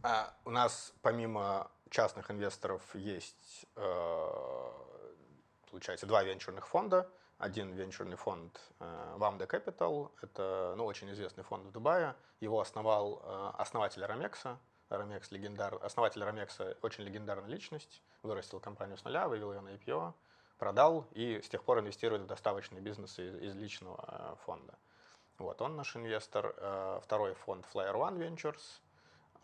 А 0.02 0.34
у 0.44 0.50
нас 0.50 0.94
помимо 1.02 1.70
частных 1.90 2.30
инвесторов 2.30 2.82
есть, 2.94 3.66
э, 3.76 4.70
получается, 5.70 6.06
два 6.06 6.22
венчурных 6.22 6.66
фонда. 6.66 7.10
Один 7.38 7.72
венчурный 7.72 8.16
фонд 8.16 8.60
Vamda 8.78 9.48
Capital, 9.48 10.12
это 10.22 10.74
ну, 10.76 10.84
очень 10.84 11.10
известный 11.10 11.42
фонд 11.42 11.64
в 11.64 11.72
Дубае. 11.72 12.14
Его 12.38 12.60
основал 12.60 13.20
основатель 13.58 14.04
Рамекса. 14.04 14.60
Рамекс 14.98 15.30
легендар... 15.30 15.78
Основатель 15.82 16.22
Рамекса 16.22 16.76
очень 16.82 17.04
легендарная 17.04 17.48
личность. 17.48 18.02
Вырастил 18.22 18.60
компанию 18.60 18.96
с 18.96 19.04
нуля, 19.04 19.28
вывел 19.28 19.52
ее 19.52 19.60
на 19.60 19.74
IPO, 19.74 20.12
продал 20.58 21.06
и 21.12 21.40
с 21.42 21.48
тех 21.48 21.62
пор 21.64 21.80
инвестирует 21.80 22.22
в 22.22 22.26
доставочные 22.26 22.80
бизнесы 22.80 23.28
из, 23.28 23.36
из 23.36 23.54
личного 23.56 24.04
э, 24.06 24.34
фонда. 24.44 24.74
Вот, 25.38 25.60
он 25.62 25.76
наш 25.76 25.96
инвестор. 25.96 26.54
Э, 26.56 27.00
Второй 27.02 27.34
фонд 27.34 27.66
Flyer 27.72 27.94
One 27.94 28.18
Ventures– 28.18 28.62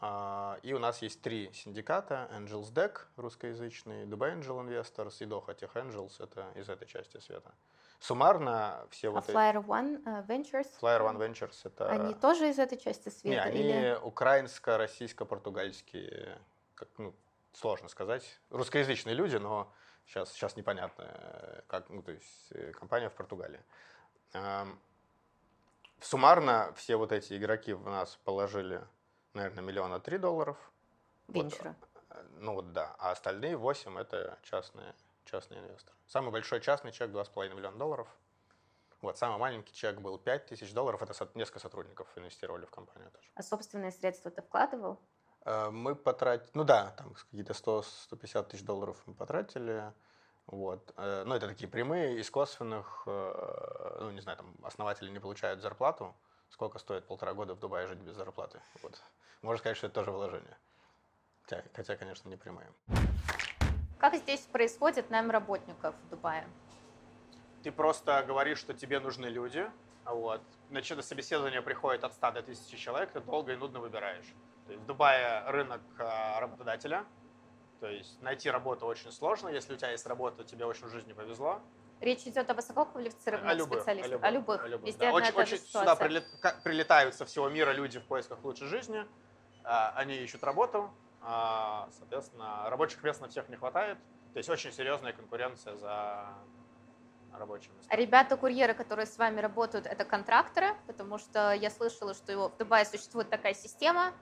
а, 0.00 0.58
И 0.62 0.72
у 0.72 0.78
нас 0.78 1.02
есть 1.02 1.20
три 1.22 1.50
синдиката. 1.52 2.28
Angels 2.32 2.72
Deck, 2.72 3.00
русскоязычный, 3.16 4.04
Dubai 4.04 4.38
Angel 4.38 4.64
Investors 4.64 5.16
и 5.20 5.24
Doha 5.24 5.58
Tech 5.58 5.72
Angels, 5.74 6.22
это 6.22 6.46
из 6.54 6.68
этой 6.68 6.86
части 6.86 7.18
света. 7.18 7.52
Суммарно 8.00 8.86
все 8.90 9.08
А 9.08 9.12
вот. 9.12 9.28
Flyer 9.28 9.64
One 9.64 10.02
э, 10.06 10.22
Ventures? 10.26 10.68
Flyer 10.80 11.00
One 11.00 11.16
Ventures 11.18 11.60
это... 11.64 11.90
Они 11.90 12.14
тоже 12.14 12.48
из 12.48 12.58
этой 12.58 12.78
части 12.78 13.08
Не, 13.08 13.12
света? 13.14 13.42
они 13.42 13.60
или... 13.60 13.98
украинско-российско-португальские, 14.02 16.38
как, 16.74 16.88
ну, 16.98 17.14
сложно 17.52 17.88
сказать. 17.88 18.40
Русскоязычные 18.50 19.14
люди, 19.16 19.36
но 19.36 19.70
сейчас, 20.06 20.32
сейчас 20.32 20.56
непонятно, 20.56 21.04
э, 21.08 21.62
как, 21.66 21.90
ну, 21.90 22.02
то 22.02 22.12
есть 22.12 22.52
э, 22.52 22.72
компания 22.72 23.08
в 23.10 23.14
Португалии. 23.14 23.60
Эм, 24.32 24.78
Суммарно 26.00 26.72
все 26.76 26.94
вот 26.96 27.10
эти 27.10 27.36
игроки 27.36 27.72
в 27.72 27.88
нас 27.88 28.16
положили, 28.24 28.80
наверное, 29.34 29.64
миллиона 29.64 29.98
три 29.98 30.18
долларов. 30.18 30.56
Вот, 31.26 31.34
Венчура. 31.44 31.74
э, 32.10 32.22
Ну 32.38 32.54
вот 32.54 32.72
да, 32.72 32.94
а 32.98 33.10
остальные 33.10 33.56
8 33.56 33.98
это 33.98 34.38
частные, 34.42 34.94
частные 35.28 35.60
инвесторы. 35.60 35.96
Самый 36.06 36.30
большой 36.32 36.60
частный 36.60 36.92
чек 36.92 37.10
2,5 37.10 37.54
миллиона 37.54 37.78
долларов. 37.78 38.08
Вот, 39.00 39.16
самый 39.16 39.38
маленький 39.38 39.72
чек 39.72 40.00
был 40.00 40.18
5 40.18 40.46
тысяч 40.46 40.72
долларов. 40.72 41.02
Это 41.02 41.14
несколько 41.34 41.60
сотрудников 41.60 42.08
инвестировали 42.16 42.64
в 42.64 42.70
компанию 42.70 43.10
тоже. 43.12 43.28
А 43.34 43.42
собственные 43.42 43.92
средства 43.92 44.30
ты 44.30 44.42
вкладывал? 44.42 44.98
Э, 45.44 45.70
Мы 45.70 45.94
потратили, 45.94 46.50
ну 46.54 46.64
да, 46.64 46.90
там 46.96 47.14
какие-то 47.14 47.52
100-150 47.52 48.48
тысяч 48.48 48.64
долларов 48.64 49.00
мы 49.06 49.14
потратили. 49.14 49.92
Вот. 50.46 50.92
Э, 50.96 51.22
Ну, 51.24 51.34
это 51.34 51.46
такие 51.46 51.68
прямые, 51.68 52.18
из 52.18 52.30
косвенных, 52.30 53.04
э, 53.06 53.96
ну, 54.00 54.10
не 54.10 54.20
знаю, 54.20 54.38
там 54.38 54.54
основатели 54.64 55.10
не 55.10 55.20
получают 55.20 55.60
зарплату. 55.60 56.16
Сколько 56.48 56.78
стоит 56.78 57.06
полтора 57.06 57.34
года 57.34 57.54
в 57.54 57.60
Дубае 57.60 57.86
жить 57.86 57.98
без 58.00 58.16
зарплаты? 58.16 58.60
Вот. 58.82 59.00
Можно 59.42 59.58
сказать, 59.58 59.76
что 59.76 59.86
это 59.86 59.94
тоже 59.94 60.10
вложение. 60.10 60.56
Хотя, 61.42 61.62
хотя, 61.74 61.96
конечно, 61.96 62.28
не 62.28 62.36
прямые. 62.36 62.72
Как 63.98 64.14
здесь 64.14 64.40
происходит 64.40 65.10
найм 65.10 65.30
работников 65.30 65.94
в 66.04 66.08
Дубае? 66.08 66.46
Ты 67.62 67.72
просто 67.72 68.22
говоришь, 68.26 68.58
что 68.58 68.72
тебе 68.72 69.00
нужны 69.00 69.26
люди, 69.26 69.68
вот. 70.04 70.40
Значит, 70.70 70.96
на 70.96 71.02
собеседование 71.02 71.62
приходит 71.62 72.04
от 72.04 72.14
100 72.14 72.30
до 72.32 72.38
1000 72.40 72.76
человек, 72.76 73.10
ты 73.10 73.20
долго 73.20 73.52
и 73.52 73.56
нудно 73.56 73.80
выбираешь. 73.80 74.26
То 74.66 74.72
есть 74.72 74.84
в 74.84 74.86
Дубае 74.86 75.42
рынок 75.50 75.80
а, 75.98 76.40
работодателя, 76.40 77.04
то 77.80 77.88
есть 77.88 78.20
найти 78.22 78.50
работу 78.50 78.86
очень 78.86 79.10
сложно. 79.10 79.48
Если 79.48 79.74
у 79.74 79.76
тебя 79.76 79.90
есть 79.90 80.06
работа, 80.06 80.44
тебе 80.44 80.64
очень 80.64 80.86
в 80.86 80.90
жизни 80.90 81.12
повезло. 81.12 81.60
Речь 82.00 82.26
идет 82.26 82.48
о 82.48 82.54
высококвалифицированных 82.54 83.50
О 83.50 83.54
любых, 83.54 83.78
специалистах, 83.80 84.22
о 84.22 84.30
любых, 84.30 84.64
о 84.64 84.68
любых, 84.68 84.86
Везде 84.86 85.06
да. 85.06 85.12
Очень, 85.12 85.34
очень 85.34 85.58
сюда 85.58 85.96
прилет- 85.96 86.62
прилетают 86.62 87.14
со 87.16 87.24
всего 87.24 87.48
мира 87.48 87.72
люди 87.72 87.98
в 87.98 88.04
поисках 88.04 88.44
лучшей 88.44 88.68
жизни. 88.68 89.04
А, 89.64 89.92
Они 89.96 90.14
ищут 90.14 90.44
работу, 90.44 90.78
а, 90.88 91.07
соответственно, 91.20 92.68
рабочих 92.70 93.02
мест 93.02 93.20
на 93.20 93.28
всех 93.28 93.48
не 93.48 93.56
хватает. 93.56 93.98
То 94.32 94.38
есть 94.38 94.48
очень 94.48 94.72
серьезная 94.72 95.12
конкуренция 95.12 95.76
за 95.76 96.28
рабочие 97.32 97.72
места. 97.74 97.92
А 97.92 97.96
ребята-курьеры, 97.96 98.74
которые 98.74 99.06
с 99.06 99.18
вами 99.18 99.40
работают, 99.40 99.86
это 99.86 100.04
контракторы, 100.04 100.68
потому 100.86 101.18
что 101.18 101.52
я 101.52 101.70
слышала, 101.70 102.14
что 102.14 102.48
в 102.48 102.56
Дубае 102.56 102.84
существует 102.84 103.30
такая 103.30 103.54
система, 103.54 104.12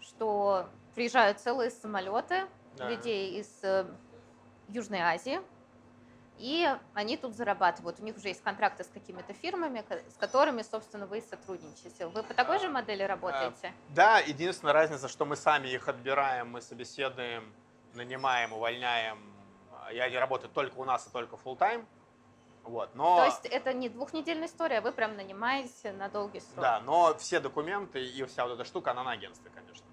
что 0.00 0.68
приезжают 0.94 1.40
целые 1.40 1.70
самолеты 1.70 2.46
Да. 2.76 2.88
людей 2.88 3.40
из 3.40 3.62
э, 3.62 3.86
Южной 4.68 5.00
Азии, 5.00 5.40
и 6.38 6.68
они 6.94 7.16
тут 7.16 7.34
зарабатывают. 7.34 7.98
У 8.00 8.04
них 8.04 8.16
уже 8.16 8.28
есть 8.28 8.42
контракты 8.42 8.84
с 8.84 8.88
какими-то 8.88 9.32
фирмами, 9.34 9.84
с 10.08 10.16
которыми, 10.16 10.62
собственно, 10.62 11.06
вы 11.06 11.20
сотрудничаете. 11.20 12.06
Вы 12.06 12.22
по 12.22 12.34
такой 12.34 12.58
же 12.58 12.68
модели 12.68 13.02
работаете? 13.02 13.72
Да, 13.90 14.18
единственная 14.20 14.72
разница, 14.72 15.08
что 15.08 15.24
мы 15.24 15.36
сами 15.36 15.68
их 15.68 15.88
отбираем, 15.88 16.50
мы 16.50 16.60
собеседуем, 16.60 17.52
нанимаем, 17.94 18.52
увольняем. 18.52 19.18
И 19.92 19.98
они 19.98 20.16
работают 20.16 20.52
только 20.52 20.76
у 20.78 20.84
нас 20.84 21.06
и 21.06 21.10
только 21.10 21.36
full 21.36 21.58
time. 21.58 21.84
Вот, 22.64 22.94
но, 22.94 23.16
То 23.16 23.24
есть 23.24 23.46
это 23.46 23.72
не 23.72 23.88
двухнедельная 23.88 24.46
история, 24.46 24.78
а 24.78 24.80
вы 24.82 24.92
прям 24.92 25.16
нанимаете 25.16 25.92
на 25.92 26.08
долгий 26.10 26.40
срок. 26.40 26.60
да, 26.60 26.80
но 26.80 27.16
все 27.16 27.40
документы 27.40 28.04
и 28.04 28.24
вся 28.26 28.44
вот 28.44 28.54
эта 28.54 28.64
штука, 28.64 28.90
она 28.90 29.04
на 29.04 29.12
агентстве, 29.12 29.50
конечно. 29.54 29.86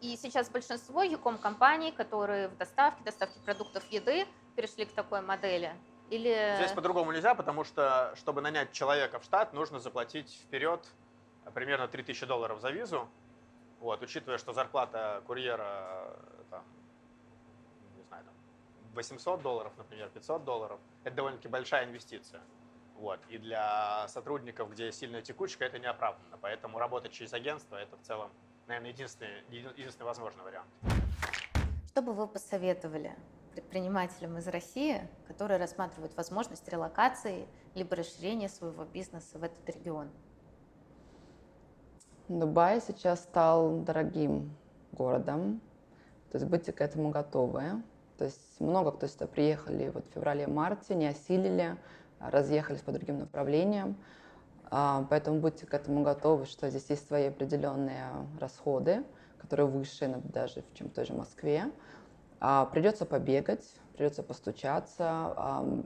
И 0.00 0.16
сейчас 0.16 0.48
большинство 0.48 1.02
яком 1.02 1.36
компаний, 1.36 1.92
которые 1.92 2.48
в 2.48 2.56
доставке, 2.56 3.02
доставке 3.04 3.38
продуктов 3.40 3.84
еды, 3.90 4.26
перешли 4.54 4.84
к 4.84 4.92
такой 4.92 5.20
модели. 5.20 5.74
Или 6.10 6.54
Здесь 6.56 6.72
по-другому 6.72 7.12
нельзя, 7.12 7.34
потому 7.34 7.64
что, 7.64 8.12
чтобы 8.16 8.40
нанять 8.40 8.72
человека 8.72 9.18
в 9.18 9.24
штат, 9.24 9.52
нужно 9.52 9.78
заплатить 9.78 10.30
вперед 10.44 10.86
примерно 11.54 11.88
3000 11.88 12.26
долларов 12.26 12.60
за 12.60 12.70
визу. 12.70 13.08
Вот, 13.80 14.02
учитывая, 14.02 14.38
что 14.38 14.52
зарплата 14.52 15.22
курьера 15.26 16.14
э, 16.14 16.42
там, 16.50 16.64
800 18.94 19.42
долларов, 19.42 19.72
например, 19.76 20.08
500 20.10 20.44
долларов, 20.44 20.80
это 21.04 21.16
довольно-таки 21.16 21.48
большая 21.48 21.84
инвестиция. 21.86 22.40
Вот. 22.96 23.20
И 23.28 23.38
для 23.38 24.06
сотрудников, 24.08 24.70
где 24.70 24.92
сильная 24.92 25.22
текучка, 25.22 25.64
это 25.64 25.78
неоправданно. 25.78 26.38
Поэтому 26.40 26.78
работать 26.78 27.12
через 27.12 27.32
агентство– 27.32 27.76
это 27.82 27.96
в 27.96 28.02
целом, 28.02 28.30
наверное, 28.66 28.90
единственный, 28.90 29.42
единственный 29.50 30.04
возможный 30.04 30.44
вариант. 30.44 30.68
Что 31.88 32.02
бы 32.02 32.12
вы 32.12 32.26
посоветовали 32.26 33.16
предпринимателям 33.54 34.36
из 34.38 34.46
России, 34.48 35.00
которые 35.28 35.58
рассматривают 35.58 36.16
возможность 36.16 36.68
релокации 36.68 37.46
либо 37.74 37.96
расширения 37.96 38.48
своего 38.48 38.84
бизнеса 38.84 39.38
в 39.38 39.42
этот 39.42 39.68
регион? 39.68 40.08
Дубай 42.28 42.80
сейчас 42.80 43.20
стал 43.20 43.78
дорогим 43.80 44.54
городом, 44.92 45.60
то 46.30 46.38
есть 46.38 46.50
будьте 46.50 46.72
к 46.72 46.80
этому 46.80 47.10
готовы. 47.10 47.82
То 48.18 48.24
есть 48.24 48.60
много 48.60 48.92
кто 48.92 49.06
сюда 49.06 49.26
приехали 49.26 49.90
вот 49.90 50.06
в 50.06 50.14
феврале-марте, 50.14 50.94
не 50.94 51.06
осилили, 51.08 51.76
разъехались 52.20 52.80
по 52.80 52.92
другим 52.92 53.18
направлениям. 53.18 53.96
А, 54.70 55.06
поэтому 55.10 55.40
будьте 55.40 55.66
к 55.66 55.74
этому 55.74 56.02
готовы, 56.02 56.46
что 56.46 56.70
здесь 56.70 56.88
есть 56.88 57.06
свои 57.06 57.26
определенные 57.26 58.06
расходы, 58.40 59.04
которые 59.38 59.66
выше 59.66 60.20
даже, 60.24 60.64
чем 60.74 60.88
в 60.88 60.92
той 60.92 61.04
же 61.04 61.12
Москве. 61.12 61.70
А, 62.46 62.66
придется 62.66 63.06
побегать, 63.06 63.64
придется 63.96 64.22
постучаться. 64.22 65.34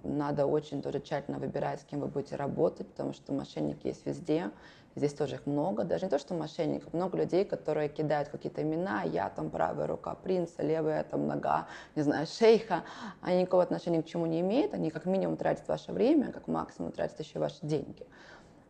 Надо 0.02 0.44
очень 0.44 0.82
тоже 0.82 0.98
тщательно 0.98 1.38
выбирать, 1.38 1.80
с 1.82 1.84
кем 1.84 2.00
вы 2.00 2.08
будете 2.08 2.34
работать, 2.34 2.88
потому 2.88 3.12
что 3.12 3.32
мошенники 3.32 3.86
есть 3.86 4.04
везде. 4.04 4.50
Здесь 4.96 5.14
тоже 5.14 5.36
их 5.36 5.46
много. 5.46 5.84
Даже 5.84 6.06
не 6.06 6.10
то, 6.10 6.18
что 6.18 6.34
мошенников, 6.34 6.92
много 6.92 7.16
людей, 7.16 7.44
которые 7.44 7.88
кидают 7.88 8.30
какие-то 8.30 8.62
имена. 8.62 9.04
Я 9.04 9.28
там 9.28 9.50
правая 9.50 9.86
рука 9.86 10.16
принца, 10.16 10.64
левая 10.64 11.04
там 11.04 11.28
нога, 11.28 11.68
не 11.94 12.02
знаю, 12.02 12.26
шейха. 12.26 12.82
Они 13.22 13.42
никакого 13.42 13.62
отношения 13.62 14.02
к 14.02 14.06
чему 14.06 14.26
не 14.26 14.40
имеют. 14.40 14.74
Они 14.74 14.90
как 14.90 15.04
минимум 15.04 15.36
тратят 15.36 15.68
ваше 15.68 15.92
время, 15.92 16.32
как 16.32 16.48
максимум 16.48 16.90
тратят 16.90 17.20
еще 17.20 17.38
ваши 17.38 17.58
деньги. 17.62 18.04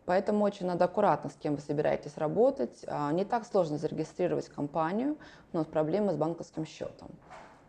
Поэтому 0.05 0.45
очень 0.45 0.66
надо 0.66 0.84
аккуратно, 0.84 1.30
с 1.30 1.36
кем 1.36 1.55
вы 1.55 1.62
собираетесь 1.62 2.18
работать. 2.18 2.84
А, 2.86 3.11
не 3.12 3.24
так 3.24 3.47
сложно 3.47 3.78
зарегистрировать 3.78 4.51
компанию, 4.51 5.16
но 5.55 5.64
проблема 5.64 6.12
с 6.12 6.16
банковским 6.16 6.66
счетом. 6.66 7.09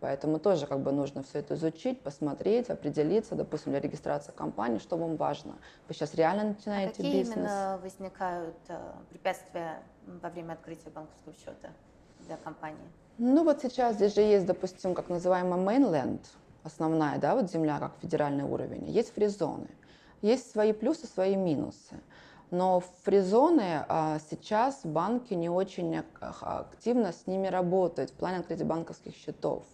Поэтому 0.02 0.40
тоже 0.40 0.66
как 0.66 0.80
бы 0.80 0.92
нужно 0.92 1.24
все 1.24 1.40
это 1.40 1.56
изучить, 1.56 2.02
посмотреть, 2.02 2.70
определиться, 2.70 3.36
допустим, 3.36 3.74
для 3.74 3.82
регистрации 3.82 4.32
компании, 4.32 4.80
что 4.80 4.96
вам 4.96 5.18
важно. 5.18 5.56
Вы 5.88 5.94
сейчас 5.94 6.14
реально 6.16 6.56
начинаете 6.56 6.94
а 6.94 6.96
какие 6.96 7.20
бизнес. 7.20 7.36
именно 7.36 7.80
возникают 7.84 8.56
э, 8.70 8.80
препятствия 9.10 9.84
во 10.06 10.30
время 10.30 10.54
открытия 10.54 10.90
банковского 10.90 11.34
счета 11.34 11.70
для 12.26 12.38
компании? 12.38 12.78
Ну 13.18 13.44
вот 13.44 13.62
сейчас 13.62 13.96
здесь 13.96 14.16
же 14.16 14.22
есть, 14.22 14.46
допустим, 14.46 14.94
как 14.94 15.10
называемый 15.10 15.60
mainland, 15.60 16.22
основная, 16.64 17.18
да, 17.18 17.36
вот 17.36 17.52
земля 17.52 17.80
как 17.80 17.92
федеральный 18.02 18.46
уровень. 18.46 18.90
Есть 18.90 19.14
фризоны. 19.14 19.68
Есть 20.22 20.50
свои 20.52 20.72
плюсы, 20.72 21.08
свои 21.08 21.36
минусы. 21.36 22.00
Но 22.52 22.82
фризоны 23.04 23.86
а, 23.88 24.18
сейчас 24.32 24.82
банки 24.84 25.34
не 25.34 25.50
очень 25.50 26.02
активно 26.20 27.12
с 27.12 27.28
ними 27.28 27.48
работают 27.48 28.10
в 28.12 28.14
плане 28.14 28.38
открытия 28.38 28.64
банковских 28.64 29.16
счетов 29.16 29.66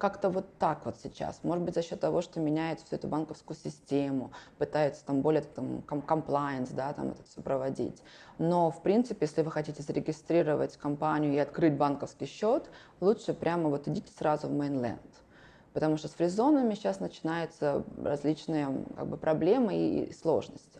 как-то 0.00 0.30
вот 0.30 0.46
так 0.58 0.86
вот 0.86 0.96
сейчас. 1.02 1.40
Может 1.42 1.62
быть, 1.62 1.74
за 1.74 1.82
счет 1.82 2.00
того, 2.00 2.22
что 2.22 2.40
меняют 2.40 2.80
всю 2.80 2.96
эту 2.96 3.06
банковскую 3.06 3.54
систему, 3.54 4.32
пытаются 4.56 5.04
там 5.04 5.20
более 5.20 5.42
там, 5.42 5.84
compliance, 5.86 6.72
да, 6.72 6.94
там 6.94 7.10
это 7.10 7.22
все 7.24 7.42
проводить. 7.42 8.02
Но, 8.38 8.70
в 8.70 8.82
принципе, 8.82 9.26
если 9.26 9.42
вы 9.42 9.50
хотите 9.50 9.82
зарегистрировать 9.82 10.78
компанию 10.78 11.34
и 11.34 11.38
открыть 11.38 11.74
банковский 11.74 12.24
счет, 12.24 12.70
лучше 13.00 13.34
прямо 13.34 13.68
вот 13.68 13.88
идите 13.88 14.10
сразу 14.16 14.48
в 14.48 14.52
mainland. 14.52 14.98
Потому 15.74 15.98
что 15.98 16.08
с 16.08 16.12
фризонами 16.12 16.74
сейчас 16.74 16.98
начинаются 16.98 17.84
различные 18.02 18.86
как 18.96 19.06
бы, 19.06 19.18
проблемы 19.18 19.76
и 19.76 20.14
сложности 20.14 20.79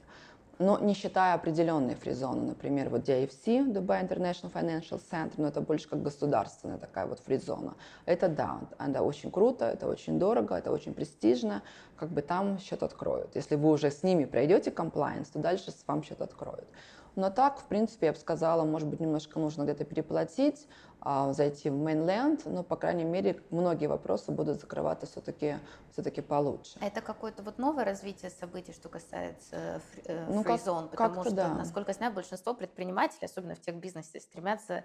но 0.61 0.79
не 0.79 0.95
считая 0.95 1.35
определенные 1.35 1.97
фризоны, 1.97 2.43
например, 2.43 2.91
вот 2.91 3.09
DFC, 3.09 3.67
Dubai 3.73 4.07
International 4.07 4.53
Financial 4.53 5.01
Center, 5.11 5.33
но 5.39 5.49
это 5.49 5.63
больше 5.63 5.89
как 5.89 6.03
государственная 6.03 6.77
такая 6.77 7.07
вот 7.07 7.19
фризона. 7.21 7.75
Это 8.05 8.29
да, 8.29 8.61
это 8.79 9.03
очень 9.03 9.31
круто, 9.31 9.65
это 9.65 9.89
очень 9.89 10.19
дорого, 10.19 10.55
это 10.55 10.71
очень 10.71 10.93
престижно, 10.93 11.63
как 12.01 12.09
бы 12.09 12.23
там 12.23 12.59
счет 12.59 12.83
откроют. 12.83 13.37
Если 13.37 13.57
вы 13.57 13.71
уже 13.71 13.91
с 13.91 14.03
ними 14.03 14.25
пройдете 14.25 14.71
compliance, 14.71 15.29
то 15.33 15.39
дальше 15.39 15.71
вам 15.87 16.03
счет 16.03 16.23
откроют. 16.23 16.67
Но 17.15 17.29
так, 17.29 17.59
в 17.59 17.65
принципе, 17.65 18.07
я 18.07 18.13
бы 18.13 18.19
сказала, 18.19 18.65
может 18.65 18.89
быть, 18.89 19.01
немножко 19.01 19.39
нужно 19.39 19.65
где-то 19.65 19.85
переплатить, 19.85 20.67
а, 21.01 21.33
зайти 21.35 21.69
в 21.69 21.75
mainland, 21.75 22.49
но, 22.49 22.63
по 22.63 22.77
крайней 22.77 23.05
мере, 23.05 23.43
многие 23.51 23.87
вопросы 23.87 24.33
будут 24.33 24.61
закрываться 24.61 25.07
все-таки 25.07 25.57
все-таки 25.93 26.23
получше. 26.23 26.79
А 26.81 26.87
это 26.87 27.03
какое-то 27.03 27.43
вот 27.43 27.59
новое 27.59 27.85
развитие 27.85 28.31
событий, 28.31 28.73
что 28.73 28.89
касается 28.89 29.83
фри, 29.91 30.03
э, 30.07 30.27
ну, 30.29 30.43
фризон, 30.43 30.89
как, 30.89 31.11
потому 31.11 31.25
что, 31.25 31.35
да. 31.35 31.55
насколько 31.55 31.91
я 31.91 31.95
знаю, 31.95 32.13
большинство 32.15 32.55
предпринимателей, 32.55 33.27
особенно 33.27 33.55
в 33.55 33.61
тех-бизнесе, 33.61 34.21
стремятся 34.21 34.85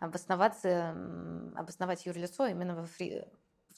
обосноваться, 0.00 0.94
обосновать 1.56 2.06
юрлицо 2.06 2.46
именно 2.46 2.74
во 2.74 2.84
фри, 2.84 3.24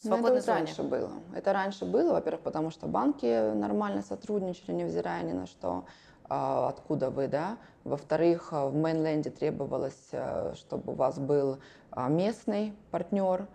в 0.00 0.02
свободной 0.02 0.30
ну, 0.30 0.36
это 0.36 0.46
зоне. 0.46 0.58
раньше 0.58 0.82
было. 0.82 1.10
Это 1.34 1.52
раньше 1.52 1.84
было, 1.84 2.12
во-первых, 2.12 2.42
потому 2.42 2.70
что 2.70 2.86
банки 2.86 3.54
нормально 3.54 4.02
сотрудничали, 4.02 4.72
невзирая 4.72 5.22
ни 5.22 5.32
на 5.32 5.46
что. 5.46 5.84
А, 6.28 6.68
откуда 6.68 7.10
вы, 7.10 7.28
да. 7.28 7.56
Во-вторых, 7.84 8.48
а, 8.50 8.66
в 8.66 8.74
мейнленде 8.74 9.30
требовалось, 9.30 10.08
э, 10.10 10.54
чтобы 10.56 10.92
у 10.92 10.96
вас 10.96 11.18
был 11.18 11.58
а, 11.90 12.08
местный 12.08 12.74
партнер, 12.90 13.46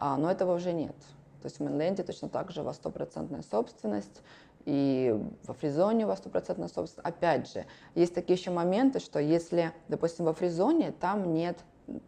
но 0.00 0.30
этого 0.30 0.56
уже 0.56 0.72
нет. 0.72 0.96
То 1.40 1.46
есть 1.46 1.58
в 1.58 1.62
мейнленде 1.62 2.02
точно 2.02 2.28
так 2.28 2.50
же 2.50 2.62
у 2.62 2.64
вас 2.64 2.76
стопроцентная 2.76 3.42
собственность, 3.42 4.22
и 4.64 5.16
во 5.44 5.54
фризоне 5.54 6.04
у 6.04 6.08
вас 6.08 6.18
стопроцентная 6.18 6.68
собственность. 6.68 7.06
Опять 7.06 7.52
же, 7.52 7.64
есть 7.94 8.12
такие 8.12 8.36
еще 8.36 8.50
моменты, 8.50 8.98
что 8.98 9.20
если, 9.20 9.72
допустим, 9.88 10.24
во 10.24 10.34
фризоне 10.34 10.90
там 10.90 11.32
нет 11.32 11.58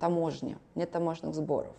таможни, 0.01 0.59
нет 0.75 0.91
таможенных 0.91 1.35
сборов. 1.35 1.75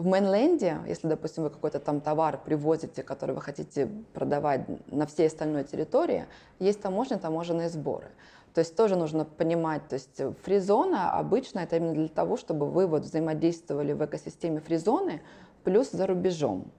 В 0.00 0.06
мейнленде, 0.06 0.78
если, 0.86 1.08
допустим, 1.08 1.42
вы 1.42 1.50
какой-то 1.50 1.78
там 1.78 2.00
товар 2.00 2.40
привозите, 2.42 3.02
который 3.02 3.34
вы 3.34 3.42
хотите 3.42 3.86
продавать 4.14 4.62
на 4.90 5.04
всей 5.04 5.26
остальной 5.26 5.64
территории, 5.64 6.24
есть 6.58 6.80
таможня, 6.80 7.18
таможенные 7.18 7.68
сборы. 7.68 8.06
То 8.54 8.60
есть 8.60 8.74
тоже 8.74 8.96
нужно 8.96 9.26
понимать, 9.26 9.86
то 9.88 9.96
есть 9.96 10.22
фризона 10.42 11.12
обычно 11.18 11.58
это 11.58 11.76
именно 11.76 11.92
для 11.92 12.08
того, 12.08 12.38
чтобы 12.38 12.70
вы 12.70 12.86
вот 12.86 13.02
взаимодействовали 13.02 13.92
в 13.92 14.02
экосистеме 14.02 14.60
фризоны 14.60 15.20
плюс 15.64 15.90
за 15.90 16.06
рубежом. 16.06 16.70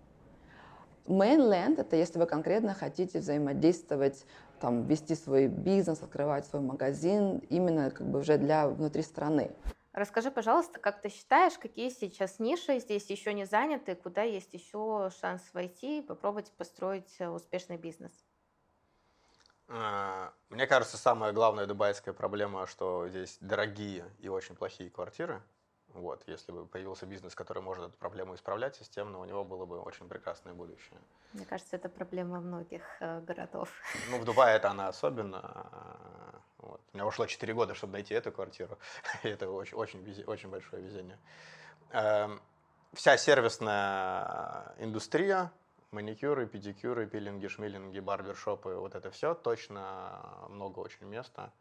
Mainland– 1.06 1.76
это 1.80 1.98
если 1.98 2.18
вы 2.18 2.26
конкретно 2.26 2.74
хотите 2.74 3.20
взаимодействовать, 3.20 4.26
там, 4.60 4.88
вести 4.88 5.14
свой 5.14 5.46
бизнес, 5.48 6.02
открывать 6.02 6.48
свой 6.48 6.64
магазин 6.64 7.44
именно 7.50 7.92
как 7.92 8.08
бы 8.08 8.22
уже 8.22 8.40
для 8.40 8.68
внутри 8.68 9.04
страны. 9.04 9.52
Расскажи, 9.94 10.32
пожалуйста, 10.32 10.80
как 10.80 11.02
ты 11.02 11.10
считаешь, 11.10 11.58
какие 11.58 11.90
сейчас 11.90 12.40
ниши 12.40 12.80
здесь 12.80 13.10
еще 13.10 13.34
не 13.34 13.46
заняты, 13.46 13.96
куда 13.96 14.24
есть 14.24 14.54
еще 14.54 15.10
шанс 15.20 15.44
войти 15.54 16.00
и 16.00 16.02
попробовать 16.02 16.52
построить 16.54 17.14
э, 17.20 17.28
успешный 17.28 17.76
бизнес? 17.76 18.12
А, 19.68 20.34
мне 20.50 20.66
кажется, 20.66 20.98
самая 20.98 21.34
главная 21.34 21.66
дубайская 21.66 22.14
проблема, 22.14 22.68
что 22.68 23.10
здесь 23.10 23.38
дорогие 23.42 24.06
и 24.20 24.30
очень 24.30 24.56
плохие 24.56 24.90
квартиры. 24.90 25.42
Вот, 25.90 26.24
если 26.26 26.54
бы 26.54 26.66
появился 26.66 27.06
бизнес, 27.06 27.36
который 27.36 27.62
может 27.62 27.86
эту 27.86 27.98
проблему 27.98 28.36
исправлять 28.36 28.78
системно, 28.78 29.20
у 29.20 29.26
него 29.26 29.44
было 29.44 29.66
бы 29.66 29.82
очень 29.82 30.08
прекрасное 30.08 30.54
будущее. 30.54 30.98
Мне 31.34 31.46
кажется, 31.46 31.76
это 31.76 31.90
проблема 31.90 32.40
многих 32.40 32.84
э, 33.02 33.20
городов. 33.20 33.70
Ну, 34.10 34.20
в 34.20 34.24
Дубае 34.24 34.56
это 34.56 34.72
она 34.72 34.88
особенно. 34.88 36.42
Вот. 36.62 36.82
У 36.94 36.98
меня 36.98 37.06
ушло 37.06 37.26
4 37.26 37.54
года, 37.54 37.74
чтобы 37.74 37.94
найти 37.94 38.14
эту 38.14 38.32
квартиру. 38.32 38.78
Это 39.24 39.50
очень, 39.50 39.76
очень, 39.76 40.24
очень 40.26 40.50
большое 40.50 40.82
везение. 40.82 41.18
Эм, 41.92 42.42
вся 42.94 43.18
сервисная 43.18 44.74
индустрия, 44.78 45.52
маникюры, 45.92 46.48
педикюры, 46.48 47.08
пилинги, 47.08 47.48
шмилинги, 47.48 48.00
барбершопы, 48.00 48.76
вот 48.76 48.96
это 48.96 49.12
все 49.12 49.34
точно 49.34 50.46
много 50.50 50.80
очень 50.80 51.06
места 51.06 51.52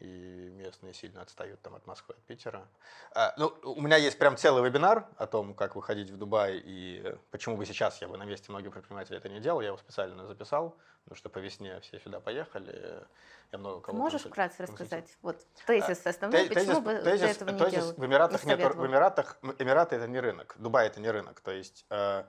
и 0.00 0.50
местные 0.50 0.92
сильно 0.92 1.22
отстают 1.22 1.60
там 1.62 1.74
от 1.74 1.86
Москвы, 1.86 2.14
от 2.14 2.24
Питера. 2.24 2.68
А, 3.14 3.34
ну, 3.36 3.52
у 3.62 3.80
меня 3.80 3.96
есть 3.96 4.18
прям 4.18 4.36
целый 4.36 4.62
вебинар 4.68 5.08
о 5.16 5.26
том, 5.26 5.54
как 5.54 5.76
выходить 5.76 6.10
в 6.10 6.16
Дубай 6.16 6.60
и 6.64 7.16
почему 7.30 7.56
бы 7.56 7.64
сейчас 7.66 8.00
я 8.00 8.08
бы 8.08 8.16
на 8.16 8.24
месте 8.24 8.50
многих 8.50 8.72
предпринимателей 8.72 9.18
это 9.18 9.28
не 9.28 9.40
делал. 9.40 9.60
Я 9.60 9.68
его 9.68 9.78
специально 9.78 10.26
записал, 10.26 10.76
потому 11.04 11.16
что 11.16 11.28
по 11.30 11.38
весне 11.38 11.80
все 11.80 11.98
сюда 12.00 12.20
поехали. 12.20 13.06
Я 13.52 13.58
много 13.58 13.80
кого 13.80 13.98
Можешь 13.98 14.22
консуль... 14.22 14.30
вкратце 14.32 14.62
рассказать? 14.64 15.16
Вот 15.22 15.40
тезис 15.66 16.04
а, 16.04 16.10
основной, 16.10 16.48
тезис, 16.48 16.66
почему 16.66 16.80
бы 16.80 16.94
тезис, 16.96 17.36
этого 17.36 17.50
не 17.50 17.58
тезис 17.58 17.74
делал? 17.74 17.94
В 17.94 18.06
Эмиратах, 18.06 18.44
нет, 18.44 18.74
в 18.74 18.86
Эмиратах 18.86 19.38
Эмираты 19.58 19.96
это 19.96 20.08
не 20.08 20.20
рынок, 20.20 20.56
Дубай 20.58 20.86
это 20.88 21.00
не 21.00 21.10
рынок. 21.10 21.40
То 21.40 21.52
есть 21.52 21.86
э, 21.90 22.24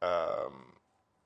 э, 0.00 0.50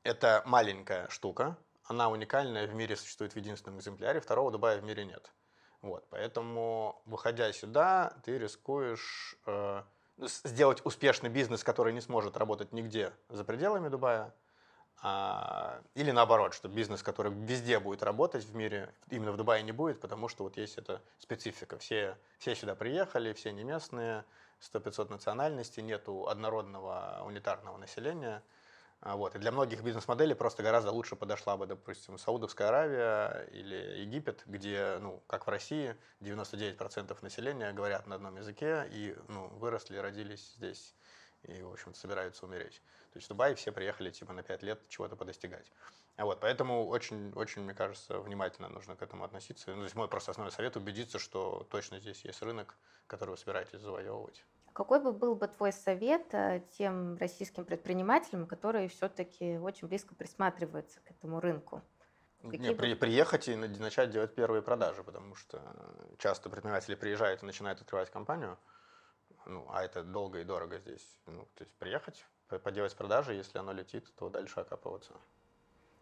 это 0.02 0.42
маленькая 0.44 1.08
штука, 1.08 1.56
она 1.84 2.08
уникальная, 2.08 2.66
в 2.66 2.74
мире 2.74 2.96
существует 2.96 3.32
в 3.34 3.36
единственном 3.36 3.78
экземпляре, 3.78 4.20
второго 4.20 4.50
Дубая 4.50 4.78
в 4.78 4.84
мире 4.84 5.04
нет. 5.04 5.32
Вот, 5.84 6.02
поэтому, 6.08 7.02
выходя 7.04 7.52
сюда, 7.52 8.14
ты 8.24 8.38
рискуешь 8.38 9.36
э, 9.44 9.82
сделать 10.16 10.80
успешный 10.86 11.28
бизнес, 11.28 11.62
который 11.62 11.92
не 11.92 12.00
сможет 12.00 12.38
работать 12.38 12.72
нигде 12.72 13.12
за 13.28 13.44
пределами 13.44 13.90
Дубая, 13.90 14.34
а, 15.02 15.82
или 15.94 16.10
наоборот, 16.10 16.54
что 16.54 16.70
бизнес, 16.70 17.02
который 17.02 17.32
везде 17.34 17.78
будет 17.80 18.02
работать 18.02 18.46
в 18.46 18.54
мире, 18.54 18.94
именно 19.10 19.32
в 19.32 19.36
Дубае 19.36 19.62
не 19.62 19.72
будет, 19.72 20.00
потому 20.00 20.28
что 20.28 20.44
вот 20.44 20.56
есть 20.56 20.78
эта 20.78 21.02
специфика. 21.18 21.76
Все, 21.76 22.16
все 22.38 22.54
сюда 22.54 22.74
приехали, 22.74 23.34
все 23.34 23.52
не 23.52 23.62
местные, 23.62 24.24
100-500 24.62 25.10
национальностей, 25.10 25.82
нету 25.82 26.28
однородного 26.28 27.20
унитарного 27.26 27.76
населения– 27.76 28.42
вот. 29.04 29.34
И 29.34 29.38
для 29.38 29.52
многих 29.52 29.82
бизнес-моделей 29.82 30.34
просто 30.34 30.62
гораздо 30.62 30.90
лучше 30.90 31.14
подошла 31.14 31.56
бы, 31.56 31.66
допустим, 31.66 32.16
Саудовская 32.16 32.68
Аравия 32.68 33.46
или 33.52 34.00
Египет, 34.00 34.42
где, 34.46 34.98
ну, 35.00 35.22
как 35.26 35.46
в 35.46 35.50
России, 35.50 35.94
99% 36.20 37.16
населения 37.20 37.72
говорят 37.72 38.06
на 38.06 38.14
одном 38.14 38.36
языке 38.36 38.88
и 38.90 39.14
ну, 39.28 39.48
выросли, 39.48 39.98
родились 39.98 40.54
здесь 40.56 40.94
и, 41.42 41.62
в 41.62 41.72
общем 41.72 41.94
собираются 41.94 42.46
умереть. 42.46 42.80
То 43.12 43.18
есть 43.18 43.26
в 43.26 43.28
Дубай 43.28 43.54
все 43.54 43.72
приехали 43.72 44.10
типа 44.10 44.32
на 44.32 44.42
5 44.42 44.62
лет 44.62 44.80
чего-то 44.88 45.16
подостигать. 45.16 45.70
А 46.16 46.24
вот, 46.24 46.40
поэтому 46.40 46.86
очень, 46.86 47.32
очень, 47.34 47.62
мне 47.62 47.74
кажется, 47.74 48.18
внимательно 48.20 48.68
нужно 48.68 48.96
к 48.96 49.02
этому 49.02 49.24
относиться. 49.24 49.70
Ну, 49.70 49.78
то 49.78 49.82
есть 49.82 49.96
мой 49.96 50.08
просто 50.08 50.30
основной 50.30 50.52
совет 50.52 50.76
убедиться, 50.76 51.18
что 51.18 51.66
точно 51.70 52.00
здесь 52.00 52.24
есть 52.24 52.40
рынок, 52.42 52.76
который 53.06 53.30
вы 53.30 53.36
собираетесь 53.36 53.80
завоевывать. 53.80 54.44
Какой 54.74 55.00
бы 55.00 55.12
был 55.12 55.36
бы 55.36 55.46
твой 55.46 55.72
совет 55.72 56.34
э, 56.34 56.60
тем 56.76 57.16
российским 57.16 57.64
предпринимателям, 57.64 58.44
которые 58.44 58.88
все-таки 58.88 59.56
очень 59.56 59.86
близко 59.86 60.16
присматриваются 60.16 61.00
к 61.00 61.12
этому 61.12 61.38
рынку? 61.38 61.80
Какие 62.42 62.58
Не, 62.58 62.74
при, 62.74 62.94
приехать 62.94 63.46
и 63.46 63.54
начать 63.54 64.10
делать 64.10 64.34
первые 64.34 64.62
продажи, 64.62 65.04
потому 65.04 65.36
что 65.36 65.62
часто 66.18 66.50
предприниматели 66.50 66.96
приезжают 66.96 67.44
и 67.44 67.46
начинают 67.46 67.80
открывать 67.80 68.10
компанию, 68.10 68.58
ну, 69.46 69.64
а 69.70 69.84
это 69.84 70.02
долго 70.02 70.40
и 70.40 70.44
дорого 70.44 70.78
здесь. 70.80 71.20
Ну, 71.26 71.48
то 71.54 71.62
есть 71.62 71.72
приехать, 71.76 72.26
поделать 72.48 72.96
продажи, 72.96 73.34
если 73.34 73.58
оно 73.58 73.72
летит, 73.72 74.12
то 74.16 74.28
дальше 74.28 74.58
окапываться. 74.58 75.14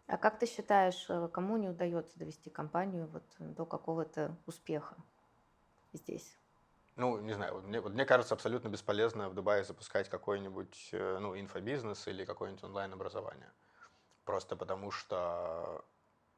А 0.07 0.17
как 0.17 0.39
ты 0.39 0.47
считаешь, 0.47 1.05
э, 1.09 1.27
кому 1.27 1.57
не 1.57 1.69
удается 1.69 2.17
довести 2.17 2.49
компанию 2.49 3.05
вот 3.05 3.23
до 3.37 3.67
какого-то 3.67 4.35
успеха 4.47 4.95
здесь? 5.93 6.39
Ну, 6.95 7.19
не 7.19 7.33
знаю, 7.33 7.55
вот 7.55 7.63
мне, 7.63 7.81
вот 7.81 7.93
мне 7.93 8.05
кажется 8.05 8.35
абсолютно 8.35 8.67
бесполезно 8.67 9.29
в 9.29 9.33
Дубае 9.33 9.63
запускать 9.63 10.09
какой-нибудь 10.09 10.89
э, 10.91 11.17
ну, 11.19 11.39
инфобизнес 11.39 12.07
или 12.07 12.23
какое-нибудь 12.23 12.63
онлайн-образование. 12.63 13.51
Просто 14.25 14.55
потому 14.55 14.91
что 14.91 15.83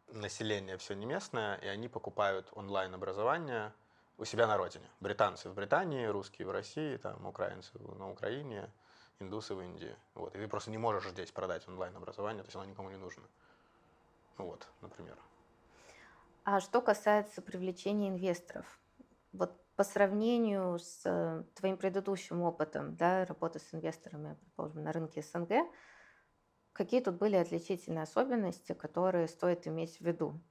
население 0.07 0.77
все 0.77 0.93
не 0.93 1.05
местное, 1.05 1.57
и 1.57 1.67
они 1.67 1.89
покупают 1.89 2.47
онлайн-образование 2.53 3.73
у 4.17 4.23
себя 4.23 4.47
на 4.47 4.55
родине. 4.55 4.89
Британцы 5.01 5.49
в 5.49 5.53
Британии, 5.53 6.05
русские 6.05 6.47
в 6.47 6.51
России, 6.51 6.95
там, 6.97 7.25
украинцы 7.25 7.77
на 7.77 8.09
Украине, 8.09 8.71
индусы 9.19 9.55
в 9.55 9.61
Индии. 9.61 9.95
Вот. 10.13 10.35
И 10.35 10.39
ты 10.39 10.47
просто 10.47 10.71
не 10.71 10.77
можешь 10.77 11.09
здесь 11.09 11.31
продать 11.31 11.67
онлайн-образование, 11.67 12.43
то 12.43 12.47
есть 12.47 12.55
оно 12.55 12.65
никому 12.65 12.89
не 12.89 12.97
нужно. 12.97 13.23
Вот, 14.37 14.67
например. 14.81 15.17
А 16.43 16.59
что 16.61 16.81
касается 16.81 17.41
привлечения 17.41 18.07
инвесторов, 18.09 18.79
вот 19.33 19.64
по 19.75 19.83
сравнению 19.83 20.79
с 20.79 21.01
э, 21.05 21.43
твоим 21.55 21.77
предыдущим 21.77 22.41
опытом 22.41 22.95
да, 22.95 23.25
работы 23.25 23.59
с 23.59 23.73
инвесторами, 23.73 24.35
предположим, 24.35 24.83
на 24.83 24.91
рынке 24.91 25.21
СНГ, 25.21 25.51
какие 26.73 27.01
тут 27.01 27.15
были 27.15 27.35
отличительные 27.35 28.03
особенности, 28.03 28.73
которые 28.73 29.27
стоит 29.27 29.67
иметь 29.67 29.97
в 29.97 30.01
виду? 30.01 30.41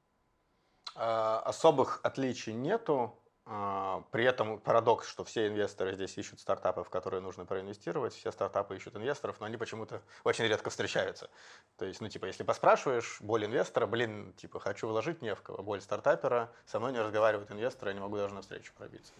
А, 0.97 1.41
особых 1.41 2.01
отличий 2.05 2.53
нету. 2.53 3.24
А, 3.47 4.03
при 4.11 4.25
этом 4.25 4.59
парадокс, 4.59 5.07
что 5.07 5.23
все 5.23 5.49
инвесторы 5.49 5.95
здесь 5.95 6.17
ищут 6.17 6.41
стартапы, 6.41 6.83
в 6.83 6.89
которые 6.89 7.21
нужно 7.21 7.45
проинвестировать, 7.45 8.15
все 8.15 8.33
стартапы 8.33 8.77
ищут 8.77 8.97
инвесторов, 8.97 9.39
но 9.39 9.47
они 9.47 9.59
почему-то 9.59 10.01
очень 10.25 10.45
редко 10.47 10.71
встречаются. 10.71 11.29
То 11.77 11.85
есть, 11.85 12.01
ну, 12.01 12.09
типа, 12.09 12.25
если 12.25 12.43
поспрашиваешь, 12.43 13.21
боль 13.21 13.45
инвестора, 13.45 13.87
блин, 13.87 14.33
типа, 14.35 14.61
хочу 14.61 14.89
вложить 14.89 15.21
не 15.21 15.35
в 15.35 15.43
кого, 15.43 15.63
боль 15.63 15.83
стартапера, 15.83 16.51
со 16.65 16.79
мной 16.79 16.93
не 16.93 17.01
разговаривают 17.01 17.51
инвесторы, 17.51 17.91
я 17.91 17.95
не 17.95 18.01
могу 18.01 18.17
даже 18.17 18.35
на 18.35 18.41
встречу 18.41 18.73
пробиться. 18.79 19.13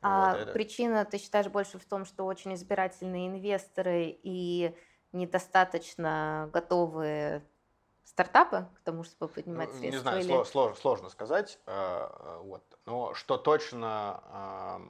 А 0.00 0.32
вот, 0.32 0.40
это... 0.40 0.52
причина, 0.52 1.04
ты 1.04 1.18
считаешь, 1.18 1.48
больше 1.48 1.78
в 1.78 1.84
том, 1.84 2.06
что 2.06 2.24
очень 2.24 2.54
избирательные 2.54 3.28
инвесторы 3.28 4.18
и 4.22 4.74
недостаточно 5.12 6.48
готовые 6.52 7.42
стартапы 8.10 8.66
к 8.74 8.80
тому, 8.80 9.04
чтобы 9.04 9.32
поднимать 9.32 9.68
ну, 9.72 9.78
средства? 9.78 9.96
Не 9.96 10.02
знаю, 10.02 10.20
или... 10.20 10.44
сложно, 10.44 10.76
сложно 10.76 11.08
сказать. 11.08 11.58
Э, 11.66 12.08
э, 12.10 12.40
вот. 12.42 12.62
Но 12.86 13.14
что 13.14 13.36
точно 13.36 14.80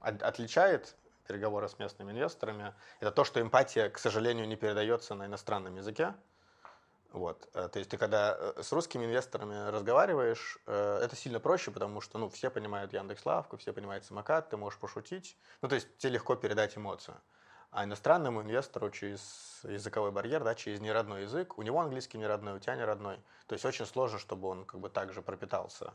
отличает 0.00 0.96
переговоры 1.26 1.68
с 1.68 1.78
местными 1.78 2.12
инвесторами, 2.12 2.74
это 3.00 3.10
то, 3.10 3.24
что 3.24 3.40
эмпатия, 3.40 3.88
к 3.88 3.98
сожалению, 3.98 4.46
не 4.46 4.56
передается 4.56 5.14
на 5.14 5.26
иностранном 5.26 5.76
языке. 5.76 6.14
Вот. 7.12 7.48
Э, 7.54 7.68
то 7.68 7.78
есть 7.78 7.90
ты 7.90 7.98
когда 7.98 8.54
с 8.60 8.72
русскими 8.72 9.04
инвесторами 9.04 9.70
разговариваешь, 9.70 10.58
это 10.66 11.14
сильно 11.14 11.40
проще, 11.40 11.70
потому 11.70 12.00
что 12.00 12.18
ну, 12.18 12.28
все 12.28 12.50
понимают 12.50 12.92
Яндекс.Лавку, 12.92 13.56
все 13.56 13.72
понимают 13.72 14.04
самокат, 14.04 14.48
ты 14.48 14.56
можешь 14.56 14.78
пошутить. 14.78 15.36
Ну, 15.60 15.68
то 15.68 15.74
есть 15.74 15.96
тебе 15.98 16.14
легко 16.14 16.34
передать 16.34 16.76
эмоцию. 16.76 17.16
А 17.74 17.82
иностранному 17.82 18.42
инвестору 18.42 18.88
через 18.88 19.60
языковой 19.64 20.12
барьер, 20.12 20.44
да, 20.44 20.54
через 20.54 20.78
неродной 20.80 21.22
язык, 21.22 21.58
у 21.58 21.62
него 21.62 21.80
английский 21.80 22.18
не 22.18 22.26
родной, 22.26 22.54
у 22.54 22.58
тебя 22.60 22.76
не 22.76 22.84
родной. 22.84 23.16
То 23.48 23.54
есть 23.54 23.64
очень 23.64 23.84
сложно, 23.84 24.20
чтобы 24.20 24.46
он 24.46 24.64
как 24.64 24.78
бы 24.78 24.88
также 24.88 25.22
пропитался. 25.22 25.92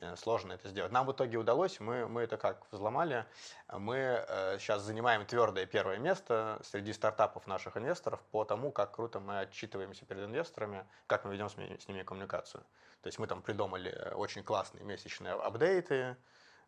Э, 0.00 0.16
сложно 0.16 0.54
это 0.54 0.70
сделать. 0.70 0.90
Нам 0.90 1.04
в 1.06 1.12
итоге 1.12 1.36
удалось, 1.36 1.80
мы, 1.80 2.08
мы 2.08 2.22
это 2.22 2.38
как 2.38 2.64
взломали. 2.72 3.26
Мы 3.70 3.96
э, 3.96 4.56
сейчас 4.58 4.80
занимаем 4.80 5.26
твердое 5.26 5.66
первое 5.66 5.98
место 5.98 6.58
среди 6.64 6.94
стартапов 6.94 7.46
наших 7.46 7.76
инвесторов 7.76 8.22
по 8.30 8.46
тому, 8.46 8.72
как 8.72 8.92
круто 8.92 9.20
мы 9.20 9.40
отчитываемся 9.40 10.06
перед 10.06 10.24
инвесторами, 10.24 10.86
как 11.06 11.26
мы 11.26 11.32
ведем 11.34 11.50
с 11.50 11.58
ними, 11.58 11.76
с 11.76 11.88
ними 11.88 12.04
коммуникацию. 12.04 12.62
То 13.02 13.06
есть 13.06 13.18
мы 13.18 13.26
там 13.26 13.42
придумали 13.42 14.12
очень 14.14 14.42
классные 14.42 14.82
месячные 14.82 15.34
апдейты, 15.34 16.16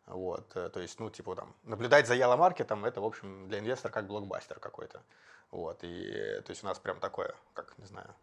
вот, 0.07 0.55
э, 0.55 0.69
то 0.69 0.79
есть, 0.79 0.99
ну, 0.99 1.09
типа, 1.09 1.35
там, 1.35 1.55
наблюдать 1.63 2.07
за 2.07 2.15
Yellow 2.15 2.37
маркетом 2.37 2.85
это, 2.85 3.01
в 3.01 3.05
общем, 3.05 3.47
для 3.47 3.59
инвестора 3.59 3.91
как 3.91 4.07
блокбастер 4.07 4.59
какой-то. 4.59 5.01
Вот, 5.51 5.79
и, 5.83 6.41
то 6.45 6.51
есть, 6.51 6.63
у 6.63 6.67
нас 6.67 6.79
прям 6.79 6.99
такое, 6.99 7.35
как, 7.53 7.77
не 7.77 7.85
знаю, 7.85 8.13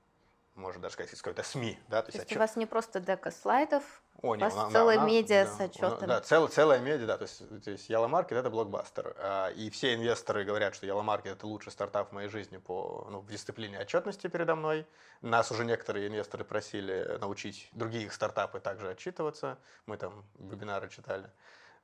можно 0.58 0.82
даже 0.82 0.94
сказать, 0.94 1.12
какой-то 1.12 1.42
СМИ, 1.42 1.78
да. 1.88 2.02
То, 2.02 2.10
то 2.10 2.18
есть, 2.18 2.26
отчет... 2.26 2.36
у 2.36 2.40
вас 2.40 2.56
не 2.56 2.66
просто 2.66 3.00
дека 3.00 3.30
слайдов, 3.30 3.84
О, 4.20 4.34
у 4.34 4.38
вас 4.38 4.54
не, 4.54 4.72
целая 4.72 4.98
да, 4.98 5.04
медиа 5.04 5.44
да, 5.44 5.50
с 5.50 5.60
отчетами. 5.60 6.08
Да, 6.08 6.20
цел, 6.20 6.48
целая 6.48 6.80
медиа, 6.80 7.06
да, 7.06 7.16
то 7.16 7.22
есть, 7.22 7.64
то 7.64 7.70
есть 7.70 7.88
Yellow 7.88 8.10
Market 8.10 8.34
это 8.36 8.50
блокбастер. 8.50 9.14
А, 9.18 9.50
и 9.50 9.70
все 9.70 9.94
инвесторы 9.94 10.44
говорят, 10.44 10.74
что 10.74 10.86
Yellow 10.86 11.04
Market 11.04 11.32
это 11.32 11.46
лучший 11.46 11.72
стартап 11.72 12.10
в 12.10 12.12
моей 12.12 12.28
жизни 12.28 12.58
по, 12.58 13.06
ну, 13.10 13.20
в 13.20 13.30
дисциплине 13.30 13.78
отчетности 13.78 14.26
передо 14.26 14.56
мной. 14.56 14.86
Нас 15.22 15.50
уже 15.50 15.64
некоторые 15.64 16.08
инвесторы 16.08 16.44
просили 16.44 17.18
научить 17.20 17.68
другие 17.72 18.04
их 18.04 18.12
стартапы 18.12 18.60
также 18.60 18.90
отчитываться. 18.90 19.58
Мы 19.86 19.96
там 19.96 20.24
вебинары 20.38 20.88
читали. 20.88 21.30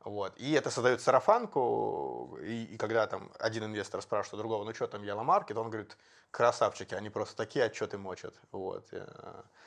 Вот. 0.04 0.34
И 0.36 0.52
это 0.52 0.70
создает 0.70 1.00
сарафанку, 1.00 2.38
и, 2.42 2.64
и 2.64 2.76
когда 2.76 3.06
там 3.06 3.30
один 3.38 3.64
инвестор 3.64 4.02
спрашивает 4.02 4.34
у 4.34 4.36
другого, 4.36 4.64
ну 4.64 4.74
что 4.74 4.86
там 4.86 5.02
Yellow 5.02 5.24
Market, 5.24 5.58
он 5.58 5.70
говорит, 5.70 5.96
красавчики, 6.30 6.94
они 6.94 7.08
просто 7.08 7.36
такие 7.36 7.64
отчеты 7.64 7.96
мочат. 7.96 8.34
Вот. 8.52 8.86
Э, 8.92 9.06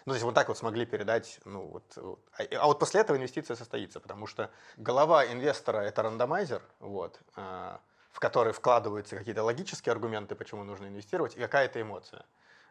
ну, 0.06 0.12
то 0.12 0.14
есть 0.14 0.24
вот 0.24 0.36
так 0.36 0.48
вот 0.50 0.58
смогли 0.58 0.86
передать, 0.86 1.40
ну 1.44 1.66
вот. 1.66 1.84
вот. 1.96 2.20
А, 2.38 2.44
а 2.56 2.68
вот 2.68 2.78
после 2.78 3.02
этого 3.02 3.18
инвестиция 3.18 3.56
состоится, 3.56 4.00
потому 4.00 4.28
что 4.28 4.52
голова 4.78 5.26
инвестора– 5.26 5.78
это 5.80 6.04
рандомайзер, 6.04 6.62
вот, 6.82 7.20
э, 7.36 7.78
в 8.12 8.20
который 8.20 8.54
вкладываются 8.54 9.18
какие-то 9.18 9.44
логические 9.44 9.92
аргументы, 9.92 10.36
почему 10.36 10.64
нужно 10.64 10.86
инвестировать, 10.86 11.36
и 11.36 11.40
какая-то 11.40 11.82
эмоция. 11.82 12.26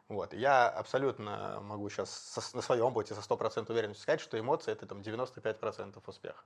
Вот. 0.09 0.35
Я 0.35 0.69
абсолютно 0.69 1.59
могу 1.63 1.91
сейчас 1.91 2.53
на 2.55 2.63
своем 2.63 2.85
опыте 2.85 3.15
со 3.15 3.23
100% 3.23 3.73
уверенностью 3.73 4.05
сказать, 4.05 4.21
что 4.21 4.39
эмоции– 4.39 4.71
это 4.73 4.87
там 4.87 5.01
95% 5.01 6.01
успеха. 6.07 6.45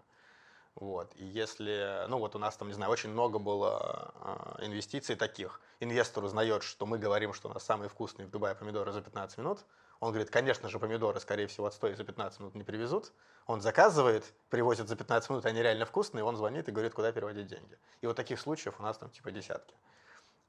Вот. 0.77 1.12
И 1.16 1.25
если, 1.25 2.07
ну 2.09 2.18
вот 2.18 2.35
у 2.37 2.39
нас 2.39 2.57
там, 2.57 2.68
не 2.68 2.75
знаю, 2.75 2.91
очень 2.91 3.11
много 3.11 3.39
было 3.39 4.12
э, 4.59 4.66
инвестиций 4.66 5.16
таких. 5.16 5.61
Инвестор 5.81 6.25
узнает, 6.25 6.62
что 6.62 6.87
мы 6.87 6.99
говорим, 6.99 7.33
что 7.35 7.49
у 7.49 7.53
нас 7.53 7.64
самые 7.64 7.89
вкусные 7.89 8.27
в 8.27 8.31
Дубае 8.31 8.55
помидоры 8.55 8.93
за 8.93 9.03
15 9.03 9.39
минут. 9.39 9.64
Он 10.01 10.11
говорит, 10.12 10.31
конечно 10.31 10.68
же, 10.68 10.79
помидоры, 10.79 11.21
скорее 11.21 11.47
всего, 11.47 11.66
отстой 11.66 11.95
за 11.95 12.05
15 12.05 12.41
минут 12.41 12.55
не 12.55 12.64
привезут. 12.64 13.12
Он 13.47 13.61
заказывает, 13.61 14.33
привозит 14.49 14.89
за 14.89 14.97
15 14.97 15.29
минут, 15.29 15.45
они 15.45 15.61
реально 15.61 15.85
вкусные, 15.85 16.25
он 16.25 16.37
звонит 16.37 16.68
и 16.68 16.73
говорит, 16.73 16.95
куда 16.95 17.12
переводить 17.12 17.49
деньги. 17.49 17.77
И 18.01 18.07
вот 18.07 18.16
таких 18.16 18.41
случаев 18.41 18.77
у 18.79 18.83
нас 18.83 18.97
там 18.97 19.11
типа 19.11 19.31
десятки. 19.31 19.75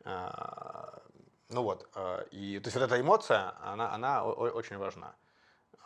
А, 0.06 1.02
ну 1.50 1.64
вот, 1.64 1.90
а, 1.96 2.22
и 2.32 2.60
то 2.60 2.68
есть 2.68 2.78
вот 2.78 2.84
эта 2.84 3.00
эмоция, 3.00 3.54
она, 3.62 3.94
она 3.94 4.24
очень 4.24 4.78
важна. 4.78 5.14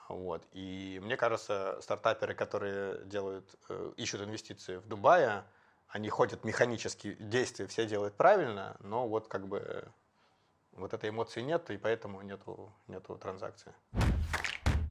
Вот. 0.08 0.48
И 0.52 1.00
мне 1.04 1.18
кажется, 1.18 1.80
стартаперы, 1.82 2.36
которые 2.36 3.06
делают, 3.06 3.56
э, 3.70 3.94
ищут 3.98 4.22
инвестиции 4.22 4.78
в 4.78 4.88
Дубае, 4.88 5.44
они 5.88 6.10
ходят 6.10 6.44
механически, 6.44 7.16
действия 7.20 7.68
все 7.68 7.86
делают 7.86 8.16
правильно, 8.16 8.76
но 8.80 9.08
вот 9.08 9.28
как 9.28 9.48
бы 9.48 9.88
вот 10.74 10.94
этой 10.94 11.10
эмоции 11.10 11.42
нет, 11.42 11.70
и 11.70 11.78
поэтому 11.78 12.22
нету, 12.22 12.74
нету 12.88 13.18
транзакции. 13.18 13.74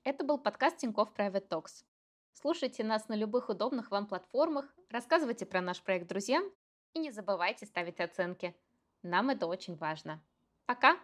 Это 0.03 0.25
был 0.25 0.39
подкаст 0.39 0.79
Тинькофф 0.79 1.11
Private 1.17 1.49
Talks. 1.49 1.85
Слушайте 2.33 2.85
нас 2.85 3.09
на 3.09 3.15
любых 3.15 3.49
удобных 3.49 3.91
вам 3.91 4.07
платформах, 4.07 4.67
рассказывайте 4.91 5.47
про 5.47 5.61
наш 5.61 5.81
проект 5.81 6.09
друзьям 6.09 6.45
И 6.93 6.99
не 6.99 7.11
забывайте 7.11 7.67
ставить 7.67 8.01
оценки. 8.01 8.55
Нам 9.03 9.31
это 9.31 9.47
очень 9.47 9.77
важно. 9.77 10.21
Пока! 10.67 10.99